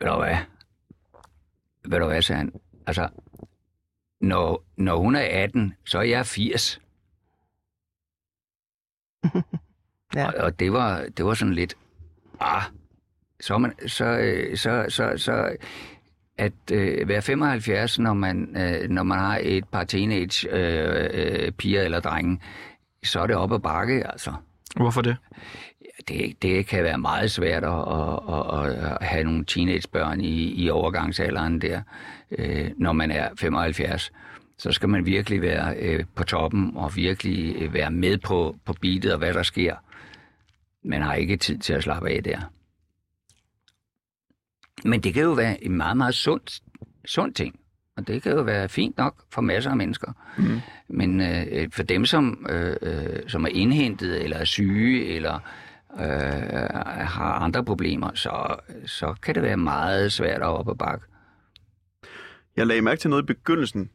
ved 0.00 0.08
du 0.08 0.16
hvad? 0.18 0.36
Ved 1.86 1.98
du 1.98 2.06
hvad, 2.06 2.22
sagde 2.22 2.38
han? 2.38 2.52
Altså, 2.86 3.08
når, 4.20 4.64
når 4.76 4.96
hun 4.96 5.16
er 5.16 5.42
18, 5.44 5.74
så 5.86 5.98
er 5.98 6.02
jeg 6.02 6.26
80. 6.26 6.80
Ja. 10.14 10.26
Og, 10.26 10.34
og 10.38 10.60
det 10.60 10.72
var, 10.72 11.06
det 11.16 11.24
var 11.24 11.34
sådan 11.34 11.54
lidt, 11.54 11.76
ah, 12.40 12.62
så, 13.40 13.58
man, 13.58 13.88
så, 13.88 14.04
øh, 14.04 14.56
så, 14.56 14.86
så, 14.88 15.12
så 15.16 15.56
at 16.38 16.52
øh, 16.72 17.08
være 17.08 17.22
75, 17.22 17.98
når 17.98 18.14
man, 18.14 18.56
øh, 18.56 18.90
når 18.90 19.02
man 19.02 19.18
har 19.18 19.38
et 19.42 19.68
par 19.68 19.84
teenage 19.84 20.48
øh, 20.50 21.10
øh, 21.12 21.52
piger 21.52 21.82
eller 21.82 22.00
drenge, 22.00 22.40
så 23.04 23.20
er 23.20 23.26
det 23.26 23.36
op 23.36 23.52
ad 23.52 23.58
bakke, 23.58 24.06
altså. 24.06 24.34
Hvorfor 24.76 25.00
det? 25.00 25.16
Det, 26.08 26.42
det 26.42 26.66
kan 26.66 26.84
være 26.84 26.98
meget 26.98 27.30
svært 27.30 27.64
at, 27.64 27.70
at, 27.70 28.76
at, 28.78 28.96
at 29.00 29.06
have 29.06 29.24
nogle 29.24 29.44
teenagebørn 29.44 30.20
i, 30.20 30.64
i 30.64 30.70
overgangsalderen 30.70 31.60
der, 31.60 31.80
øh, 32.30 32.70
når 32.76 32.92
man 32.92 33.10
er 33.10 33.28
75. 33.38 34.12
Så 34.58 34.72
skal 34.72 34.88
man 34.88 35.06
virkelig 35.06 35.42
være 35.42 35.76
øh, 35.76 36.04
på 36.14 36.24
toppen 36.24 36.76
og 36.76 36.96
virkelig 36.96 37.56
øh, 37.62 37.74
være 37.74 37.90
med 37.90 38.18
på, 38.18 38.56
på 38.64 38.72
beatet 38.72 39.12
og 39.12 39.18
hvad 39.18 39.34
der 39.34 39.42
sker. 39.42 39.76
Man 40.84 41.02
har 41.02 41.14
ikke 41.14 41.36
tid 41.36 41.58
til 41.58 41.72
at 41.72 41.82
slappe 41.82 42.10
af 42.10 42.22
der. 42.24 42.40
Men 44.84 45.00
det 45.00 45.14
kan 45.14 45.22
jo 45.22 45.32
være 45.32 45.64
en 45.64 45.76
meget, 45.76 45.96
meget 45.96 46.14
sund, 46.14 46.60
sund 47.04 47.34
ting. 47.34 47.60
Og 47.96 48.06
det 48.06 48.22
kan 48.22 48.32
jo 48.32 48.42
være 48.42 48.68
fint 48.68 48.96
nok 48.96 49.24
for 49.30 49.40
masser 49.42 49.70
af 49.70 49.76
mennesker. 49.76 50.12
Mm. 50.38 50.60
Men 50.88 51.20
øh, 51.20 51.68
for 51.72 51.82
dem, 51.82 52.04
som, 52.06 52.46
øh, 52.50 52.76
øh, 52.82 53.28
som 53.28 53.44
er 53.44 53.48
indhentet, 53.48 54.22
eller 54.24 54.36
er 54.36 54.44
syge, 54.44 55.06
eller 55.06 55.34
øh, 55.94 56.00
har 57.06 57.32
andre 57.32 57.64
problemer, 57.64 58.10
så, 58.14 58.56
så 58.86 59.14
kan 59.22 59.34
det 59.34 59.42
være 59.42 59.56
meget 59.56 60.12
svært 60.12 60.40
at 60.42 60.46
op 60.46 60.68
ad 60.70 60.74
bakke. 60.74 61.06
Jeg 62.56 62.66
lagde 62.66 62.82
mærke 62.82 63.00
til 63.00 63.10
noget 63.10 63.22
i 63.22 63.26
begyndelsen 63.26 63.90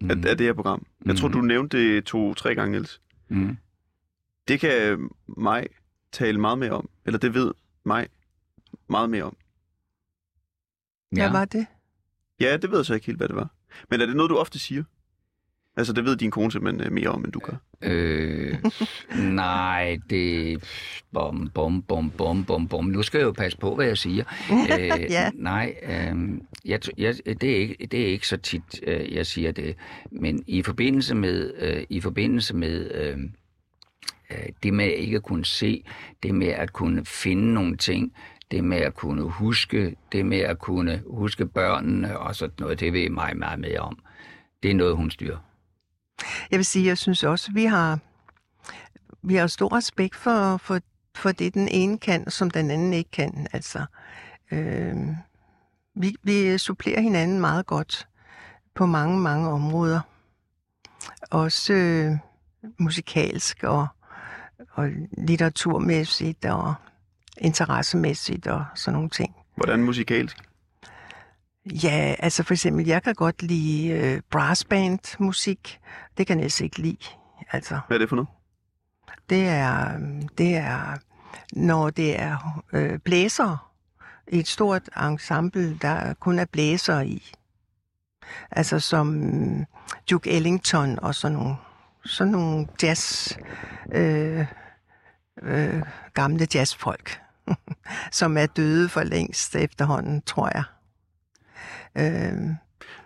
mm. 0.00 0.10
af, 0.10 0.14
af 0.30 0.36
det 0.38 0.46
her 0.46 0.52
program. 0.52 0.86
Jeg 1.06 1.16
tror, 1.16 1.28
Mhm. 1.28 1.36
du 1.38 1.40
nævnte 1.40 1.78
det 1.78 2.04
to-tre 2.04 2.54
gange, 2.54 2.70
Niels. 2.72 3.00
Mm. 3.28 3.56
Det 4.48 4.60
kan 4.60 5.08
mig 5.38 5.66
tale 6.12 6.40
meget 6.40 6.58
mere 6.58 6.70
om, 6.70 6.88
eller 7.06 7.18
det 7.18 7.34
ved 7.34 7.52
mig 7.84 8.06
meget 8.88 9.10
mere 9.10 9.22
om. 9.24 9.36
Hvad 11.12 11.30
var 11.30 11.44
det? 11.44 11.66
Ja, 12.40 12.56
det 12.56 12.70
ved 12.70 12.78
jeg 12.78 12.86
så 12.86 12.94
ikke 12.94 13.06
helt, 13.06 13.18
hvad 13.18 13.28
det 13.28 13.36
var. 13.36 13.50
Men 13.90 14.00
er 14.00 14.06
det 14.06 14.16
noget, 14.16 14.30
du 14.30 14.36
ofte 14.36 14.58
siger? 14.58 14.82
Altså, 15.76 15.92
det 15.92 16.04
ved 16.04 16.16
din 16.16 16.30
kone 16.30 16.52
simpelthen 16.52 16.86
øh, 16.86 16.92
mere 16.92 17.08
om, 17.08 17.24
end 17.24 17.32
du 17.32 17.38
gør. 17.38 17.54
Øh, 17.82 18.58
nej, 19.32 19.98
det... 20.10 20.62
Bum, 21.12 21.50
bum, 21.54 21.82
bum, 21.82 22.10
bum, 22.10 22.44
bum, 22.44 22.68
bum. 22.68 22.84
Nu 22.84 23.02
skal 23.02 23.18
jeg 23.18 23.24
jo 23.26 23.32
passe 23.32 23.58
på, 23.58 23.74
hvad 23.74 23.86
jeg 23.86 23.98
siger. 23.98 24.24
Øh, 24.80 25.02
Ja. 25.10 25.30
Nej, 25.34 25.74
øh, 25.82 26.40
jeg, 26.64 26.80
jeg, 26.98 27.14
det, 27.40 27.50
er 27.50 27.56
ikke, 27.56 27.86
det 27.90 28.02
er 28.02 28.06
ikke 28.06 28.28
så 28.28 28.36
tit, 28.36 28.62
øh, 28.82 29.14
jeg 29.14 29.26
siger 29.26 29.52
det. 29.52 29.76
Men 30.10 30.44
i 30.46 30.62
forbindelse 30.62 31.14
med, 31.14 31.52
øh, 31.58 31.84
i 31.90 32.00
forbindelse 32.00 32.56
med 32.56 32.90
øh, 32.94 33.18
øh, 34.30 34.46
det 34.62 34.74
med 34.74 34.92
ikke 34.92 35.16
at 35.16 35.22
kunne 35.22 35.44
se, 35.44 35.84
det 36.22 36.34
med 36.34 36.48
at 36.48 36.72
kunne 36.72 37.04
finde 37.04 37.54
nogle 37.54 37.76
ting, 37.76 38.12
det 38.50 38.64
med 38.64 38.78
at 38.78 38.94
kunne 38.94 39.22
huske, 39.22 39.96
det 40.12 40.26
med 40.26 40.38
at 40.38 40.58
kunne 40.58 41.02
huske 41.10 41.46
børnene 41.46 42.18
og 42.18 42.36
sådan 42.36 42.54
noget, 42.58 42.80
det 42.80 42.92
ved 42.92 43.10
mig 43.10 43.36
meget 43.36 43.58
mere 43.58 43.78
om. 43.78 43.98
Det 44.62 44.70
er 44.70 44.74
noget, 44.74 44.96
hun 44.96 45.10
styrer. 45.10 45.38
Jeg 46.50 46.58
vil 46.58 46.64
sige, 46.64 46.86
jeg 46.86 46.98
synes 46.98 47.24
også, 47.24 47.52
vi 47.52 47.64
har, 47.64 47.98
vi 49.22 49.34
har 49.34 49.46
stor 49.46 49.76
respekt 49.76 50.16
for, 50.16 50.56
for, 50.56 50.80
for 51.14 51.32
det, 51.32 51.54
den 51.54 51.68
ene 51.68 51.98
kan, 51.98 52.30
som 52.30 52.50
den 52.50 52.70
anden 52.70 52.92
ikke 52.92 53.10
kan. 53.10 53.46
Altså, 53.52 53.84
øh, 54.50 54.96
vi, 55.94 56.16
vi 56.22 56.58
supplerer 56.58 57.00
hinanden 57.00 57.40
meget 57.40 57.66
godt 57.66 58.08
på 58.74 58.86
mange, 58.86 59.20
mange 59.20 59.48
områder. 59.48 60.00
Også 61.30 61.72
øh, 61.72 62.12
musikalsk 62.78 63.64
og, 63.64 63.86
og 64.70 64.88
litteraturmæssigt 65.18 66.44
og 66.44 66.74
interessemæssigt 67.40 68.46
og 68.46 68.64
sådan 68.74 68.92
nogle 68.94 69.08
ting. 69.08 69.36
Hvordan 69.56 69.82
musikalsk? 69.82 70.36
Ja, 71.66 72.14
altså 72.18 72.42
for 72.42 72.54
eksempel, 72.54 72.86
jeg 72.86 73.02
kan 73.02 73.14
godt 73.14 73.42
lide 73.42 73.88
øh, 73.88 74.20
brassband 74.30 75.16
musik. 75.18 75.80
Det 76.18 76.26
kan 76.26 76.38
jeg 76.38 76.44
næsten 76.44 76.64
ikke 76.64 76.78
lide. 76.78 76.96
Altså, 77.52 77.80
Hvad 77.88 77.96
er 77.96 77.98
det 77.98 78.08
for 78.08 78.16
noget? 78.16 78.28
det 79.30 79.48
er, 79.48 79.98
det 80.38 80.56
er 80.56 80.96
når 81.52 81.90
det 81.90 82.20
er 82.20 82.62
øh, 82.72 82.98
blæser 82.98 83.72
i 84.28 84.38
et 84.38 84.48
stort 84.48 84.82
ensemble, 85.02 85.78
der 85.78 86.14
kun 86.14 86.38
er 86.38 86.44
blæser 86.44 87.00
i. 87.00 87.32
Altså 88.50 88.80
som 88.80 89.22
øh, 89.22 89.64
Duke 90.10 90.30
Ellington 90.30 90.98
og 90.98 91.14
sådan 91.14 91.36
nogle, 91.38 91.56
sådan 92.04 92.32
nogle 92.32 92.66
jazz, 92.82 93.36
øh, 93.92 94.46
øh, 95.42 95.82
gamle 96.14 96.46
jazzfolk, 96.54 97.20
som 98.12 98.36
er 98.36 98.46
døde 98.46 98.88
for 98.88 99.02
længst 99.02 99.56
efterhånden, 99.56 100.22
tror 100.22 100.50
jeg. 100.54 100.64
Øh, 101.96 102.50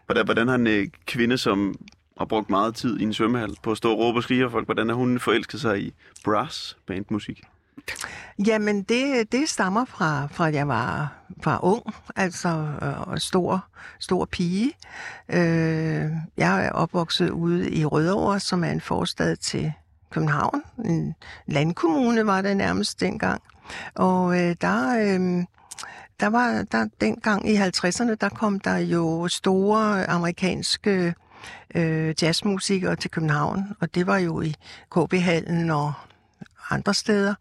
Hvordan, 0.07 0.25
hvordan 0.25 0.49
har 0.49 0.55
en 0.55 0.67
øh, 0.67 0.87
kvinde, 1.07 1.39
som 1.39 1.75
har 2.19 2.25
brugt 2.25 2.51
meget 2.51 2.75
tid 2.75 3.01
i 3.01 3.03
en 3.03 3.15
svømmehal 3.15 3.57
på 3.63 3.71
at 3.71 3.77
stå 3.77 3.93
og 3.93 3.99
råbe 3.99 4.19
og 4.19 4.23
skrige 4.23 4.45
af 4.45 4.51
folk, 4.51 4.67
hvordan 4.67 4.89
har 4.89 4.97
hun 4.97 5.21
forelsket 5.21 5.61
sig 5.61 5.83
i 5.83 5.95
brass 6.25 6.77
bandmusik? 6.87 7.43
Jamen, 8.47 8.83
det, 8.83 9.33
det 9.33 9.49
stammer 9.49 9.85
fra, 9.85 10.27
fra 10.27 10.49
at 10.49 10.55
jeg 10.55 10.69
var 10.69 11.13
fra 11.43 11.59
ung, 11.63 11.83
altså 12.17 12.49
øh, 12.83 13.19
stor, 13.19 13.65
stor 13.99 14.25
pige. 14.25 14.73
Øh, 15.29 16.11
jeg 16.37 16.67
er 16.67 16.71
opvokset 16.73 17.31
ude 17.31 17.71
i 17.71 17.85
Rødovre, 17.85 18.41
som 18.41 18.65
er 18.65 18.71
en 18.71 18.81
forstad 18.81 19.37
til 19.37 19.73
København. 20.11 20.63
En 20.85 21.15
landkommune 21.47 22.27
var 22.27 22.43
det 22.43 22.57
nærmest 22.57 23.01
dengang. 23.01 23.43
Og 23.95 24.41
øh, 24.41 24.57
der, 24.61 24.99
øh, 24.99 25.45
der 26.21 26.27
var 26.27 26.63
der 26.73 26.87
dengang 27.01 27.49
i 27.49 27.57
50'erne, 27.57 28.15
der 28.15 28.29
kom 28.29 28.61
der 28.61 28.77
jo 28.77 29.29
store 29.29 30.11
amerikanske 30.11 31.15
øh, 31.75 32.15
jazzmusikere 32.23 32.97
til 32.97 33.11
København, 33.11 33.65
og 33.81 33.95
det 33.95 34.07
var 34.07 34.19
jo 34.19 34.41
i 34.41 34.55
KB-hallen 34.91 35.71
og 35.71 35.93
andre 36.71 36.95
steder, 36.95 37.35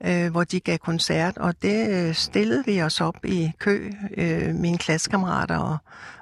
øh, 0.00 0.30
hvor 0.30 0.44
de 0.44 0.60
gav 0.60 0.78
koncert, 0.78 1.38
og 1.38 1.62
det 1.62 2.08
øh, 2.08 2.14
stillede 2.14 2.64
vi 2.66 2.82
os 2.82 3.00
op 3.00 3.24
i 3.24 3.52
kø, 3.58 3.90
øh, 4.16 4.54
mine 4.54 4.78
klassekammerater 4.78 5.58
og, 5.58 5.78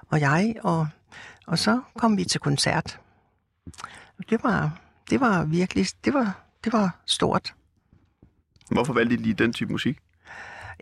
og 0.09 0.21
jeg, 0.21 0.55
og, 0.63 0.89
og 1.47 1.59
så 1.59 1.81
kom 1.99 2.17
vi 2.17 2.25
til 2.25 2.41
koncert. 2.41 3.01
Det 4.31 4.43
var, 4.43 4.79
det 5.11 5.21
var 5.21 5.45
virkelig, 5.45 5.87
det 6.05 6.15
var, 6.15 6.41
det 6.65 6.73
var 6.73 6.97
stort. 7.07 7.55
Hvorfor 8.71 8.93
valgte 8.93 9.15
I 9.15 9.19
lige 9.19 9.35
den 9.35 9.53
type 9.53 9.73
musik? 9.73 9.99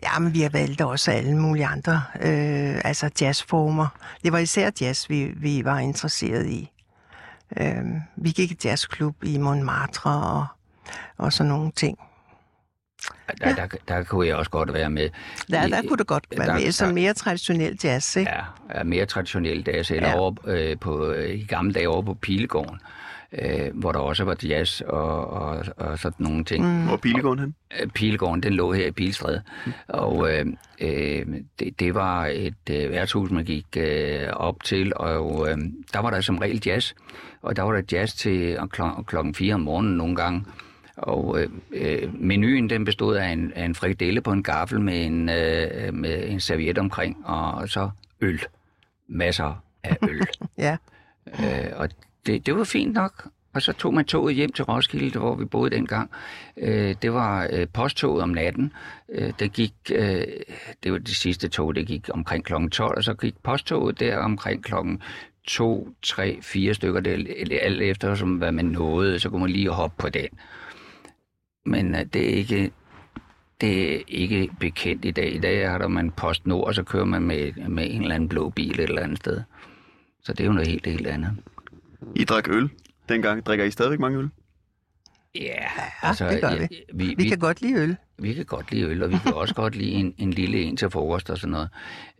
Ja, 0.03 0.19
men 0.19 0.33
vi 0.33 0.41
har 0.41 0.49
valgt 0.49 0.81
også 0.81 1.11
alle 1.11 1.37
mulige 1.37 1.65
andre, 1.65 2.01
øh, 2.15 2.81
altså 2.85 3.09
jazzformer. 3.21 3.87
Det 4.23 4.31
var 4.31 4.37
især 4.37 4.69
jazz, 4.81 5.09
vi, 5.09 5.31
vi 5.35 5.65
var 5.65 5.79
interesseret 5.79 6.45
i. 6.45 6.71
Øh, 7.61 7.75
vi 8.15 8.29
gik 8.29 8.51
i 8.51 8.57
jazzklub 8.65 9.23
i 9.23 9.37
Montmartre 9.37 10.11
og, 10.23 10.45
og 11.17 11.33
sådan 11.33 11.49
nogle 11.49 11.71
ting. 11.71 11.97
Der, 13.41 13.55
der, 13.55 13.67
der 13.87 14.03
kunne 14.03 14.27
jeg 14.27 14.35
også 14.35 14.51
godt 14.51 14.73
være 14.73 14.89
med. 14.89 15.09
Der, 15.51 15.65
I- 15.65 15.69
der 15.69 15.81
kunne 15.87 15.97
det 15.97 16.07
godt 16.07 16.25
være 16.37 16.47
der- 16.47 16.53
med, 16.53 16.71
som 16.71 16.93
mere 16.93 17.13
traditionel 17.13 17.79
jazz, 17.83 18.15
ikke? 18.15 18.31
Ja, 18.31 18.41
er 18.69 18.83
mere 18.83 19.05
traditionelt. 19.05 19.67
Altså, 19.67 19.95
eller 19.95 20.09
Ja. 20.09 20.19
over, 20.19 20.33
øh, 20.45 20.77
på, 20.79 21.11
øh, 21.11 21.29
i 21.35 21.45
gamle 21.45 21.73
dage 21.73 21.89
over 21.89 22.01
på 22.01 22.13
Pilegården, 22.13 22.79
øh, 23.31 23.69
hvor 23.73 23.91
der 23.91 23.99
også 23.99 24.23
var 24.23 24.35
jazz 24.43 24.81
og, 24.81 25.29
og, 25.29 25.65
og 25.77 25.99
sådan 25.99 26.25
nogle 26.25 26.43
ting. 26.43 26.65
Mm. 26.65 26.87
Hvor 26.87 26.97
Pilegården 26.97 27.39
hen? 27.39 27.55
Pilegården, 27.89 28.43
den 28.43 28.53
lå 28.53 28.73
her 28.73 28.87
i 28.87 28.91
Pilstræde. 28.91 29.41
Og 29.87 30.31
øh, 30.33 30.45
øh, 30.81 31.25
det, 31.59 31.79
det 31.79 31.95
var 31.95 32.25
et 32.25 32.69
øh, 32.71 32.91
værtshus, 32.91 33.31
man 33.31 33.45
gik 33.45 33.65
øh, 33.77 34.27
op 34.33 34.63
til, 34.63 34.93
og 34.95 35.49
øh, 35.49 35.57
der 35.93 35.99
var 35.99 36.09
der 36.09 36.21
som 36.21 36.37
regel 36.37 36.61
jazz. 36.65 36.93
Og 37.41 37.55
der 37.55 37.61
var 37.61 37.71
der 37.71 37.81
jazz 37.91 38.13
til 38.15 38.57
kl- 38.57 39.03
klokken 39.03 39.35
4 39.35 39.53
om 39.53 39.61
morgenen 39.61 39.97
nogle 39.97 40.15
gange. 40.15 40.45
Og 40.97 41.41
øh, 41.41 41.49
øh, 41.71 42.21
menuen 42.21 42.69
den 42.69 42.85
bestod 42.85 43.15
af 43.15 43.27
en, 43.29 43.53
af 43.55 43.65
en 43.65 43.75
frikadelle 43.75 44.21
på 44.21 44.31
en 44.31 44.43
gaffel 44.43 44.81
med 44.81 45.05
en, 45.05 45.29
øh, 45.29 45.93
med 45.93 46.29
en 46.29 46.39
serviet 46.39 46.77
omkring, 46.77 47.25
og 47.25 47.69
så 47.69 47.89
øl. 48.21 48.41
Masser 49.07 49.63
af 49.83 49.97
øl. 50.01 50.27
Ja. 50.57 50.77
Øh, 51.27 51.71
og 51.75 51.89
det, 52.27 52.45
det 52.45 52.55
var 52.55 52.63
fint 52.63 52.93
nok. 52.93 53.27
Og 53.53 53.61
så 53.61 53.73
tog 53.73 53.93
man 53.93 54.05
toget 54.05 54.35
hjem 54.35 54.51
til 54.51 54.65
Roskilde, 54.65 55.19
hvor 55.19 55.35
vi 55.35 55.45
boede 55.45 55.75
dengang. 55.75 56.11
Øh, 56.57 56.95
det 57.01 57.13
var 57.13 57.49
øh, 57.53 57.67
posttoget 57.73 58.23
om 58.23 58.29
natten. 58.29 58.73
Øh, 59.09 59.33
det 59.39 59.53
gik, 59.53 59.73
øh, 59.91 60.23
det 60.83 60.91
var 60.91 60.97
det 60.97 61.15
sidste 61.15 61.47
tog, 61.47 61.75
det 61.75 61.87
gik 61.87 62.09
omkring 62.13 62.43
kl. 62.43 62.53
12, 62.71 62.97
og 62.97 63.03
så 63.03 63.13
gik 63.13 63.35
posttoget 63.43 63.99
der 63.99 64.17
omkring 64.17 64.63
klokken 64.63 65.01
2, 65.47 65.89
3, 66.01 66.39
4 66.41 66.73
stykker, 66.73 66.99
det 66.99 67.51
er 67.51 67.59
alt 67.59 67.81
efter, 67.81 68.15
som 68.15 68.35
hvad 68.35 68.51
man 68.51 68.65
nåede, 68.65 69.19
så 69.19 69.29
kunne 69.29 69.41
man 69.41 69.49
lige 69.49 69.69
hoppe 69.69 69.95
på 69.97 70.09
den. 70.09 70.27
Men 71.65 71.95
øh, 71.95 72.05
det 72.13 72.29
er 72.29 72.35
ikke 72.35 72.71
det 73.61 73.95
er 73.95 74.01
ikke 74.07 74.49
bekendt 74.59 75.05
i 75.05 75.11
dag. 75.11 75.35
I 75.35 75.39
dag 75.39 75.69
har 75.69 75.77
der 75.77 75.87
man 75.87 76.11
Post 76.11 76.47
Nord, 76.47 76.67
og 76.67 76.75
så 76.75 76.83
kører 76.83 77.05
man 77.05 77.21
med, 77.21 77.67
med 77.67 77.87
en 77.91 78.01
eller 78.01 78.15
anden 78.15 78.29
blå 78.29 78.49
bil 78.49 78.79
et 78.79 78.89
eller 78.89 79.01
andet 79.01 79.17
sted. 79.17 79.41
Så 80.23 80.33
det 80.33 80.39
er 80.39 80.45
jo 80.47 80.53
noget 80.53 80.67
helt, 80.67 80.85
helt 80.85 81.07
andet. 81.07 81.37
I 82.15 82.23
drak 82.23 82.47
øl 82.49 82.69
dengang. 83.09 83.45
Drikker 83.45 83.65
I 83.65 83.71
stadigvæk 83.71 83.99
mange 83.99 84.17
øl? 84.19 84.29
Ja, 85.35 85.63
Ja, 86.03 86.09
det 86.29 86.41
gør 86.41 86.55
vi. 86.67 86.83
vi, 86.93 87.15
Vi 87.17 87.29
kan 87.29 87.39
godt 87.39 87.61
lide 87.61 87.73
øl. 87.81 87.95
Vi 88.19 88.33
kan 88.33 88.45
godt 88.45 88.71
lide 88.71 88.83
øl, 88.85 89.03
og 89.03 89.09
vi 89.11 89.17
kan 89.23 89.33
også 89.33 89.55
godt 89.55 89.75
lide 89.75 89.91
en, 89.91 90.13
en 90.17 90.31
lille 90.33 90.61
en 90.61 90.77
til 90.77 90.89
frokost 90.89 91.29
og 91.29 91.37
sådan 91.37 91.51
noget. 91.51 91.69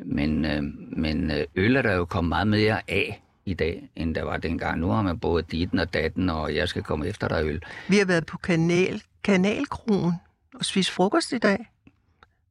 Men, 0.06 0.46
øh, 0.46 0.64
men 0.98 1.32
øh, 1.32 1.46
øl 1.56 1.76
er 1.76 1.82
der 1.82 1.94
jo 1.94 2.06
kommet 2.06 2.30
meget 2.30 2.48
mere 2.48 2.82
af 2.88 3.24
i 3.46 3.54
dag, 3.54 3.90
end 3.96 4.16
der 4.16 4.24
var 4.24 4.38
dengang. 4.38 4.80
Nu 4.80 4.90
har 4.90 5.02
man 5.02 5.20
både 5.20 5.44
ditten 5.52 5.80
og 5.80 5.94
datten, 5.94 6.30
og 6.30 6.56
jeg 6.56 6.70
skal 6.70 6.84
komme 6.84 7.08
efter 7.08 7.28
dig 7.28 7.44
øl. 7.46 7.62
Vi 7.88 7.98
har 7.98 8.06
været 8.06 8.26
på 8.26 8.38
kanal, 8.38 9.02
Kanalkronen 9.24 10.14
og 10.56 10.66
spist 10.66 10.92
frokost 10.92 11.32
i 11.32 11.38
dag. 11.38 11.70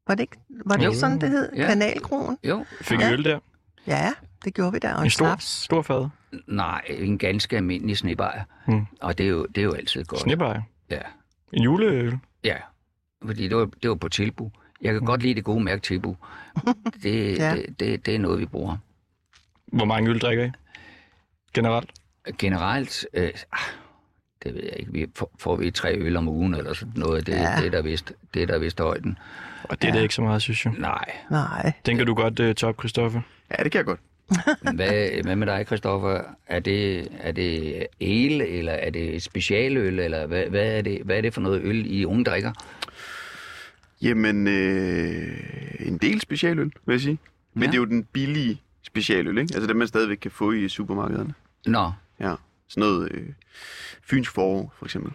Var 0.07 0.15
det 0.15 0.21
ikke, 0.23 0.37
var 0.67 0.77
det 0.77 0.85
Jo. 0.85 0.91
ikke 0.91 0.99
sådan, 1.01 1.21
det 1.21 1.31
hed? 1.31 1.53
Ja. 1.57 1.67
Kanalkronen? 1.67 2.39
Jo, 2.45 2.65
Fik 2.81 3.01
Ja. 3.01 3.13
Øl 3.13 3.25
der? 3.25 3.39
Ja, 3.87 4.13
det 4.45 4.55
gjorde 4.55 4.73
vi 4.73 4.79
der. 4.79 4.95
Og 4.95 4.99
en, 5.01 5.05
En 5.07 5.11
stor, 5.11 5.27
snaps. 5.27 5.45
stor 5.45 5.83
fad. 5.83 6.09
nej, 6.47 6.83
en 6.89 7.19
ganske 7.19 7.57
almindelig 7.57 7.97
snebajer. 7.97 8.43
Hmm. 8.67 8.87
Og 9.01 9.19
det 9.19 9.27
er, 9.27 9.31
jo, 9.31 9.47
det 9.47 9.59
er 9.59 9.65
jo 9.65 9.73
altid 9.73 10.05
godt. 10.05 10.21
Snebajer. 10.21 10.63
Ja, 10.91 11.01
En 11.53 11.63
juleøl. 11.63 12.19
ja. 12.45 12.57
Fordi 13.25 13.49
det 13.49 13.57
var, 13.57 13.69
det 13.83 13.91
var 13.91 13.97
på 13.97 14.09
tilbud. 14.09 14.51
Jeg 14.83 14.93
kan 14.93 15.05
godt 15.05 15.23
lide 15.23 15.35
det 15.35 15.45
gode 15.45 15.65
mærke 15.65 15.83
tilbud. 15.83 16.15
Det, 17.03 17.39
Ja. 17.39 17.55
det, 17.57 17.81
det, 17.81 18.07
det 18.07 18.15
er 18.15 18.19
noget, 18.19 18.41
vi 18.41 18.47
bruger. 18.47 18.77
Hvor 19.67 19.85
mange 19.85 20.11
øl 20.11 20.19
drikker 20.19 20.45
I? 20.45 20.51
Generelt? 21.55 21.91
Generelt, 22.39 23.07
øh, 23.15 23.31
ah, 23.53 23.59
det 24.43 24.55
ved 24.55 24.63
jeg 24.63 24.73
ikke, 24.79 24.93
vi, 24.93 25.07
får, 25.15 25.31
får 25.39 25.57
vi 25.57 25.71
tre 25.71 25.95
øl 25.99 26.17
om 26.17 26.29
ugen 26.29 26.55
eller 26.55 26.73
sådan 26.75 26.93
noget. 26.97 27.27
Det, 27.27 27.33
Ja. 27.33 27.57
det, 27.57 27.67
er 27.67 27.71
der 27.71 27.83
vist, 27.83 28.13
det 28.35 28.43
er 28.43 28.47
der 28.47 28.59
vist 28.59 28.81
højden. 28.81 29.19
Og 29.65 29.83
det 29.83 29.89
er 29.89 29.93
Ja. 29.93 29.97
det 29.97 30.03
ikke 30.03 30.15
så 30.15 30.23
meget, 30.23 30.43
synes 30.43 30.65
jeg. 30.65 30.75
Nej. 30.79 31.13
Nej. 31.31 31.73
Den 31.87 31.97
kan 31.97 32.07
du 32.07 32.15
godt 32.15 32.41
uh, 32.41 32.53
top, 32.53 32.79
Christoffer. 32.79 33.21
Ja, 33.59 33.63
det 33.65 33.73
kan 33.73 33.79
jeg 33.79 33.85
godt. 33.87 34.01
Hvad, 34.75 35.23
hvad 35.23 35.37
med 35.37 35.47
dig, 35.47 35.67
Christoffer? 35.67 36.21
Er 36.47 36.61
det, 36.61 37.09
er 37.21 37.33
det 37.33 37.87
ale, 38.01 38.49
eller 38.49 38.73
er 38.73 38.91
det 38.91 39.23
specialøl, 39.23 39.99
eller 39.99 40.27
hvad, 40.27 40.45
hvad, 40.47 40.79
er 40.79 40.83
det, 40.83 41.03
hvad 41.05 41.17
er 41.17 41.21
det 41.21 41.35
for 41.35 41.41
noget 41.41 41.61
øl, 41.65 41.87
I 41.93 42.05
unge 42.05 42.25
drikker? 42.25 42.53
Jamen, 44.03 44.47
øh, 44.49 45.41
en 45.81 45.99
del 45.99 46.21
specialøl, 46.21 46.71
vil 46.87 46.93
jeg 46.93 47.01
sige. 47.01 47.19
Men 47.55 47.63
Ja. 47.63 47.67
det 47.67 47.75
er 47.75 47.79
jo 47.79 47.85
den 47.85 48.05
billige 48.05 48.61
specialøl, 48.83 49.39
ikke? 49.39 49.55
Altså 49.55 49.67
dem, 49.67 49.77
man 49.77 49.89
stadigvæk 49.89 50.17
kan 50.17 50.31
få 50.31 50.53
i 50.53 50.69
supermarkederne. 50.69 51.35
Nå, 51.67 51.93
Ja, 52.21 52.35
sådan 52.69 52.81
noget 52.81 53.09
øh, 53.13 53.23
Fyns 54.05 54.29
forår, 54.29 54.75
for 54.79 54.85
eksempel. 54.87 55.13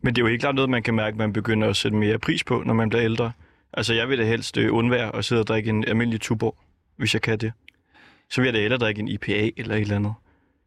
Men 0.00 0.14
det 0.14 0.20
er 0.20 0.24
jo 0.24 0.28
helt 0.28 0.40
klart 0.40 0.54
noget, 0.54 0.70
man 0.70 0.82
kan 0.82 0.94
mærke, 0.94 1.14
at 1.14 1.18
man 1.18 1.32
begynder 1.32 1.68
at 1.68 1.76
sætte 1.76 1.96
mere 1.96 2.18
pris 2.18 2.44
på, 2.44 2.62
når 2.66 2.74
man 2.74 2.88
bliver 2.88 3.04
ældre. 3.04 3.32
Altså, 3.72 3.94
jeg 3.94 4.08
vil 4.08 4.18
da 4.18 4.24
helst 4.24 4.56
øh, 4.56 4.74
undvære 4.74 5.16
at 5.16 5.24
sidde 5.24 5.40
og 5.40 5.46
drikke 5.46 5.70
en 5.70 5.84
almindelig 5.88 6.20
Tuborg, 6.20 6.56
hvis 6.96 7.14
jeg 7.14 7.22
kan 7.22 7.38
det. 7.38 7.52
Så 8.30 8.40
vil 8.40 8.46
jeg 8.46 8.54
da 8.54 8.60
hellere 8.60 8.78
drikke 8.78 9.00
en 9.00 9.08
IPA 9.08 9.50
eller 9.56 9.74
et 9.74 9.80
eller 9.80 9.96
andet. 9.96 10.14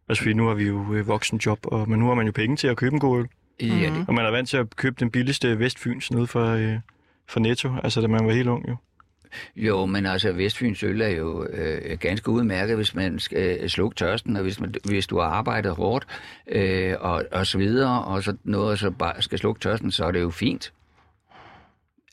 Altså, 0.09 0.23
fordi 0.23 0.33
nu 0.33 0.47
har 0.47 0.53
vi 0.53 0.63
jo 0.63 0.93
øh, 0.93 1.07
voksenjob, 1.07 1.59
og, 1.63 1.89
men 1.89 1.99
nu 1.99 2.07
har 2.07 2.13
man 2.13 2.25
jo 2.25 2.31
penge 2.31 2.55
til 2.55 2.67
at 2.67 2.77
købe 2.77 2.93
en 2.93 2.99
god 2.99 3.19
øl. 3.19 3.27
ja, 3.67 3.89
det, 3.89 4.05
Og 4.07 4.13
man 4.13 4.25
er 4.25 4.31
vant 4.31 4.49
til 4.49 4.57
at 4.57 4.75
købe 4.75 4.95
den 4.99 5.11
billigste 5.11 5.59
Vestfyns 5.59 6.11
nede 6.11 6.27
for, 6.27 6.45
øh, 6.45 6.79
for 7.27 7.39
Netto, 7.39 7.71
altså 7.83 8.01
da 8.01 8.07
man 8.07 8.25
var 8.25 8.31
helt 8.31 8.47
ung 8.47 8.67
jo. 8.67 8.75
jo, 9.55 9.85
men 9.85 10.05
altså 10.05 10.31
Vestfyns 10.31 10.83
øl 10.83 11.01
er 11.01 11.07
jo 11.07 11.45
øh, 11.45 11.97
ganske 11.99 12.29
udmærket, 12.29 12.75
hvis 12.75 12.95
man 12.95 13.19
skal 13.19 13.59
øh, 13.61 13.69
slukke 13.69 13.95
tørsten, 13.95 14.35
og 14.35 14.41
hvis, 14.41 14.59
man, 14.59 14.73
hvis 14.85 15.07
du 15.07 15.19
har 15.19 15.27
arbejdet 15.27 15.75
hårdt, 15.75 16.07
øh, 16.47 16.95
og, 16.99 17.25
og 17.31 17.47
så 17.47 17.57
videre, 17.57 18.03
og 18.03 18.23
så 18.23 18.35
noget, 18.43 18.71
og 18.71 18.77
så 18.77 18.91
bare 18.91 19.21
skal 19.21 19.39
slukke 19.39 19.61
tørsten, 19.61 19.91
så 19.91 20.05
er 20.05 20.11
det 20.11 20.21
jo 20.21 20.29
fint. 20.29 20.73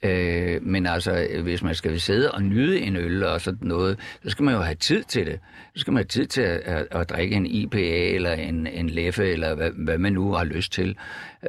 Øh, 0.05 0.63
men 0.63 0.87
altså, 0.87 1.29
hvis 1.43 1.63
man 1.63 1.75
skal 1.75 2.01
sidde 2.01 2.31
og 2.31 2.43
nyde 2.43 2.81
en 2.81 2.97
øl 2.97 3.25
og 3.25 3.41
sådan 3.41 3.69
noget, 3.69 3.99
så 4.23 4.31
skal 4.31 4.45
man 4.45 4.55
jo 4.55 4.61
have 4.61 4.75
tid 4.75 5.03
til 5.05 5.27
det. 5.27 5.41
Så 5.75 5.81
skal 5.81 5.93
man 5.93 5.99
have 5.99 6.09
tid 6.09 6.27
til 6.27 6.41
at, 6.41 6.61
at, 6.61 6.87
at 6.91 7.11
drikke 7.11 7.37
en 7.37 7.47
IPA 7.47 8.15
eller 8.15 8.33
en, 8.33 8.67
en 8.67 8.91
Leffe, 8.91 9.33
eller 9.33 9.55
hvad, 9.55 9.71
hvad 9.71 9.99
man 9.99 10.13
nu 10.13 10.33
har 10.33 10.45
lyst 10.45 10.73
til. 10.73 10.97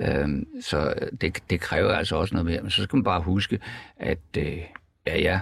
Øh, 0.02 0.28
så 0.62 0.94
det, 1.22 1.38
det 1.50 1.60
kræver 1.60 1.92
altså 1.92 2.16
også 2.16 2.36
noget 2.36 2.46
mere. 2.46 2.62
Men 2.62 2.72
så 2.72 2.84
skal 2.84 2.98
man 2.98 3.04
bare 3.04 3.22
huske, 3.22 3.60
at 3.98 4.20
øh, 4.38 4.58
ja, 5.08 5.20
ja, 5.20 5.40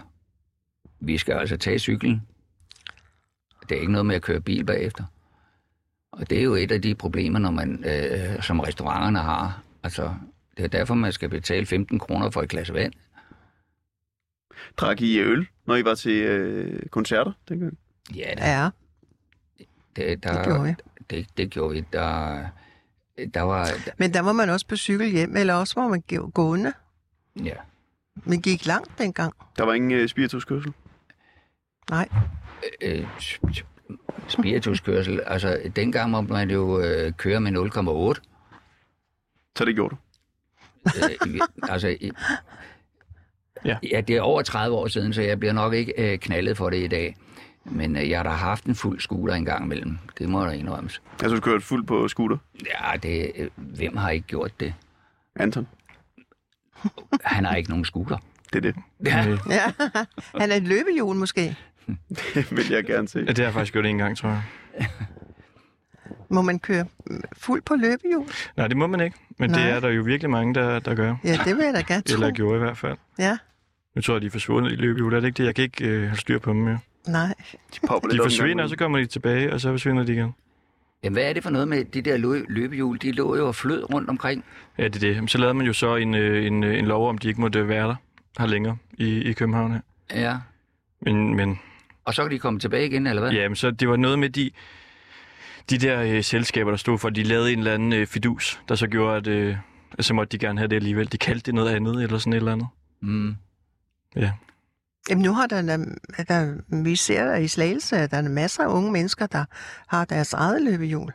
vi 1.00 1.18
skal 1.18 1.34
altså 1.34 1.58
tage 1.58 1.80
cyklen. 1.80 2.22
Det 3.70 3.78
er 3.78 3.80
ikke 3.80 3.92
noget 3.92 4.06
med 4.06 4.16
at 4.16 4.22
køre 4.22 4.42
bil 4.42 4.66
bagefter. 4.66 5.04
Og 6.12 6.30
det 6.30 6.40
er 6.40 6.44
jo 6.44 6.56
et 6.56 6.72
af 6.72 6.82
de 6.82 6.96
problemer, 6.96 7.40
når 7.40 7.52
man, 7.52 7.84
øh, 7.86 8.44
som 8.44 8.60
restauranterne 8.60 9.20
har. 9.20 9.62
Altså, 9.84 10.14
det 10.58 10.64
er 10.66 10.68
derfor, 10.68 10.94
man 10.94 11.12
skal 11.12 11.30
betale 11.30 11.66
15 11.66 12.00
kroner 12.00 12.30
for 12.30 12.42
et 12.42 12.50
glas 12.50 12.74
vand. 12.74 12.94
Drak 14.78 15.02
I 15.02 15.20
øl, 15.20 15.48
når 15.66 15.76
I 15.76 15.86
var 15.86 15.96
til 15.96 16.22
øh, 16.24 16.86
koncerter 16.90 17.32
dengang? 17.50 17.78
Ja, 18.16 18.32
det, 18.36 18.40
Ja, 18.42 18.70
det, 19.96 20.24
der, 20.24 20.34
det 20.38 20.46
gjorde 20.46 20.64
vi. 20.64 20.74
Det, 21.10 21.28
det 21.38 21.50
gjorde 21.50 21.74
vi. 21.76 21.84
Der, 21.94 22.46
der 23.34 23.42
var... 23.42 23.68
Men 23.98 24.14
der 24.14 24.20
var 24.22 24.32
man 24.34 24.50
også 24.50 24.68
på 24.68 24.76
cykel 24.76 25.12
hjem, 25.12 25.36
eller 25.38 25.54
også 25.54 25.82
var 25.82 25.88
man 25.88 26.04
gå- 26.10 26.30
gående. 26.30 26.74
Ja. 27.44 27.56
Man 28.16 28.42
gik 28.42 28.66
langt 28.66 28.98
dengang. 28.98 29.34
Der 29.58 29.64
var 29.64 29.74
ingen 29.74 29.92
øh, 29.92 30.08
spirituskørsel? 30.10 30.74
Nej. 31.90 32.10
Øh, 32.82 33.08
spirituskørsel. 34.28 35.22
Altså, 35.26 35.72
dengang 35.76 36.12
må 36.12 36.22
man 36.22 36.50
jo 36.52 36.80
øh, 36.80 37.12
køre 37.12 37.40
med 37.42 37.52
0,8. 38.16 38.22
Så 39.58 39.66
det 39.66 39.76
gjorde 39.76 39.96
du. 39.96 39.98
Øh, 40.86 41.40
altså, 41.70 41.98
Ja. 43.66 43.78
ja, 43.92 44.02
det 44.02 44.16
er 44.16 44.22
over 44.22 44.42
30 44.42 44.76
år 44.76 44.88
siden, 44.88 45.14
så 45.14 45.22
jeg 45.22 45.40
bliver 45.40 45.54
nok 45.54 45.74
ikke 45.74 45.94
øh, 45.98 46.20
knaldet 46.20 46.58
for 46.58 46.70
det 46.70 46.78
i 46.78 46.88
dag. 46.88 47.16
Men 47.66 47.96
øh, 47.96 48.10
jeg 48.10 48.20
har 48.20 48.24
da 48.24 48.30
haft 48.30 48.64
en 48.66 48.76
fuld 48.76 49.00
scooter 49.00 49.34
en 49.36 49.46
gang 49.46 49.66
imellem. 49.66 49.98
Det 50.20 50.30
må 50.30 50.46
der 50.46 50.52
indrømmes. 50.52 51.02
Altså, 51.22 51.36
du 51.36 51.42
kørte 51.42 51.62
fuld 51.66 51.86
på 51.86 52.08
scooter. 52.08 52.38
Ja, 52.66 52.98
det, 52.98 53.32
øh, 53.36 53.50
hvem 53.58 53.98
har 53.98 54.10
ikke 54.10 54.28
gjort 54.28 54.60
det? 54.60 54.74
Anton, 55.36 55.68
Han 57.24 57.46
har 57.46 57.56
ikke 57.56 57.70
nogen 57.70 57.86
scooter. 57.86 58.18
det 58.54 58.66
er 58.66 58.72
det. 58.72 58.76
Ja. 59.06 59.28
Øh, 59.30 59.40
Ja. 59.50 59.72
Han 60.40 60.52
er 60.52 60.56
et 60.56 60.64
løbehjul 60.64 61.16
måske. 61.16 61.58
Det 62.34 62.58
vil 62.58 62.70
jeg 62.70 62.84
gerne 62.86 63.08
se. 63.08 63.20
ja, 63.20 63.26
det 63.26 63.38
har 63.38 63.44
jeg 63.46 63.54
faktisk 63.54 63.74
gjort 63.74 63.86
en 63.86 63.98
gang, 63.98 64.18
tror 64.18 64.30
jeg. 64.30 64.44
Må 66.30 66.42
man 66.42 66.60
køre 66.60 66.86
fuld 67.38 67.62
på 67.62 67.76
løbehjul? 67.76 68.26
Nej, 68.58 68.68
det 68.68 68.78
må 68.78 68.88
man 68.88 69.00
ikke. 69.02 69.18
Men 69.40 69.50
Nej. 69.50 69.60
det 69.62 69.70
er 69.72 69.80
der 69.80 69.90
jo 69.90 70.02
virkelig 70.02 70.30
mange, 70.30 70.54
der, 70.54 70.80
der 70.80 70.96
gør. 70.96 71.16
Ja, 71.24 71.38
det 71.46 71.58
vil 71.58 71.64
jeg 71.66 71.74
da 71.74 71.82
gerne 71.94 72.02
tro. 72.08 72.14
Eller 72.14 72.32
gjorde 72.32 72.56
i 72.56 72.60
hvert 72.60 72.78
fald. 72.78 72.98
Ja, 73.20 73.38
Nu 73.96 74.02
tror 74.02 74.14
jeg, 74.14 74.22
de 74.22 74.28
er 74.28 74.32
forsvundet 74.32 74.72
i 74.72 74.76
løbehjul. 74.76 75.14
Er 75.14 75.20
det 75.20 75.28
ikke 75.28 75.38
det? 75.38 75.46
Jeg 75.46 75.56
kan 75.56 75.64
ikke 75.64 75.86
øh, 75.88 76.08
have 76.08 76.18
styr 76.18 76.40
på 76.40 76.50
dem 76.50 76.60
mere. 76.60 76.80
nej. 77.08 77.34
De, 77.76 77.80
De 78.12 78.18
forsvinder, 78.24 78.64
og 78.64 78.70
så 78.70 78.76
kommer 78.78 79.00
de 79.00 79.06
tilbage, 79.06 79.54
og 79.54 79.62
så 79.62 79.70
forsvinder 79.70 80.04
de 80.04 80.14
igen. 80.14 80.36
Jamen, 81.04 81.14
hvad 81.16 81.24
er 81.24 81.34
det 81.34 81.44
for 81.44 81.50
noget 81.50 81.68
med 81.68 81.86
de 81.86 82.02
der 82.02 82.18
lø- 82.18 82.46
løbehjul? 82.50 82.98
De 83.02 83.12
lå 83.12 83.36
jo 83.36 83.48
og 83.48 83.56
flød 83.56 83.94
rundt 83.94 84.10
omkring. 84.10 84.44
Ja, 84.78 84.84
det 84.88 84.96
er 84.96 85.00
det. 85.00 85.16
Men 85.16 85.28
Så 85.28 85.38
lavede 85.38 85.54
man 85.54 85.66
jo 85.66 85.74
så 85.74 85.96
en, 85.96 86.16
øh, 86.16 86.46
en, 86.46 86.64
øh, 86.64 86.80
en 86.80 86.86
lov 86.86 87.10
om, 87.10 87.18
de 87.18 87.28
ikke 87.28 87.42
måtte 87.42 87.68
være 87.68 87.88
der 87.88 87.96
her 88.40 88.46
længere 88.48 88.78
i, 88.98 89.22
i 89.22 89.34
København 89.34 89.72
her. 89.72 89.80
Ja. 90.22 90.38
Men, 91.02 91.36
men 91.36 91.60
Og 92.06 92.14
så 92.14 92.22
kan 92.22 92.32
de 92.32 92.40
komme 92.40 92.60
tilbage 92.60 92.86
igen, 92.88 93.08
eller 93.08 93.22
hvad? 93.22 93.32
ja, 93.32 93.48
men 93.48 93.56
så 93.56 93.72
det 93.72 93.90
var 93.90 93.96
noget 93.96 94.20
med 94.20 94.30
de, 94.30 94.52
de 95.70 95.78
der 95.78 96.02
øh, 96.02 96.24
selskaber, 96.24 96.70
der 96.72 96.78
stod 96.78 96.98
for, 96.98 97.10
de 97.10 97.24
lavede 97.24 97.54
en 97.54 97.60
eller 97.60 97.74
anden 97.74 97.94
øh, 97.94 98.08
fidus, 98.08 98.62
der 98.70 98.76
så 98.76 98.88
gjorde, 98.88 99.18
at 99.18 99.28
øh, 99.28 99.56
så 100.00 100.14
måtte 100.14 100.32
de 100.32 100.46
gerne 100.46 100.60
have 100.60 100.68
det 100.68 100.76
alligevel. 100.76 101.12
De 101.12 101.18
kaldte 101.18 101.46
det 101.46 101.54
noget 101.56 101.76
andet, 101.76 102.04
eller 102.04 102.18
sådan 102.18 102.34
et 102.34 102.38
eller 102.38 102.52
andet. 102.52 102.68
Mm. 103.02 103.36
Jamen 105.10 105.24
nu 105.24 105.34
har 105.34 105.48
der, 105.48 105.62
der, 105.62 105.78
der 106.28 106.54
vi 106.84 106.96
ser 106.96 107.26
der 107.26 107.36
i 107.36 107.48
Slagelse, 107.48 107.98
at 107.98 108.12
der 108.12 108.18
er 108.18 108.22
masser 108.30 108.64
af 108.64 108.68
unge 108.68 108.92
mennesker, 108.92 109.26
der 109.28 109.46
har 109.88 110.06
deres 110.06 110.34
eget 110.34 110.62
løbehjul. 110.62 111.12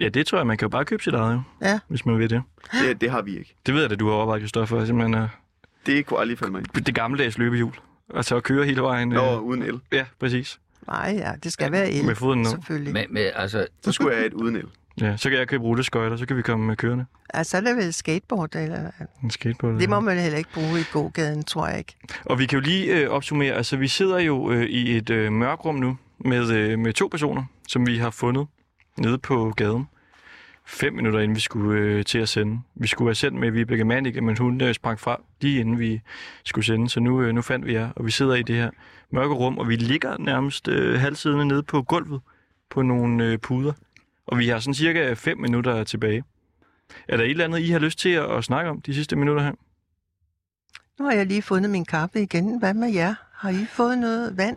Ja, 0.00 0.08
det 0.08 0.26
tror 0.26 0.38
jeg, 0.38 0.46
man 0.46 0.56
kan 0.56 0.66
jo 0.66 0.70
bare 0.70 0.84
købe 0.84 1.02
sit 1.02 1.14
eget, 1.14 1.34
jo, 1.34 1.40
Ja. 1.62 1.78
hvis 1.88 2.06
man 2.06 2.18
vil 2.18 2.30
det. 2.30 2.42
Det, 2.72 3.00
det 3.00 3.10
har 3.10 3.22
vi 3.22 3.38
ikke. 3.38 3.54
Det 3.66 3.74
ved 3.74 3.82
jeg, 3.82 3.92
at 3.92 4.00
du 4.00 4.06
har 4.08 4.14
overvejet, 4.14 4.42
Kristoffer. 4.42 4.84
Simpelthen 4.84 5.22
uh, 5.22 5.28
Det 5.86 6.06
kunne 6.06 6.20
aldrig 6.20 6.38
falde 6.38 6.52
mig 6.52 6.58
ind. 6.58 6.84
det 6.84 6.94
gammeldags 6.94 7.38
løbehjul. 7.38 7.72
Altså 8.14 8.36
at 8.36 8.42
køre 8.42 8.64
hele 8.64 8.82
vejen. 8.82 9.08
Nå, 9.08 9.32
Øh, 9.32 9.40
uden 9.40 9.62
el. 9.62 9.80
ja, 9.92 10.04
præcis. 10.20 10.60
Nej, 10.88 11.14
ja, 11.18 11.32
det 11.42 11.52
skal 11.52 11.72
være 11.72 11.90
el, 11.90 12.04
Med 12.04 12.14
foden 12.14 12.38
ned. 12.42 12.50
selvfølgelig. 12.50 12.92
Men, 12.92 13.04
men 13.10 13.24
altså, 13.34 13.66
Så 13.84 13.92
skulle 13.92 14.10
jeg 14.10 14.18
have 14.18 14.26
et 14.26 14.32
uden 14.34 14.56
el. 14.56 14.64
Ja, 15.00 15.16
så 15.16 15.30
kan 15.30 15.38
jeg 15.38 15.48
købe 15.48 15.64
rulleskøjter, 15.64 16.16
så 16.16 16.26
kan 16.26 16.36
vi 16.36 16.42
komme 16.42 16.66
med 16.66 16.76
kørende. 16.76 17.04
Altså, 17.34 17.50
så 17.50 17.56
er 17.56 17.60
det 17.60 17.76
vel 17.76 17.92
skateboard, 17.92 18.54
eller 18.56 18.90
En 19.22 19.30
skateboard. 19.30 19.78
det 19.80 19.88
må 19.88 20.00
man 20.00 20.18
heller 20.18 20.38
ikke 20.38 20.50
bruge 20.54 20.80
i 20.80 20.84
gågaden, 20.92 21.44
tror 21.44 21.68
jeg 21.68 21.78
ikke. 21.78 21.94
Og 22.24 22.38
vi 22.38 22.46
kan 22.46 22.58
jo 22.58 22.64
lige 22.64 22.94
øh, 23.00 23.08
opsummere, 23.10 23.52
altså 23.52 23.76
vi 23.76 23.88
sidder 23.88 24.18
jo 24.18 24.50
øh, 24.50 24.64
i 24.64 24.96
et 24.96 25.10
øh, 25.10 25.32
mørkrum 25.32 25.74
nu 25.74 25.98
med, 26.18 26.50
øh, 26.50 26.78
med 26.78 26.92
to 26.92 27.08
personer, 27.08 27.44
som 27.68 27.86
vi 27.86 27.98
har 27.98 28.10
fundet 28.10 28.46
nede 28.98 29.18
på 29.18 29.52
gaden. 29.56 29.88
Fem 30.66 30.92
minutter 30.92 31.20
inden 31.20 31.34
vi 31.36 31.40
skulle 31.40 31.80
øh, 31.80 32.04
til 32.04 32.18
at 32.18 32.28
sende. 32.28 32.60
Vi 32.74 32.86
skulle 32.86 33.08
have 33.08 33.14
sendt 33.14 33.38
med 33.40 33.50
Vibeke 33.50 33.84
Mannicke, 33.84 34.20
men 34.20 34.38
hun 34.38 34.60
øh, 34.60 34.74
sprang 34.74 35.00
fra 35.00 35.20
lige 35.40 35.60
inden 35.60 35.78
vi 35.78 36.00
skulle 36.44 36.64
sende, 36.64 36.88
så 36.90 37.00
nu, 37.00 37.22
øh, 37.22 37.34
nu 37.34 37.42
fandt 37.42 37.66
vi 37.66 37.72
jer, 37.74 37.90
og 37.96 38.06
vi 38.06 38.10
sidder 38.10 38.34
i 38.34 38.42
det 38.42 38.56
her 38.56 38.70
mørke 39.10 39.34
rum, 39.34 39.58
og 39.58 39.68
vi 39.68 39.76
ligger 39.76 40.16
nærmest 40.18 40.68
øh, 40.68 41.00
halvsidende 41.00 41.44
nede 41.44 41.62
på 41.62 41.82
gulvet 41.82 42.20
på 42.70 42.82
nogle 42.82 43.24
øh, 43.24 43.38
puder. 43.38 43.72
Og 44.26 44.38
vi 44.38 44.48
har 44.48 44.58
sådan 44.58 44.74
cirka 44.74 45.12
fem 45.12 45.38
minutter 45.38 45.84
tilbage. 45.84 46.24
Er 47.08 47.16
der 47.16 47.24
et 47.24 47.30
eller 47.30 47.44
andet, 47.44 47.58
I 47.58 47.70
har 47.70 47.78
lyst 47.78 47.98
til 47.98 48.08
at, 48.08 48.24
at 48.36 48.44
snakke 48.44 48.70
om 48.70 48.80
de 48.80 48.94
sidste 48.94 49.16
minutter 49.16 49.42
her? 49.42 49.52
Nu 50.98 51.04
har 51.04 51.12
jeg 51.12 51.26
lige 51.26 51.42
fundet 51.42 51.70
min 51.70 51.84
kaffe 51.84 52.22
igen. 52.22 52.58
Hvad 52.58 52.74
med 52.74 52.92
jer? 52.92 53.14
Har 53.32 53.50
I 53.50 53.66
fået 53.72 53.98
noget 53.98 54.36
vand? 54.36 54.56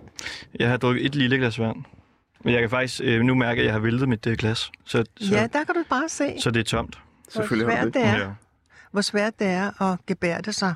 Jeg 0.59 0.69
har 0.69 0.77
drukket 0.77 1.05
et 1.05 1.15
lille 1.15 1.37
glas 1.37 1.59
vand. 1.59 1.77
Men 2.43 2.53
jeg 2.53 2.61
kan 2.61 2.69
faktisk 2.69 3.01
øh, 3.03 3.21
nu 3.21 3.35
mærke, 3.35 3.59
at 3.61 3.65
jeg 3.65 3.73
har 3.73 3.79
væltet 3.79 4.09
mit 4.09 4.27
øh, 4.27 4.37
glas. 4.37 4.71
Så, 4.85 5.03
så, 5.17 5.35
Ja, 5.35 5.47
der 5.53 5.63
kan 5.63 5.75
du 5.75 5.83
bare 5.89 6.09
se, 6.09 6.35
så 6.39 6.51
det 6.51 6.59
er 6.59 6.63
tomt. 6.63 6.95
hvor 6.95 7.31
Selvfølgelig 7.31 7.73
svært 7.73 7.85
det. 7.85 7.93
det 7.93 8.03
er. 8.03 8.33
Hvor 8.91 9.01
svært 9.01 9.39
det 9.39 9.47
er 9.47 9.81
at 9.91 9.99
gebærde 10.05 10.53
sig, 10.53 10.73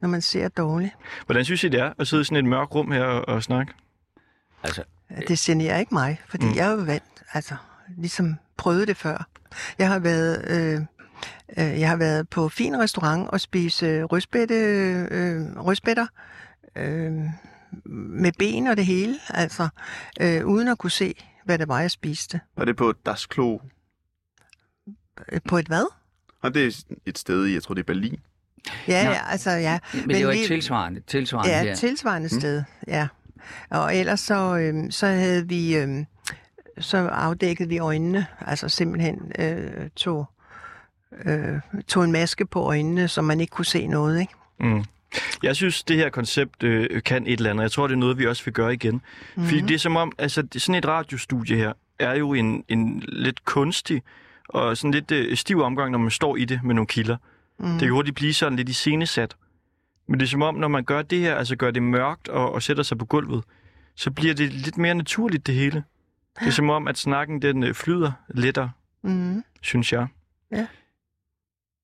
når 0.00 0.08
man 0.08 0.20
ser 0.22 0.48
dårligt. 0.48 0.92
Hvordan 1.26 1.44
synes 1.44 1.64
I, 1.64 1.68
det 1.68 1.80
er 1.80 1.92
at 1.98 2.08
sidde 2.08 2.20
i 2.20 2.24
sådan 2.24 2.44
et 2.44 2.50
mørkt 2.50 2.74
rum 2.74 2.90
her 2.92 3.04
og, 3.04 3.28
og 3.28 3.42
snakke? 3.42 3.72
Altså, 4.62 4.82
Det 5.28 5.38
generer 5.38 5.78
ikke 5.78 5.94
mig, 5.94 6.20
fordi 6.28 6.46
Mm. 6.46 6.54
jeg 6.54 6.66
er 6.66 6.70
jo 6.72 6.76
vant, 6.82 7.22
altså 7.32 7.56
ligesom 7.98 8.34
prøvet 8.56 8.88
det 8.88 8.96
før. 8.96 9.28
Jeg 9.78 9.88
har 9.88 9.98
været, 9.98 10.44
øh, 10.50 10.80
øh, 11.58 11.80
jeg 11.80 11.88
har 11.88 11.96
været 11.96 12.28
på 12.28 12.48
fin 12.48 12.78
restaurant 12.78 13.28
og 13.30 13.40
spise 13.40 14.02
rødspætte, 14.02 14.54
øh, 15.10 15.56
rødspætter 15.56 16.06
øh, 16.76 17.12
med 17.84 18.32
ben 18.38 18.66
og 18.66 18.76
det 18.76 18.86
hele, 18.86 19.14
altså 19.28 19.68
øh, 20.20 20.46
uden 20.46 20.68
at 20.68 20.78
kunne 20.78 20.90
se, 20.90 21.14
hvad 21.44 21.58
det 21.58 21.68
var, 21.68 21.80
jeg 21.80 21.90
spiste. 21.90 22.40
Var 22.56 22.64
det 22.64 22.76
på 22.76 22.92
Das 23.06 23.26
Klo? 23.26 23.58
Øh, 25.32 25.40
På 25.48 25.58
et 25.58 25.66
hvad? 25.66 25.86
Og 26.42 26.54
det 26.54 26.66
er 26.66 26.94
et 27.06 27.18
sted 27.18 27.46
i, 27.46 27.54
jeg 27.54 27.62
tror 27.62 27.74
det 27.74 27.82
er 27.82 27.86
Berlin. 27.86 28.20
Ja, 28.88 29.04
Nå. 29.04 29.10
ja, 29.10 29.20
altså 29.30 29.50
ja. 29.50 29.78
men, 29.92 30.10
det 30.10 30.26
var 30.26 30.32
et 30.32 30.46
tilsvarende, 30.46 31.00
tilsvarende 31.06 31.50
Ja, 31.50 31.62
her. 31.62 31.74
tilsvarende 31.74 32.28
mm. 32.32 32.40
sted, 32.40 32.62
ja. 32.86 33.08
Og 33.70 33.96
ellers 33.96 34.20
så, 34.20 34.56
øhm, 34.56 34.90
så 34.90 35.06
havde 35.06 35.48
vi, 35.48 35.76
øhm, 35.76 36.06
så 36.78 36.96
afdækkede 36.96 37.68
vi 37.68 37.78
øjnene, 37.78 38.26
altså 38.46 38.68
simpelthen 38.68 39.32
øh, 39.38 39.90
tog, 39.96 40.26
øh, 41.24 41.60
tog 41.88 42.04
en 42.04 42.12
maske 42.12 42.46
på 42.46 42.60
øjnene, 42.62 43.08
så 43.08 43.22
man 43.22 43.40
ikke 43.40 43.50
kunne 43.50 43.64
se 43.64 43.86
noget, 43.86 44.20
ikke? 44.20 44.32
Mm. 44.60 44.84
Jeg 45.42 45.56
synes, 45.56 45.82
det 45.82 45.96
her 45.96 46.10
koncept 46.10 46.62
øh, 46.62 47.02
kan 47.02 47.26
et 47.26 47.32
eller 47.32 47.50
andet. 47.50 47.62
Jeg 47.62 47.70
tror, 47.70 47.86
det 47.86 47.94
er 47.94 47.98
noget, 47.98 48.18
vi 48.18 48.26
også 48.26 48.44
vil 48.44 48.54
gøre 48.54 48.74
igen. 48.74 48.94
Mm-hmm. 48.94 49.44
Fordi 49.48 49.60
det 49.60 49.74
er 49.74 49.78
som 49.78 49.96
om, 49.96 50.12
altså 50.18 50.46
sådan 50.56 50.74
et 50.74 50.86
radiostudie 50.86 51.56
her, 51.56 51.72
er 51.98 52.14
jo 52.14 52.34
en, 52.34 52.64
en 52.68 53.02
lidt 53.08 53.44
kunstig 53.44 54.02
og 54.48 54.76
sådan 54.76 54.90
lidt 54.90 55.10
øh, 55.10 55.36
stiv 55.36 55.60
omgang, 55.60 55.90
når 55.90 55.98
man 55.98 56.10
står 56.10 56.36
i 56.36 56.44
det 56.44 56.60
med 56.64 56.74
nogle 56.74 56.86
kilder. 56.86 57.16
Mm. 57.16 57.22
Det 57.60 57.80
kan 57.80 57.90
hurtigt 57.90 58.16
blive 58.16 58.34
sådan 58.34 58.56
lidt 58.56 58.68
iscenesat. 58.68 59.36
Men 60.08 60.20
det 60.20 60.26
er 60.26 60.30
som 60.30 60.42
om, 60.42 60.54
når 60.54 60.68
man 60.68 60.84
gør 60.84 61.02
det 61.02 61.18
her, 61.20 61.34
altså 61.34 61.56
gør 61.56 61.70
det 61.70 61.82
mørkt 61.82 62.28
og, 62.28 62.52
og 62.52 62.62
sætter 62.62 62.82
sig 62.82 62.98
på 62.98 63.04
gulvet, 63.04 63.44
så 63.94 64.10
bliver 64.10 64.34
det 64.34 64.52
lidt 64.52 64.78
mere 64.78 64.94
naturligt, 64.94 65.46
det 65.46 65.54
hele. 65.54 65.84
Det 66.40 66.46
er 66.46 66.50
som 66.50 66.70
om, 66.70 66.88
at 66.88 66.98
snakken 66.98 67.42
den 67.42 67.62
øh, 67.62 67.74
flyder 67.74 68.12
lettere, 68.28 68.70
Mm. 69.02 69.44
synes 69.62 69.92
jeg. 69.92 70.06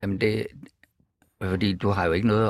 Jamen 0.02 0.20
det, 0.20 0.46
fordi 1.42 1.72
du 1.72 1.88
har 1.88 2.04
jo 2.04 2.12
ikke 2.12 2.26
noget 2.26 2.46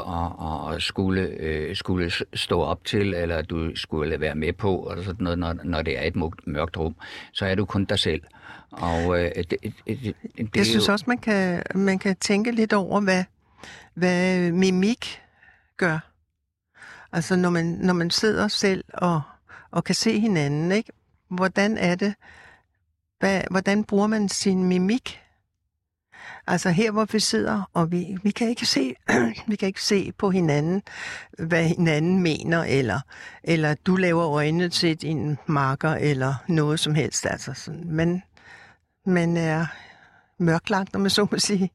at, 0.70 0.74
at 0.74 0.82
skulle, 0.82 1.20
øh, 1.22 1.76
skulle 1.76 2.10
stå 2.34 2.60
op 2.60 2.84
til, 2.84 3.14
eller 3.14 3.42
du 3.42 3.76
skulle 3.76 4.20
være 4.20 4.34
med 4.34 4.52
på, 4.52 4.88
eller 4.90 5.04
sådan 5.04 5.24
noget, 5.24 5.38
når, 5.38 5.52
når 5.64 5.82
det 5.82 5.98
er 5.98 6.02
et 6.02 6.16
mørkt- 6.16 6.46
mørkt 6.46 6.76
rum. 6.76 6.96
Så 7.32 7.46
er 7.46 7.54
du 7.54 7.64
kun 7.64 7.84
dig 7.84 7.98
selv. 7.98 8.22
Og 8.72 9.20
øh, 9.20 9.30
det, 9.34 9.50
det, 9.50 9.74
det, 9.86 10.16
det 10.36 10.56
Jeg 10.56 10.66
synes 10.66 10.88
jo, 10.88 10.92
også, 10.92 11.04
man 11.08 11.18
kan, 11.18 11.62
man 11.74 11.98
kan 11.98 12.16
tænke 12.16 12.50
lidt 12.50 12.72
over, 12.72 13.00
hvad, 13.00 13.24
hvad 13.94 14.52
mimik 14.52 15.20
gør. 15.76 15.98
Altså 17.12 17.36
når 17.36 17.50
man, 17.50 17.64
når 17.64 17.94
man 17.94 18.10
sidder 18.10 18.48
selv 18.48 18.84
og, 18.94 19.22
og 19.70 19.84
kan 19.84 19.94
se 19.94 20.20
hinanden, 20.20 20.72
ikke? 20.72 20.92
Hvordan 21.28 21.78
er 21.78 21.94
det, 21.94 22.14
hvad, 23.18 23.42
hvordan 23.50 23.84
bruger 23.84 24.06
man 24.06 24.28
sin 24.28 24.64
mimik? 24.64 25.18
Altså 26.46 26.70
her, 26.70 26.90
hvor 26.90 27.04
vi 27.04 27.20
sidder, 27.20 27.70
og 27.72 27.92
vi, 27.92 28.16
vi, 28.22 28.30
kan 28.30 28.48
ikke 28.48 28.66
se, 28.66 28.94
vi 29.48 29.56
kan 29.56 29.66
ikke 29.66 29.82
se 29.82 30.12
på 30.18 30.30
hinanden, 30.30 30.82
hvad 31.38 31.64
hinanden 31.64 32.22
mener, 32.22 32.64
eller, 32.64 33.00
eller 33.44 33.74
du 33.74 33.96
laver 33.96 34.28
øjnene 34.28 34.68
til 34.68 34.96
din 34.96 35.38
marker, 35.46 35.90
eller 35.90 36.34
noget 36.48 36.80
som 36.80 36.94
helst. 36.94 37.26
Altså 37.26 37.54
sådan. 37.54 37.84
Men 37.86 38.22
man 39.06 39.36
er 39.36 39.66
mørklagt, 40.38 40.94
om 40.96 41.00
man 41.00 41.10
så 41.10 41.26
må 41.30 41.38
sige. 41.38 41.70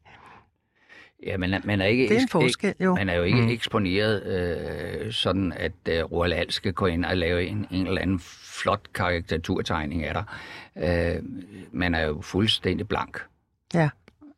ja, 1.26 1.38
man, 1.38 1.54
er, 1.54 1.60
man 1.64 1.82
er 1.82 1.86
ikke, 1.86 2.10
Det 2.10 2.18
er 2.18 2.22
en 2.22 2.28
forskel, 2.30 2.74
jo. 2.80 2.96
Man 2.96 3.10
er 3.10 3.16
jo 3.16 3.24
ikke 3.24 3.42
Mm. 3.42 3.48
eksponeret 3.50 4.24
øh, 4.26 5.12
sådan, 5.14 5.54
at 5.56 5.72
øh, 5.90 6.04
Roald 6.04 6.32
Dahl 6.32 6.52
skal 6.52 6.74
gå 6.74 6.86
ind 6.86 7.06
og 7.06 7.18
lave 7.18 7.46
en, 7.48 7.68
en 7.72 7.88
eller 7.88 8.02
anden 8.02 8.20
flot 8.62 8.82
karikaturtegning 8.94 10.04
af 10.04 10.14
dig. 10.14 10.24
Øh, 11.18 11.24
man 11.72 11.96
er 11.96 12.02
jo 12.02 12.22
fuldstændig 12.22 12.88
blank, 12.88 13.22
Ja. 13.74 13.90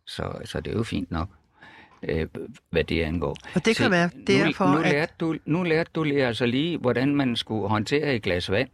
så, 0.06 0.34
så 0.46 0.60
det 0.60 0.72
er 0.74 0.78
jo 0.78 0.84
fint 0.84 1.12
nok, 1.12 1.30
øh, 2.04 2.28
hvad 2.70 2.84
det 2.84 3.02
angår. 3.02 3.38
Og 3.56 3.66
det 3.66 3.76
kan 3.76 3.86
Se, 3.86 3.92
være 3.92 4.10
derfor, 4.28 4.66
nu, 4.66 4.72
nu, 4.72 4.78
at- 4.80 4.92
lærte 4.92 5.14
du, 5.20 5.36
nu 5.46 5.64
lærte 5.64 5.92
du 5.96 6.04
lige 6.04 6.26
altså 6.26 6.46
lige, 6.46 6.78
hvordan 6.78 7.16
man 7.16 7.36
skulle 7.36 7.70
håndtere 7.70 8.16
et 8.16 8.22
glas 8.22 8.52
vand. 8.52 8.70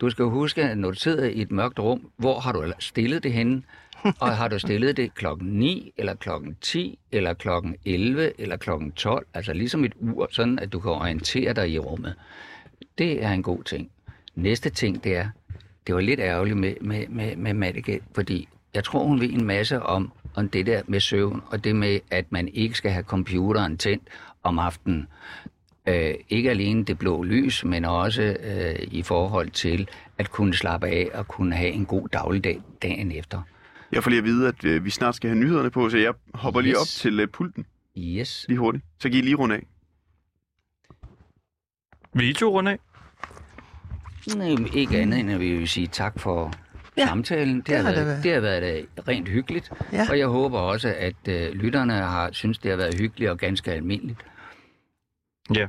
Du 0.00 0.10
skal 0.10 0.24
huske, 0.24 0.62
at 0.62 0.78
når 0.78 0.90
du 0.90 0.96
sidder 0.96 1.24
i 1.24 1.42
et 1.42 1.50
mørkt 1.50 1.78
rum, 1.78 2.10
hvor 2.16 2.40
har 2.40 2.52
du 2.52 2.72
stillet 2.78 3.22
det 3.22 3.32
henne? 3.32 3.62
Og 4.20 4.36
har 4.36 4.48
du 4.48 4.58
stillet 4.58 4.96
det 4.96 5.14
klokken 5.14 5.48
9, 5.48 5.92
eller 5.96 6.14
klokken 6.14 6.56
10, 6.60 6.98
eller 7.12 7.34
klokken 7.34 7.76
11, 7.84 8.40
eller 8.40 8.56
klokken 8.56 8.92
12? 8.92 9.26
Altså 9.34 9.52
ligesom 9.52 9.84
et 9.84 9.92
ur, 10.00 10.28
sådan 10.30 10.58
at 10.58 10.72
du 10.72 10.80
kan 10.80 10.90
orientere 10.90 11.52
dig 11.52 11.70
i 11.70 11.78
rummet. 11.78 12.14
Det 12.98 13.24
er 13.24 13.30
en 13.30 13.42
god 13.42 13.64
ting. 13.64 13.90
Næste 14.34 14.70
ting, 14.70 15.04
det 15.04 15.16
er, 15.16 15.28
det 15.86 15.94
var 15.94 16.00
lidt 16.00 16.20
ærgerligt 16.20 16.56
med, 16.56 16.74
med, 16.80 17.08
med, 17.08 17.36
med 17.36 17.54
Madike, 17.54 18.00
fordi 18.14 18.48
jeg 18.74 18.84
tror, 18.84 19.04
hun 19.04 19.20
ved 19.20 19.30
en 19.30 19.44
masse 19.44 19.82
om, 19.82 20.12
om 20.34 20.48
det 20.48 20.66
der 20.66 20.82
med 20.86 21.00
søvn, 21.00 21.42
og 21.50 21.64
det 21.64 21.76
med, 21.76 22.00
at 22.10 22.32
man 22.32 22.48
ikke 22.48 22.74
skal 22.74 22.90
have 22.90 23.04
computeren 23.04 23.78
tændt 23.78 24.08
om 24.42 24.58
aftenen. 24.58 25.06
Øh, 25.88 26.14
ikke 26.28 26.50
alene 26.50 26.84
det 26.84 26.98
blå 26.98 27.22
lys, 27.22 27.64
men 27.64 27.84
også 27.84 28.22
øh, 28.40 28.88
i 28.90 29.02
forhold 29.02 29.50
til 29.50 29.88
at 30.18 30.30
kunne 30.30 30.54
slappe 30.54 30.86
af 30.86 31.08
og 31.14 31.28
kunne 31.28 31.54
have 31.54 31.70
en 31.70 31.86
god 31.86 32.08
dagligdag 32.08 32.60
dagen 32.82 33.12
efter. 33.12 33.42
Jeg 33.92 34.02
får 34.02 34.10
lige 34.10 34.18
at 34.18 34.24
vide, 34.24 34.48
at 34.48 34.64
øh, 34.64 34.84
vi 34.84 34.90
snart 34.90 35.14
skal 35.14 35.30
have 35.30 35.38
nyhederne 35.40 35.70
på, 35.70 35.90
så 35.90 35.98
jeg 35.98 36.12
hopper 36.34 36.60
lige 36.60 36.70
Yes. 36.72 36.78
op 36.80 36.86
til 37.02 37.20
øh, 37.20 37.28
pulten 37.28 37.66
Yes. 37.98 38.46
lige 38.48 38.58
hurtigt. 38.58 38.84
Så 39.00 39.08
I 39.08 39.10
lige 39.10 39.34
runde 39.36 39.54
af. 39.54 39.66
Vil 42.14 42.28
I 42.28 42.32
to 42.32 42.48
runde 42.50 42.70
af? 42.70 42.78
Nej, 44.36 44.56
ikke 44.74 44.98
andet 44.98 45.20
end 45.20 45.30
at 45.30 45.40
vi 45.40 45.52
vil 45.56 45.68
sige 45.68 45.86
tak 45.86 46.20
for 46.20 46.52
Ja, 46.96 47.06
samtalen. 47.06 47.56
Det, 47.56 47.66
det 47.66 47.76
har 47.76 47.82
har 47.82 47.90
det 47.90 47.96
været, 47.96 48.06
været. 48.06 48.24
det 48.24 48.32
har 48.34 48.40
været 48.40 48.78
øh, 48.78 48.84
rent 49.08 49.28
hyggeligt. 49.28 49.72
Ja. 49.92 50.06
Og 50.10 50.18
jeg 50.18 50.26
håber 50.26 50.58
også, 50.58 50.94
at 50.98 51.28
øh, 51.28 51.52
lytterne 51.52 51.92
har 51.92 52.32
synes 52.32 52.58
det 52.58 52.70
har 52.70 52.76
været 52.76 52.94
hyggeligt 53.00 53.30
og 53.30 53.38
ganske 53.38 53.72
almindeligt. 53.72 54.18
Ja. 55.54 55.68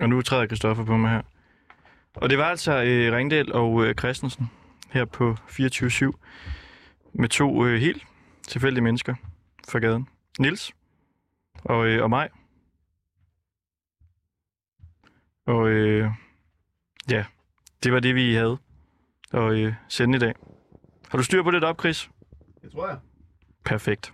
Og 0.00 0.08
nu 0.08 0.22
træder 0.22 0.46
Kristoffer 0.46 0.84
på 0.84 0.96
mig 0.96 1.10
her. 1.10 1.22
Og 2.14 2.30
det 2.30 2.38
var 2.38 2.44
altså 2.44 2.82
øh, 2.82 3.12
Ringdal 3.12 3.52
og 3.52 3.84
øh, 3.84 3.94
Christensen 3.94 4.50
her 4.90 5.04
på 5.04 5.36
24-7 5.48 6.10
med 7.12 7.28
to 7.28 7.66
øh, 7.66 7.80
helt 7.80 8.06
tilfældige 8.48 8.82
mennesker 8.82 9.14
fra 9.68 9.78
gaden. 9.78 10.08
Nils 10.38 10.72
og, 11.64 11.86
øh, 11.86 12.02
og 12.02 12.10
mig. 12.10 12.28
Og 15.46 15.68
øh, 15.68 16.10
ja, 17.10 17.24
det 17.82 17.92
var 17.92 18.00
det, 18.00 18.14
vi 18.14 18.34
havde 18.34 18.58
at 19.32 19.52
øh, 19.52 19.74
sende 19.88 20.16
i 20.16 20.18
dag. 20.18 20.34
Har 21.08 21.18
du 21.18 21.24
styr 21.24 21.42
på 21.42 21.50
det 21.50 21.64
op, 21.64 21.80
Chris? 21.80 22.10
Det 22.62 22.72
tror 22.72 22.88
jeg. 22.88 22.98
Perfekt. 23.64 24.12